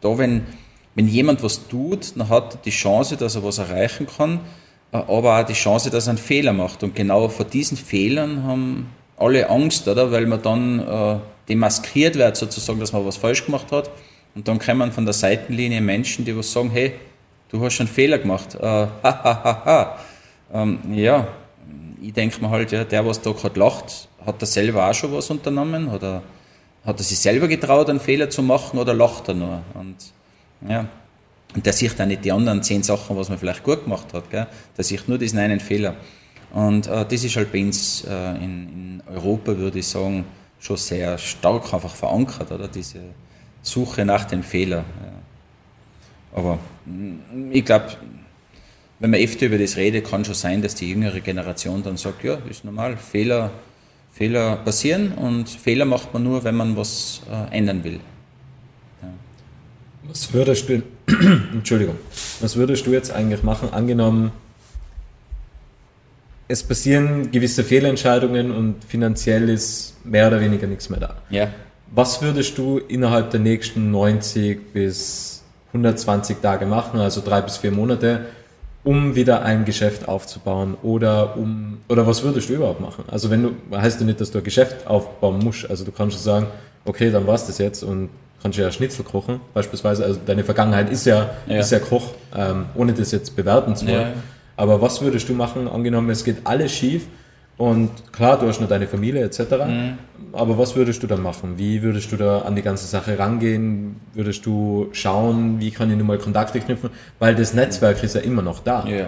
da, 0.00 0.16
wenn 0.16 0.42
wenn 0.98 1.06
jemand 1.06 1.44
was 1.44 1.68
tut, 1.68 2.16
dann 2.16 2.28
hat 2.28 2.56
er 2.56 2.60
die 2.64 2.70
Chance, 2.70 3.16
dass 3.16 3.36
er 3.36 3.44
was 3.44 3.58
erreichen 3.58 4.08
kann, 4.08 4.40
äh, 4.90 4.96
aber 4.96 5.38
auch 5.38 5.44
die 5.44 5.52
Chance, 5.52 5.90
dass 5.90 6.08
er 6.08 6.10
einen 6.10 6.18
Fehler 6.18 6.52
macht. 6.52 6.82
Und 6.82 6.96
genau 6.96 7.28
vor 7.28 7.44
diesen 7.44 7.76
Fehlern 7.76 8.42
haben 8.42 8.88
alle 9.16 9.48
Angst, 9.48 9.86
oder? 9.86 10.10
Weil 10.10 10.26
man 10.26 10.42
dann 10.42 10.80
äh, 10.80 11.18
demaskiert 11.48 12.16
wird, 12.16 12.36
sozusagen, 12.36 12.80
dass 12.80 12.92
man 12.92 13.06
was 13.06 13.16
falsch 13.16 13.46
gemacht 13.46 13.70
hat. 13.70 13.90
Und 14.34 14.48
dann 14.48 14.58
kommen 14.58 14.90
von 14.90 15.04
der 15.04 15.14
Seitenlinie 15.14 15.80
Menschen, 15.80 16.24
die 16.24 16.36
was 16.36 16.50
sagen, 16.50 16.70
hey, 16.72 16.94
du 17.50 17.64
hast 17.64 17.78
einen 17.78 17.88
Fehler 17.88 18.18
gemacht. 18.18 18.56
Äh, 18.56 18.60
ha, 18.62 18.90
ha, 19.02 19.40
ha, 19.44 19.62
ha. 19.64 19.98
Ähm, 20.52 20.78
ja, 20.92 21.28
ich 22.00 22.12
denke 22.12 22.40
mir 22.40 22.50
halt, 22.50 22.72
ja, 22.72 22.84
der, 22.84 23.04
was 23.06 23.20
da 23.20 23.32
gerade 23.32 23.58
lacht, 23.58 24.08
hat 24.24 24.42
er 24.42 24.46
selber 24.46 24.88
auch 24.88 24.94
schon 24.94 25.12
was 25.12 25.30
unternommen? 25.30 25.88
Oder 25.88 26.22
hat 26.84 26.98
er 26.98 27.04
sich 27.04 27.18
selber 27.18 27.48
getraut, 27.48 27.90
einen 27.90 28.00
Fehler 28.00 28.30
zu 28.30 28.42
machen 28.42 28.78
oder 28.78 28.94
lacht 28.94 29.28
er 29.28 29.34
nur? 29.34 29.62
Und 29.74 29.96
ja. 30.68 30.86
Und 31.54 31.64
der 31.64 31.72
sieht 31.72 31.98
dann 31.98 32.08
nicht 32.08 32.24
die 32.24 32.32
anderen 32.32 32.62
zehn 32.62 32.82
Sachen, 32.82 33.16
was 33.16 33.30
man 33.30 33.38
vielleicht 33.38 33.64
gut 33.64 33.84
gemacht 33.84 34.12
hat. 34.12 34.30
Gell? 34.30 34.46
Der 34.76 34.84
sieht 34.84 35.08
nur 35.08 35.18
diesen 35.18 35.38
einen 35.38 35.60
Fehler. 35.60 35.94
Und 36.52 36.86
äh, 36.86 37.04
das 37.06 37.24
ist 37.24 37.36
halt 37.36 37.52
bei 37.52 37.62
uns 37.62 38.04
äh, 38.04 38.36
in, 38.36 38.42
in, 38.44 39.02
Europa, 39.06 39.56
würde 39.56 39.78
ich 39.78 39.86
sagen, 39.86 40.24
schon 40.60 40.76
sehr 40.76 41.16
stark 41.18 41.72
einfach 41.72 41.94
verankert, 41.94 42.52
oder? 42.52 42.68
Diese 42.68 43.00
Suche 43.62 44.04
nach 44.04 44.24
dem 44.24 44.42
Fehler. 44.42 44.78
Ja. 44.78 46.38
Aber 46.38 46.58
mm, 46.84 47.50
ich 47.52 47.64
glaube, 47.64 47.86
wenn 49.00 49.10
man 49.10 49.20
öfter 49.20 49.46
über 49.46 49.58
das 49.58 49.76
redet, 49.76 50.08
kann 50.08 50.24
schon 50.24 50.34
sein, 50.34 50.62
dass 50.62 50.74
die 50.74 50.90
jüngere 50.90 51.20
Generation 51.20 51.82
dann 51.82 51.96
sagt, 51.96 52.24
ja, 52.24 52.38
ist 52.50 52.64
normal, 52.64 52.96
Fehler, 52.96 53.50
Fehler 54.12 54.56
passieren 54.56 55.12
und 55.12 55.48
Fehler 55.48 55.84
macht 55.84 56.12
man 56.12 56.24
nur, 56.24 56.42
wenn 56.44 56.56
man 56.56 56.76
was 56.76 57.22
äh, 57.30 57.56
ändern 57.56 57.84
will. 57.84 58.00
Was 60.08 60.32
würdest 60.32 60.68
du, 60.68 60.82
Entschuldigung, 61.52 61.96
was 62.40 62.56
würdest 62.56 62.86
du 62.86 62.92
jetzt 62.92 63.10
eigentlich 63.10 63.42
machen, 63.42 63.72
angenommen, 63.72 64.32
es 66.48 66.62
passieren 66.62 67.30
gewisse 67.30 67.62
Fehlentscheidungen 67.62 68.50
und 68.50 68.82
finanziell 68.84 69.50
ist 69.50 69.96
mehr 70.04 70.28
oder 70.28 70.40
weniger 70.40 70.66
nichts 70.66 70.88
mehr 70.88 70.98
da. 70.98 71.16
Ja. 71.28 71.48
Was 71.90 72.22
würdest 72.22 72.56
du 72.56 72.78
innerhalb 72.78 73.30
der 73.30 73.40
nächsten 73.40 73.90
90 73.90 74.72
bis 74.72 75.44
120 75.68 76.38
Tage 76.40 76.64
machen, 76.64 77.00
also 77.00 77.20
drei 77.22 77.42
bis 77.42 77.58
vier 77.58 77.70
Monate, 77.70 78.26
um 78.84 79.14
wieder 79.14 79.42
ein 79.42 79.64
Geschäft 79.64 80.08
aufzubauen 80.08 80.76
oder 80.82 81.36
um 81.36 81.78
oder 81.88 82.06
was 82.06 82.22
würdest 82.22 82.48
du 82.48 82.54
überhaupt 82.54 82.80
machen? 82.80 83.04
Also 83.08 83.30
wenn 83.30 83.42
du 83.42 83.76
heißt 83.76 84.00
ja 84.00 84.06
nicht, 84.06 84.20
dass 84.20 84.30
du 84.30 84.38
ein 84.38 84.44
Geschäft 84.44 84.86
aufbauen 84.86 85.38
musst, 85.40 85.68
also 85.68 85.84
du 85.84 85.92
kannst 85.92 86.16
schon 86.16 86.24
sagen, 86.24 86.46
okay, 86.84 87.10
dann 87.10 87.26
war's 87.26 87.46
das 87.46 87.58
jetzt 87.58 87.82
und 87.82 88.08
kannst 88.42 88.58
ja 88.58 88.70
Schnitzel 88.70 89.04
kochen, 89.04 89.40
beispielsweise. 89.52 90.04
Also 90.04 90.20
deine 90.24 90.44
Vergangenheit 90.44 90.90
ist 90.90 91.06
ja, 91.06 91.30
ja. 91.46 91.58
Ist 91.58 91.72
ja 91.72 91.80
Koch, 91.80 92.12
ähm, 92.36 92.66
ohne 92.74 92.92
das 92.92 93.10
jetzt 93.10 93.34
bewerten 93.36 93.74
zu 93.76 93.86
wollen. 93.86 94.00
Ja. 94.00 94.12
Aber 94.56 94.80
was 94.80 95.00
würdest 95.00 95.28
du 95.28 95.34
machen, 95.34 95.68
angenommen, 95.68 96.10
es 96.10 96.24
geht 96.24 96.38
alles 96.44 96.72
schief 96.72 97.06
und 97.58 98.12
klar, 98.12 98.38
du 98.38 98.46
hast 98.46 98.60
nur 98.60 98.68
deine 98.68 98.86
Familie 98.86 99.24
etc. 99.24 99.40
Mhm. 99.66 99.98
Aber 100.32 100.56
was 100.56 100.76
würdest 100.76 101.02
du 101.02 101.08
dann 101.08 101.22
machen? 101.22 101.58
Wie 101.58 101.82
würdest 101.82 102.10
du 102.12 102.16
da 102.16 102.42
an 102.42 102.54
die 102.54 102.62
ganze 102.62 102.86
Sache 102.86 103.18
rangehen? 103.18 103.96
Würdest 104.14 104.46
du 104.46 104.88
schauen, 104.92 105.58
wie 105.58 105.72
kann 105.72 105.90
ich 105.90 105.96
nun 105.96 106.06
mal 106.06 106.18
Kontakte 106.18 106.60
knüpfen? 106.60 106.90
Weil 107.18 107.34
das 107.34 107.54
Netzwerk 107.54 108.02
ist 108.02 108.14
ja 108.14 108.20
immer 108.20 108.42
noch 108.42 108.60
da. 108.60 108.86
Ja, 108.86 109.06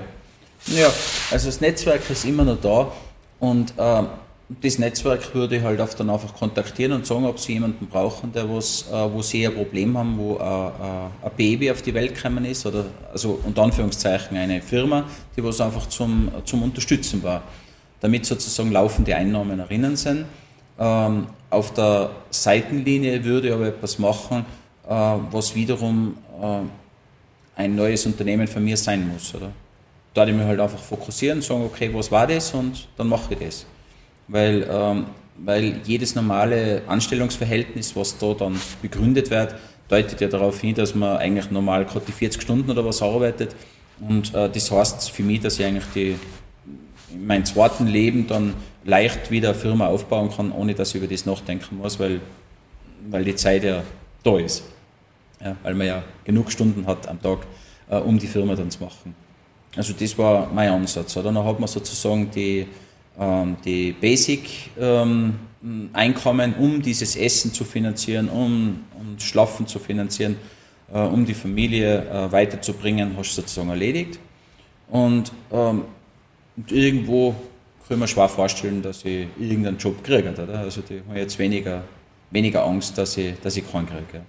ja 0.67 0.89
also 1.31 1.47
das 1.47 1.61
Netzwerk 1.61 2.03
ist 2.11 2.25
immer 2.25 2.45
noch 2.45 2.61
da 2.61 2.91
und 3.39 3.73
äh, 3.77 4.03
das 4.61 4.79
Netzwerk 4.79 5.33
würde 5.33 5.59
ich 5.59 5.63
halt 5.63 5.79
oft 5.79 6.01
dann 6.01 6.11
einfach 6.11 6.35
kontaktieren 6.35 6.93
und 6.93 7.07
sagen, 7.07 7.25
ob 7.27 7.39
sie 7.39 7.53
jemanden 7.53 7.87
brauchen, 7.87 8.33
der 8.33 8.53
was, 8.53 8.87
äh, 8.91 9.13
wo 9.13 9.23
sie 9.23 9.47
ein 9.47 9.55
Problem 9.55 9.97
haben, 9.97 10.19
wo 10.19 10.39
äh, 10.39 10.41
äh, 10.41 11.27
ein 11.27 11.33
Baby 11.37 11.71
auf 11.71 11.83
die 11.83 11.95
Welt 11.95 12.17
gekommen 12.17 12.45
ist 12.45 12.67
oder 12.67 12.87
also 13.13 13.39
unter 13.45 13.63
Anführungszeichen 13.63 14.37
eine 14.37 14.61
Firma, 14.61 15.05
die 15.37 15.45
was 15.45 15.61
einfach 15.61 15.89
zum, 15.89 16.31
zum 16.45 16.65
Unterstützen 16.65 17.23
war, 17.23 17.43
damit 18.01 18.27
sozusagen 18.27 18.73
laufende 18.73 19.15
Einnahmen 19.15 19.61
erinnern 19.61 19.97
sind. 19.97 20.25
Ähm, 20.79 21.27
auf 21.51 21.75
der 21.75 22.11
Seitenlinie 22.31 23.25
würde 23.25 23.49
ich 23.49 23.55
aber 23.55 23.67
etwas 23.67 23.99
machen, 23.99 24.47
was 24.87 25.55
wiederum 25.55 26.17
ein 27.55 27.75
neues 27.77 28.07
Unternehmen 28.07 28.49
von 28.49 28.65
mir 28.65 28.77
sein 28.77 29.07
muss. 29.07 29.35
Oder? 29.35 29.53
Da 30.15 30.27
ich 30.27 30.35
mich 30.35 30.45
halt 30.45 30.59
einfach 30.59 30.79
fokussieren, 30.79 31.43
sagen, 31.43 31.65
okay, 31.65 31.91
was 31.93 32.11
war 32.11 32.27
das 32.27 32.53
und 32.55 32.89
dann 32.97 33.09
mache 33.09 33.35
ich 33.35 33.39
das 33.39 33.67
weil, 34.31 34.67
ähm, 34.71 35.07
weil 35.37 35.81
jedes 35.85 36.15
normale 36.15 36.83
Anstellungsverhältnis, 36.87 37.97
was 37.97 38.17
da 38.19 38.35
dann 38.35 38.61
begründet 38.83 39.31
wird, 39.31 39.55
deutet 39.89 40.21
ja 40.21 40.29
darauf 40.29 40.61
hin, 40.61 40.75
dass 40.75 40.95
man 40.95 41.17
eigentlich 41.17 41.51
normal 41.51 41.85
gerade 41.85 42.07
die 42.07 42.13
40 42.13 42.41
Stunden 42.41 42.71
oder 42.71 42.85
was 42.85 43.03
arbeitet. 43.03 43.55
Und 44.01 44.33
äh, 44.35 44.49
das 44.49 44.71
heißt 44.71 45.11
für 45.11 45.23
mich, 45.23 45.41
dass 45.41 45.59
ich 45.59 45.67
eigentlich 45.67 45.85
die, 45.95 46.17
in 47.13 47.27
meinem 47.27 47.45
zweiten 47.45 47.87
Leben 47.87 48.27
dann 48.27 48.55
leicht 48.85 49.31
wieder 49.31 49.51
eine 49.51 49.59
Firma 49.59 49.87
aufbauen 49.87 50.31
kann, 50.31 50.53
ohne 50.53 50.75
dass 50.75 50.91
ich 50.91 50.97
über 50.97 51.07
das 51.07 51.27
nachdenken 51.27 51.79
muss, 51.79 51.99
weil, 51.99 52.21
weil 53.11 53.25
die 53.25 53.35
Zeit 53.35 53.65
ja 53.65 53.83
da 54.23 54.39
ist. 54.39 54.63
Ja, 55.43 55.57
weil 55.63 55.75
man 55.75 55.87
ja 55.87 56.03
genug 56.25 56.53
Stunden 56.53 56.87
hat 56.87 57.09
am 57.09 57.21
Tag, 57.23 57.39
äh, 57.89 57.97
um 57.97 58.19
die 58.19 58.27
Firma 58.27 58.55
dann 58.55 58.71
zu 58.71 58.83
machen. 58.83 59.15
Also 59.77 59.95
das 59.99 60.19
war 60.19 60.51
mein 60.53 60.71
Ansatz. 60.71 61.15
Dann 61.15 61.39
hat 61.39 61.61
man 61.61 61.69
sozusagen 61.69 62.31
die, 62.31 62.67
ähm, 63.19 63.57
die 63.65 63.93
Basic-Einkommen, 63.93 66.55
ähm, 66.55 66.63
um 66.63 66.83
dieses 66.83 67.17
Essen 67.17 67.55
zu 67.55 67.65
finanzieren, 67.65 68.29
um, 68.29 68.81
um 68.99 69.19
Schlafen 69.19 69.67
zu 69.67 69.79
finanzieren, 69.79 70.37
äh, 70.93 70.99
um 70.99 71.25
die 71.25 71.35
Familie 71.35 72.07
äh, 72.11 72.33
weiterzubringen, 72.33 73.17
hast 73.17 73.31
du 73.31 73.43
sozusagen 73.43 73.71
erledigt. 73.71 74.19
Und, 74.91 75.33
ähm, 75.53 75.85
und 76.61 76.73
irgendwo 76.73 77.35
kann 77.89 77.99
man 77.99 78.07
schwer 78.07 78.29
vorstellen, 78.29 78.83
dass 78.83 79.03
ich 79.05 79.27
irgendeinen 79.39 79.79
Job 79.79 80.05
kriege. 80.05 80.31
Oder? 80.31 80.59
Also 80.59 80.83
die 80.83 81.01
haben 81.01 81.17
jetzt 81.17 81.39
weniger, 81.39 81.85
weniger 82.31 82.65
Angst, 82.65 82.99
dass 82.99 83.17
ich, 83.17 83.39
dass 83.41 83.57
ich 83.57 83.71
keinen 83.71 83.87
kriege. 83.87 84.23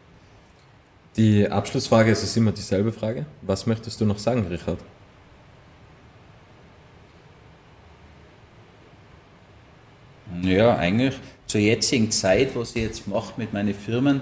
Die 1.18 1.48
Abschlussfrage 1.50 2.12
ist 2.12 2.38
immer 2.38 2.54
dieselbe 2.54 2.94
Frage. 2.94 3.26
Was 3.42 3.68
möchtest 3.68 4.00
du 4.00 4.06
noch 4.06 4.18
sagen, 4.18 4.48
Richard? 4.48 4.80
Ja, 10.42 10.78
eigentlich 10.78 11.16
zur 11.48 11.60
jetzigen 11.60 12.10
Zeit, 12.12 12.56
was 12.56 12.78
ich 12.78 12.84
jetzt 12.84 13.08
mache 13.10 13.34
mit 13.36 13.52
meinen 13.52 13.74
Firmen, 13.74 14.22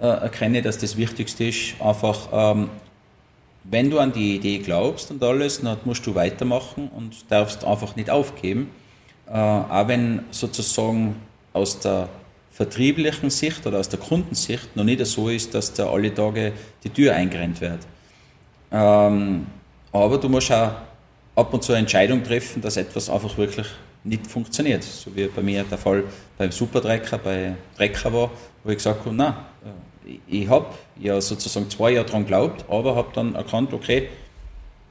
äh, 0.00 0.06
erkenne, 0.06 0.62
dass 0.62 0.78
das 0.78 0.96
Wichtigste 0.96 1.44
ist, 1.44 1.78
einfach, 1.80 2.28
ähm, 2.32 2.70
wenn 3.70 3.90
du 3.90 3.98
an 3.98 4.12
die 4.12 4.36
Idee 4.36 4.58
glaubst 4.58 5.10
und 5.10 5.22
alles, 5.22 5.60
dann 5.60 5.78
musst 5.84 6.06
du 6.06 6.14
weitermachen 6.14 6.88
und 6.94 7.30
darfst 7.30 7.64
einfach 7.64 7.96
nicht 7.96 8.10
aufgeben. 8.10 8.70
Äh, 9.28 9.32
auch 9.32 9.88
wenn 9.88 10.20
sozusagen 10.30 11.16
aus 11.52 11.80
der 11.80 12.08
vertrieblichen 12.52 13.28
Sicht 13.30 13.66
oder 13.66 13.80
aus 13.80 13.88
der 13.88 13.98
Kundensicht 13.98 14.76
noch 14.76 14.84
nicht 14.84 15.04
so 15.04 15.28
ist, 15.28 15.54
dass 15.54 15.72
da 15.74 15.90
alle 15.90 16.14
Tage 16.14 16.52
die 16.84 16.90
Tür 16.90 17.14
eingerennt 17.14 17.60
wird. 17.60 17.80
Ähm, 18.70 19.46
aber 19.92 20.18
du 20.18 20.28
musst 20.28 20.52
auch 20.52 20.72
ab 21.34 21.52
und 21.52 21.62
zu 21.62 21.72
eine 21.72 21.80
Entscheidung 21.80 22.22
treffen, 22.22 22.62
dass 22.62 22.76
etwas 22.76 23.10
einfach 23.10 23.36
wirklich 23.36 23.66
nicht 24.04 24.26
funktioniert. 24.26 24.84
So 24.84 25.14
wie 25.14 25.26
bei 25.26 25.42
mir 25.42 25.64
der 25.64 25.78
Fall 25.78 26.04
beim 26.38 26.52
Superdrecker, 26.52 27.18
bei 27.18 27.56
Drecker 27.76 28.12
war, 28.12 28.30
wo 28.62 28.70
ich 28.70 28.76
gesagt 28.76 29.04
habe, 29.04 29.14
nein, 29.14 29.34
ich 30.26 30.48
habe 30.48 30.66
ja 30.98 31.20
sozusagen 31.20 31.68
zwei 31.70 31.92
Jahre 31.92 32.06
daran 32.06 32.22
geglaubt, 32.22 32.64
aber 32.68 32.94
habe 32.94 33.08
dann 33.14 33.34
erkannt, 33.34 33.72
okay, 33.72 34.08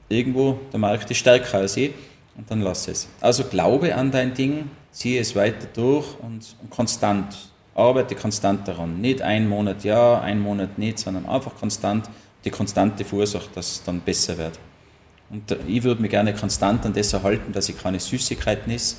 irgendwo 0.10 0.60
der 0.72 0.80
Markt 0.80 1.10
ist 1.10 1.18
stärker 1.18 1.60
als 1.60 1.78
ich 1.78 1.92
und 2.38 2.50
dann 2.50 2.62
lasse 2.62 2.92
es. 2.92 3.08
Also 3.22 3.44
glaube 3.46 3.96
an 3.96 4.12
dein 4.12 4.34
Ding, 4.34 4.70
ziehe 4.92 5.20
es 5.20 5.36
weiter 5.36 5.68
durch 5.74 6.06
und, 6.22 6.56
und 6.62 6.70
konstant. 6.70 7.36
Arbeite 7.74 8.16
konstant 8.16 8.68
daran. 8.68 9.02
Nicht 9.02 9.22
ein 9.22 9.50
Monat 9.50 9.84
ja, 9.84 10.22
ein 10.22 10.40
Monat 10.40 10.78
nicht, 10.78 11.00
sondern 11.00 11.26
einfach 11.26 11.56
konstant. 11.56 12.10
Die 12.46 12.50
konstante 12.50 13.04
verursacht, 13.04 13.50
dass 13.56 13.72
es 13.72 13.84
dann 13.84 14.00
besser 14.00 14.38
wird. 14.38 14.60
Und 15.30 15.58
ich 15.68 15.84
würde 15.84 16.02
mich 16.02 16.12
gerne 16.12 16.34
konstant 16.34 16.86
an 16.86 16.94
das 16.94 17.12
erhalten, 17.12 17.52
dass 17.52 17.68
ich 17.68 17.78
keine 17.78 18.00
Süßigkeiten 18.00 18.72
esse. 18.72 18.98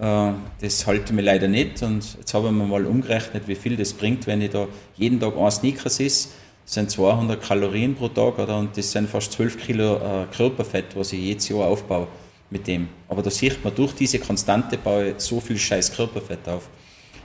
Äh, 0.00 0.32
das 0.60 0.86
halte 0.86 1.04
ich 1.06 1.12
mir 1.12 1.22
leider 1.22 1.48
nicht. 1.48 1.82
Und 1.82 2.16
jetzt 2.18 2.34
habe 2.34 2.48
ich 2.48 2.52
mir 2.52 2.64
mal 2.64 2.86
umgerechnet, 2.86 3.46
wie 3.46 3.54
viel 3.54 3.76
das 3.76 3.92
bringt, 3.92 4.26
wenn 4.26 4.40
ich 4.40 4.50
da 4.50 4.66
jeden 4.96 5.20
Tag 5.20 5.36
ein 5.36 5.50
Snickers 5.50 6.00
esse. 6.00 6.28
Das 6.64 6.74
sind 6.74 6.90
200 6.90 7.42
Kalorien 7.42 7.94
pro 7.94 8.08
Tag 8.08 8.38
oder? 8.38 8.56
und 8.56 8.76
das 8.76 8.90
sind 8.90 9.08
fast 9.08 9.32
12 9.32 9.58
Kilo 9.58 9.96
äh, 9.96 10.26
Körperfett, 10.34 10.96
was 10.96 11.12
ich 11.12 11.20
jedes 11.20 11.48
Jahr 11.50 11.66
aufbaue 11.66 12.08
mit 12.48 12.66
dem. 12.66 12.88
Aber 13.08 13.20
da 13.20 13.30
sieht 13.30 13.62
man, 13.62 13.74
durch 13.74 13.92
diese 13.92 14.18
Konstante 14.18 14.78
baue 14.78 15.10
ich 15.10 15.14
so 15.18 15.40
viel 15.40 15.58
scheiß 15.58 15.92
Körperfett 15.92 16.48
auf. 16.48 16.68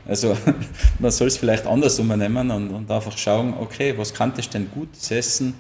Also 0.06 0.36
man 1.00 1.12
soll 1.12 1.28
es 1.28 1.38
vielleicht 1.38 1.66
anders 1.66 1.98
umnehmen 2.00 2.52
und, 2.52 2.70
und 2.70 2.92
einfach 2.92 3.18
schauen, 3.18 3.54
okay, 3.60 3.98
was 3.98 4.14
kann 4.14 4.34
ich 4.38 4.50
denn 4.50 4.70
gut 4.72 4.90
essen 5.10 5.54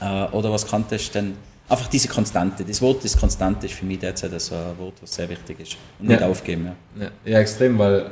äh, 0.00 0.24
oder 0.32 0.50
was 0.50 0.66
kann 0.66 0.84
ich 0.90 1.10
denn 1.10 1.36
einfach 1.68 1.88
diese 1.88 2.08
Konstante. 2.08 2.64
Das 2.64 2.80
Wort 2.80 3.04
ist 3.04 3.18
Konstante 3.18 3.66
ist 3.66 3.74
für 3.74 3.84
mich 3.86 3.98
derzeit 3.98 4.38
so 4.40 4.54
ein 4.54 4.78
Wort, 4.78 4.94
was 5.00 5.14
sehr 5.14 5.28
wichtig 5.28 5.60
ist. 5.60 5.76
Und 5.98 6.08
nicht 6.08 6.22
aufgeben. 6.22 6.72
Ja. 6.96 7.04
Ja. 7.04 7.10
ja, 7.32 7.38
extrem, 7.40 7.78
weil 7.78 8.10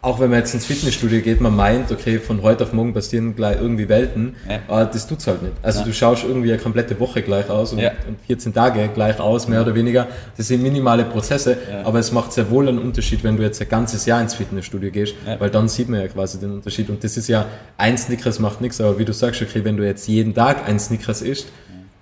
auch 0.00 0.20
wenn 0.20 0.30
man 0.30 0.38
jetzt 0.38 0.54
ins 0.54 0.64
Fitnessstudio 0.64 1.20
geht, 1.22 1.40
man 1.40 1.56
meint, 1.56 1.90
okay, 1.90 2.20
von 2.20 2.42
heute 2.42 2.62
auf 2.62 2.72
morgen 2.72 2.94
passieren 2.94 3.34
gleich 3.34 3.60
irgendwie 3.60 3.88
Welten, 3.88 4.36
ja. 4.48 4.60
aber 4.68 4.84
das 4.84 5.08
tut's 5.08 5.26
halt 5.26 5.42
nicht. 5.42 5.54
Also 5.60 5.80
ja. 5.80 5.86
du 5.86 5.92
schaust 5.92 6.24
irgendwie 6.24 6.52
eine 6.52 6.60
komplette 6.60 6.98
Woche 7.00 7.20
gleich 7.22 7.50
aus 7.50 7.72
und, 7.72 7.80
ja. 7.80 7.90
und 8.06 8.20
14 8.26 8.54
Tage 8.54 8.88
gleich 8.94 9.18
aus, 9.18 9.48
mehr 9.48 9.62
oder 9.62 9.74
weniger. 9.74 10.06
Das 10.36 10.46
sind 10.46 10.62
minimale 10.62 11.04
Prozesse, 11.04 11.58
aber 11.84 11.98
es 11.98 12.12
macht 12.12 12.32
sehr 12.32 12.48
wohl 12.48 12.68
einen 12.68 12.78
Unterschied, 12.78 13.24
wenn 13.24 13.36
du 13.36 13.42
jetzt 13.42 13.60
ein 13.60 13.68
ganzes 13.68 14.06
Jahr 14.06 14.20
ins 14.20 14.34
Fitnessstudio 14.34 14.92
gehst, 14.92 15.14
weil 15.38 15.50
dann 15.50 15.68
sieht 15.68 15.88
man 15.88 16.00
ja 16.00 16.08
quasi 16.08 16.38
den 16.38 16.52
Unterschied. 16.52 16.88
Und 16.90 17.02
das 17.02 17.16
ist 17.16 17.26
ja, 17.26 17.46
ein 17.76 17.98
Snickers 17.98 18.38
macht 18.38 18.60
nichts, 18.60 18.80
aber 18.80 18.98
wie 19.00 19.04
du 19.04 19.12
sagst, 19.12 19.42
okay, 19.42 19.64
wenn 19.64 19.76
du 19.76 19.84
jetzt 19.84 20.06
jeden 20.06 20.32
Tag 20.32 20.68
ein 20.68 20.78
Snickers 20.78 21.22
isst, 21.22 21.48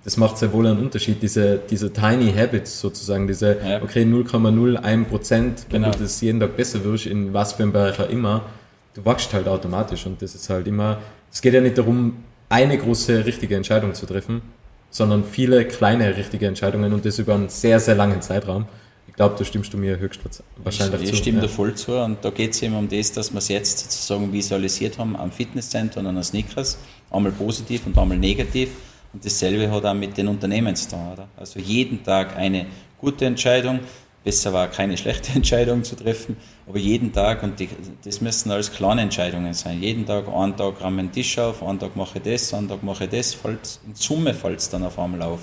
das 0.07 0.15
macht 0.15 0.37
sehr 0.37 0.53
wohl 0.53 0.65
einen 0.65 0.79
Unterschied, 0.79 1.21
diese, 1.21 1.59
diese 1.69 1.91
Tiny 1.91 2.31
Habits 2.31 2.79
sozusagen, 2.79 3.27
diese, 3.27 3.57
ja. 3.61 3.81
okay, 3.83 4.03
0,01 4.03 5.03
Prozent, 5.03 5.65
wenn 5.69 5.81
genau. 5.81 5.93
du 5.93 5.99
das 6.03 6.21
jeden 6.21 6.39
Tag 6.39 6.55
besser 6.55 6.81
wirst, 6.85 7.07
in 7.07 7.33
was 7.33 7.51
für 7.51 7.63
einem 7.63 7.73
Bereich 7.73 7.99
auch 7.99 8.09
immer, 8.09 8.45
du 8.93 9.03
wachst 9.03 9.33
halt 9.33 9.49
automatisch 9.49 10.05
und 10.05 10.21
das 10.21 10.33
ist 10.33 10.49
halt 10.49 10.65
immer, 10.65 10.99
es 11.29 11.41
geht 11.41 11.53
ja 11.53 11.59
nicht 11.59 11.77
darum, 11.77 12.23
eine 12.47 12.77
große 12.77 13.25
richtige 13.25 13.57
Entscheidung 13.57 13.95
zu 13.95 14.05
treffen, 14.05 14.43
sondern 14.91 15.25
viele 15.25 15.65
kleine 15.65 16.15
richtige 16.15 16.47
Entscheidungen 16.47 16.93
und 16.93 17.03
das 17.03 17.19
über 17.19 17.35
einen 17.35 17.49
sehr, 17.49 17.81
sehr 17.81 17.95
langen 17.95 18.21
Zeitraum. 18.21 18.65
Ich 19.09 19.13
glaube, 19.13 19.35
da 19.37 19.43
stimmst 19.43 19.73
du 19.73 19.77
mir 19.77 19.99
höchstwahrscheinlich 19.99 21.01
ich, 21.01 21.07
zu. 21.09 21.13
Ich 21.15 21.19
stimme 21.19 21.39
ja. 21.39 21.41
da 21.41 21.49
voll 21.49 21.75
zu 21.75 21.97
und 21.97 22.23
da 22.23 22.29
geht 22.29 22.53
es 22.53 22.61
eben 22.61 22.77
um 22.77 22.87
das, 22.87 23.11
dass 23.11 23.33
wir 23.33 23.39
es 23.39 23.49
jetzt 23.49 23.79
sozusagen 23.79 24.31
visualisiert 24.31 24.99
haben 24.99 25.17
am 25.17 25.31
Fitnesscenter 25.31 25.99
und 25.99 26.07
an 26.07 26.15
den 26.15 26.23
Sneakers, 26.23 26.77
einmal 27.11 27.33
positiv 27.33 27.85
und 27.85 27.97
einmal 27.97 28.17
negativ 28.17 28.69
und 29.17 29.25
dasselbe 29.25 29.71
hat 29.71 29.83
auch 29.83 29.95
mit 29.95 30.15
den 30.15 30.27
Unternehmen 30.27 30.75
zu 30.75 30.89
tun. 30.91 31.11
Oder? 31.11 31.27
Also 31.37 31.59
jeden 31.59 32.03
Tag 32.03 32.37
eine 32.37 32.67
gute 32.99 33.25
Entscheidung, 33.25 33.79
besser 34.23 34.53
war 34.53 34.67
keine 34.67 34.95
schlechte 34.95 35.31
Entscheidung 35.35 35.83
zu 35.83 35.95
treffen, 35.95 36.37
aber 36.67 36.77
jeden 36.77 37.11
Tag, 37.11 37.41
und 37.41 37.59
die, 37.59 37.67
das 38.03 38.21
müssen 38.21 38.51
alles 38.51 38.71
kleine 38.71 39.01
Entscheidungen 39.01 39.55
sein, 39.55 39.81
jeden 39.81 40.05
Tag, 40.05 40.27
einen 40.27 40.55
Tag 40.55 40.79
räume 40.83 41.01
den 41.01 41.11
Tisch 41.11 41.39
auf, 41.39 41.63
einen 41.63 41.79
Tag 41.79 41.95
mache 41.95 42.19
ich 42.19 42.25
das, 42.25 42.53
einen 42.53 42.67
Tag 42.67 42.83
mache 42.83 43.05
ich 43.05 43.09
das, 43.09 43.33
fällt, 43.33 43.79
in 43.87 43.95
Summe 43.95 44.35
fällt 44.35 44.59
es 44.59 44.69
dann 44.69 44.83
auf 44.83 44.99
einmal 44.99 45.23
auf, 45.23 45.39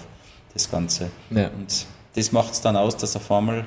das 0.53 0.71
Ganze. 0.71 1.11
Ja. 1.31 1.49
Und 1.49 1.87
das 2.15 2.31
macht 2.31 2.53
es 2.53 2.61
dann 2.61 2.77
aus, 2.77 2.97
dass 2.97 3.17
auf 3.17 3.29
einmal 3.33 3.67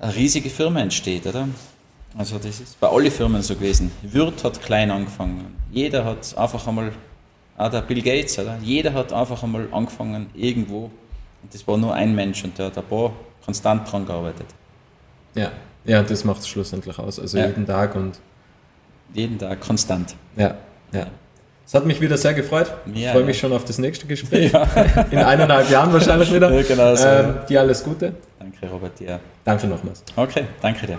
eine 0.00 0.14
riesige 0.14 0.50
Firma 0.50 0.80
entsteht, 0.80 1.26
oder? 1.26 1.48
Also 2.18 2.36
das 2.36 2.60
ist 2.60 2.78
bei 2.78 2.88
allen 2.88 3.10
Firmen 3.10 3.40
so 3.40 3.54
gewesen. 3.54 3.90
Wirt 4.02 4.44
hat 4.44 4.60
klein 4.60 4.90
angefangen. 4.90 5.56
Jeder 5.70 6.04
hat 6.04 6.36
einfach 6.36 6.66
einmal 6.66 6.92
auch 7.62 7.70
der 7.70 7.82
Bill 7.82 8.02
Gates, 8.02 8.38
oder? 8.38 8.58
Jeder 8.62 8.92
hat 8.92 9.12
einfach 9.12 9.42
einmal 9.42 9.68
angefangen 9.72 10.26
irgendwo 10.34 10.84
und 11.42 11.52
das 11.52 11.66
war 11.66 11.76
nur 11.76 11.94
ein 11.94 12.14
Mensch 12.14 12.42
und 12.44 12.58
der 12.58 12.66
hat 12.66 12.78
ein 12.78 12.84
paar 12.84 13.12
konstant 13.44 13.90
dran 13.90 14.06
gearbeitet. 14.06 14.46
Ja, 15.34 15.50
ja, 15.84 16.02
das 16.02 16.24
macht 16.24 16.40
es 16.40 16.48
schlussendlich 16.48 16.98
aus. 16.98 17.18
Also 17.18 17.38
ja. 17.38 17.46
jeden 17.46 17.66
Tag 17.66 17.94
und. 17.94 18.20
Jeden 19.14 19.38
Tag 19.38 19.60
konstant. 19.60 20.14
Ja, 20.36 20.54
ja. 20.92 21.06
Es 21.66 21.74
hat 21.74 21.86
mich 21.86 22.00
wieder 22.00 22.18
sehr 22.18 22.34
gefreut. 22.34 22.72
Ja, 22.86 22.92
ich 22.94 23.08
freue 23.08 23.24
mich 23.24 23.38
schon 23.38 23.52
auf 23.52 23.64
das 23.64 23.78
nächste 23.78 24.06
Gespräch. 24.06 24.52
Ja. 24.52 24.66
In 25.10 25.18
eineinhalb 25.18 25.70
Jahren 25.70 25.92
wahrscheinlich 25.92 26.32
wieder. 26.32 26.50
Ja, 26.52 26.62
genau 26.62 26.94
so. 26.94 27.06
Ähm, 27.06 27.34
dir 27.48 27.60
alles 27.60 27.82
Gute. 27.82 28.14
Danke, 28.38 28.68
Robert. 28.68 29.00
Ja. 29.00 29.20
Danke 29.44 29.66
nochmals. 29.66 30.02
Okay, 30.16 30.44
danke 30.60 30.86
dir. 30.86 30.98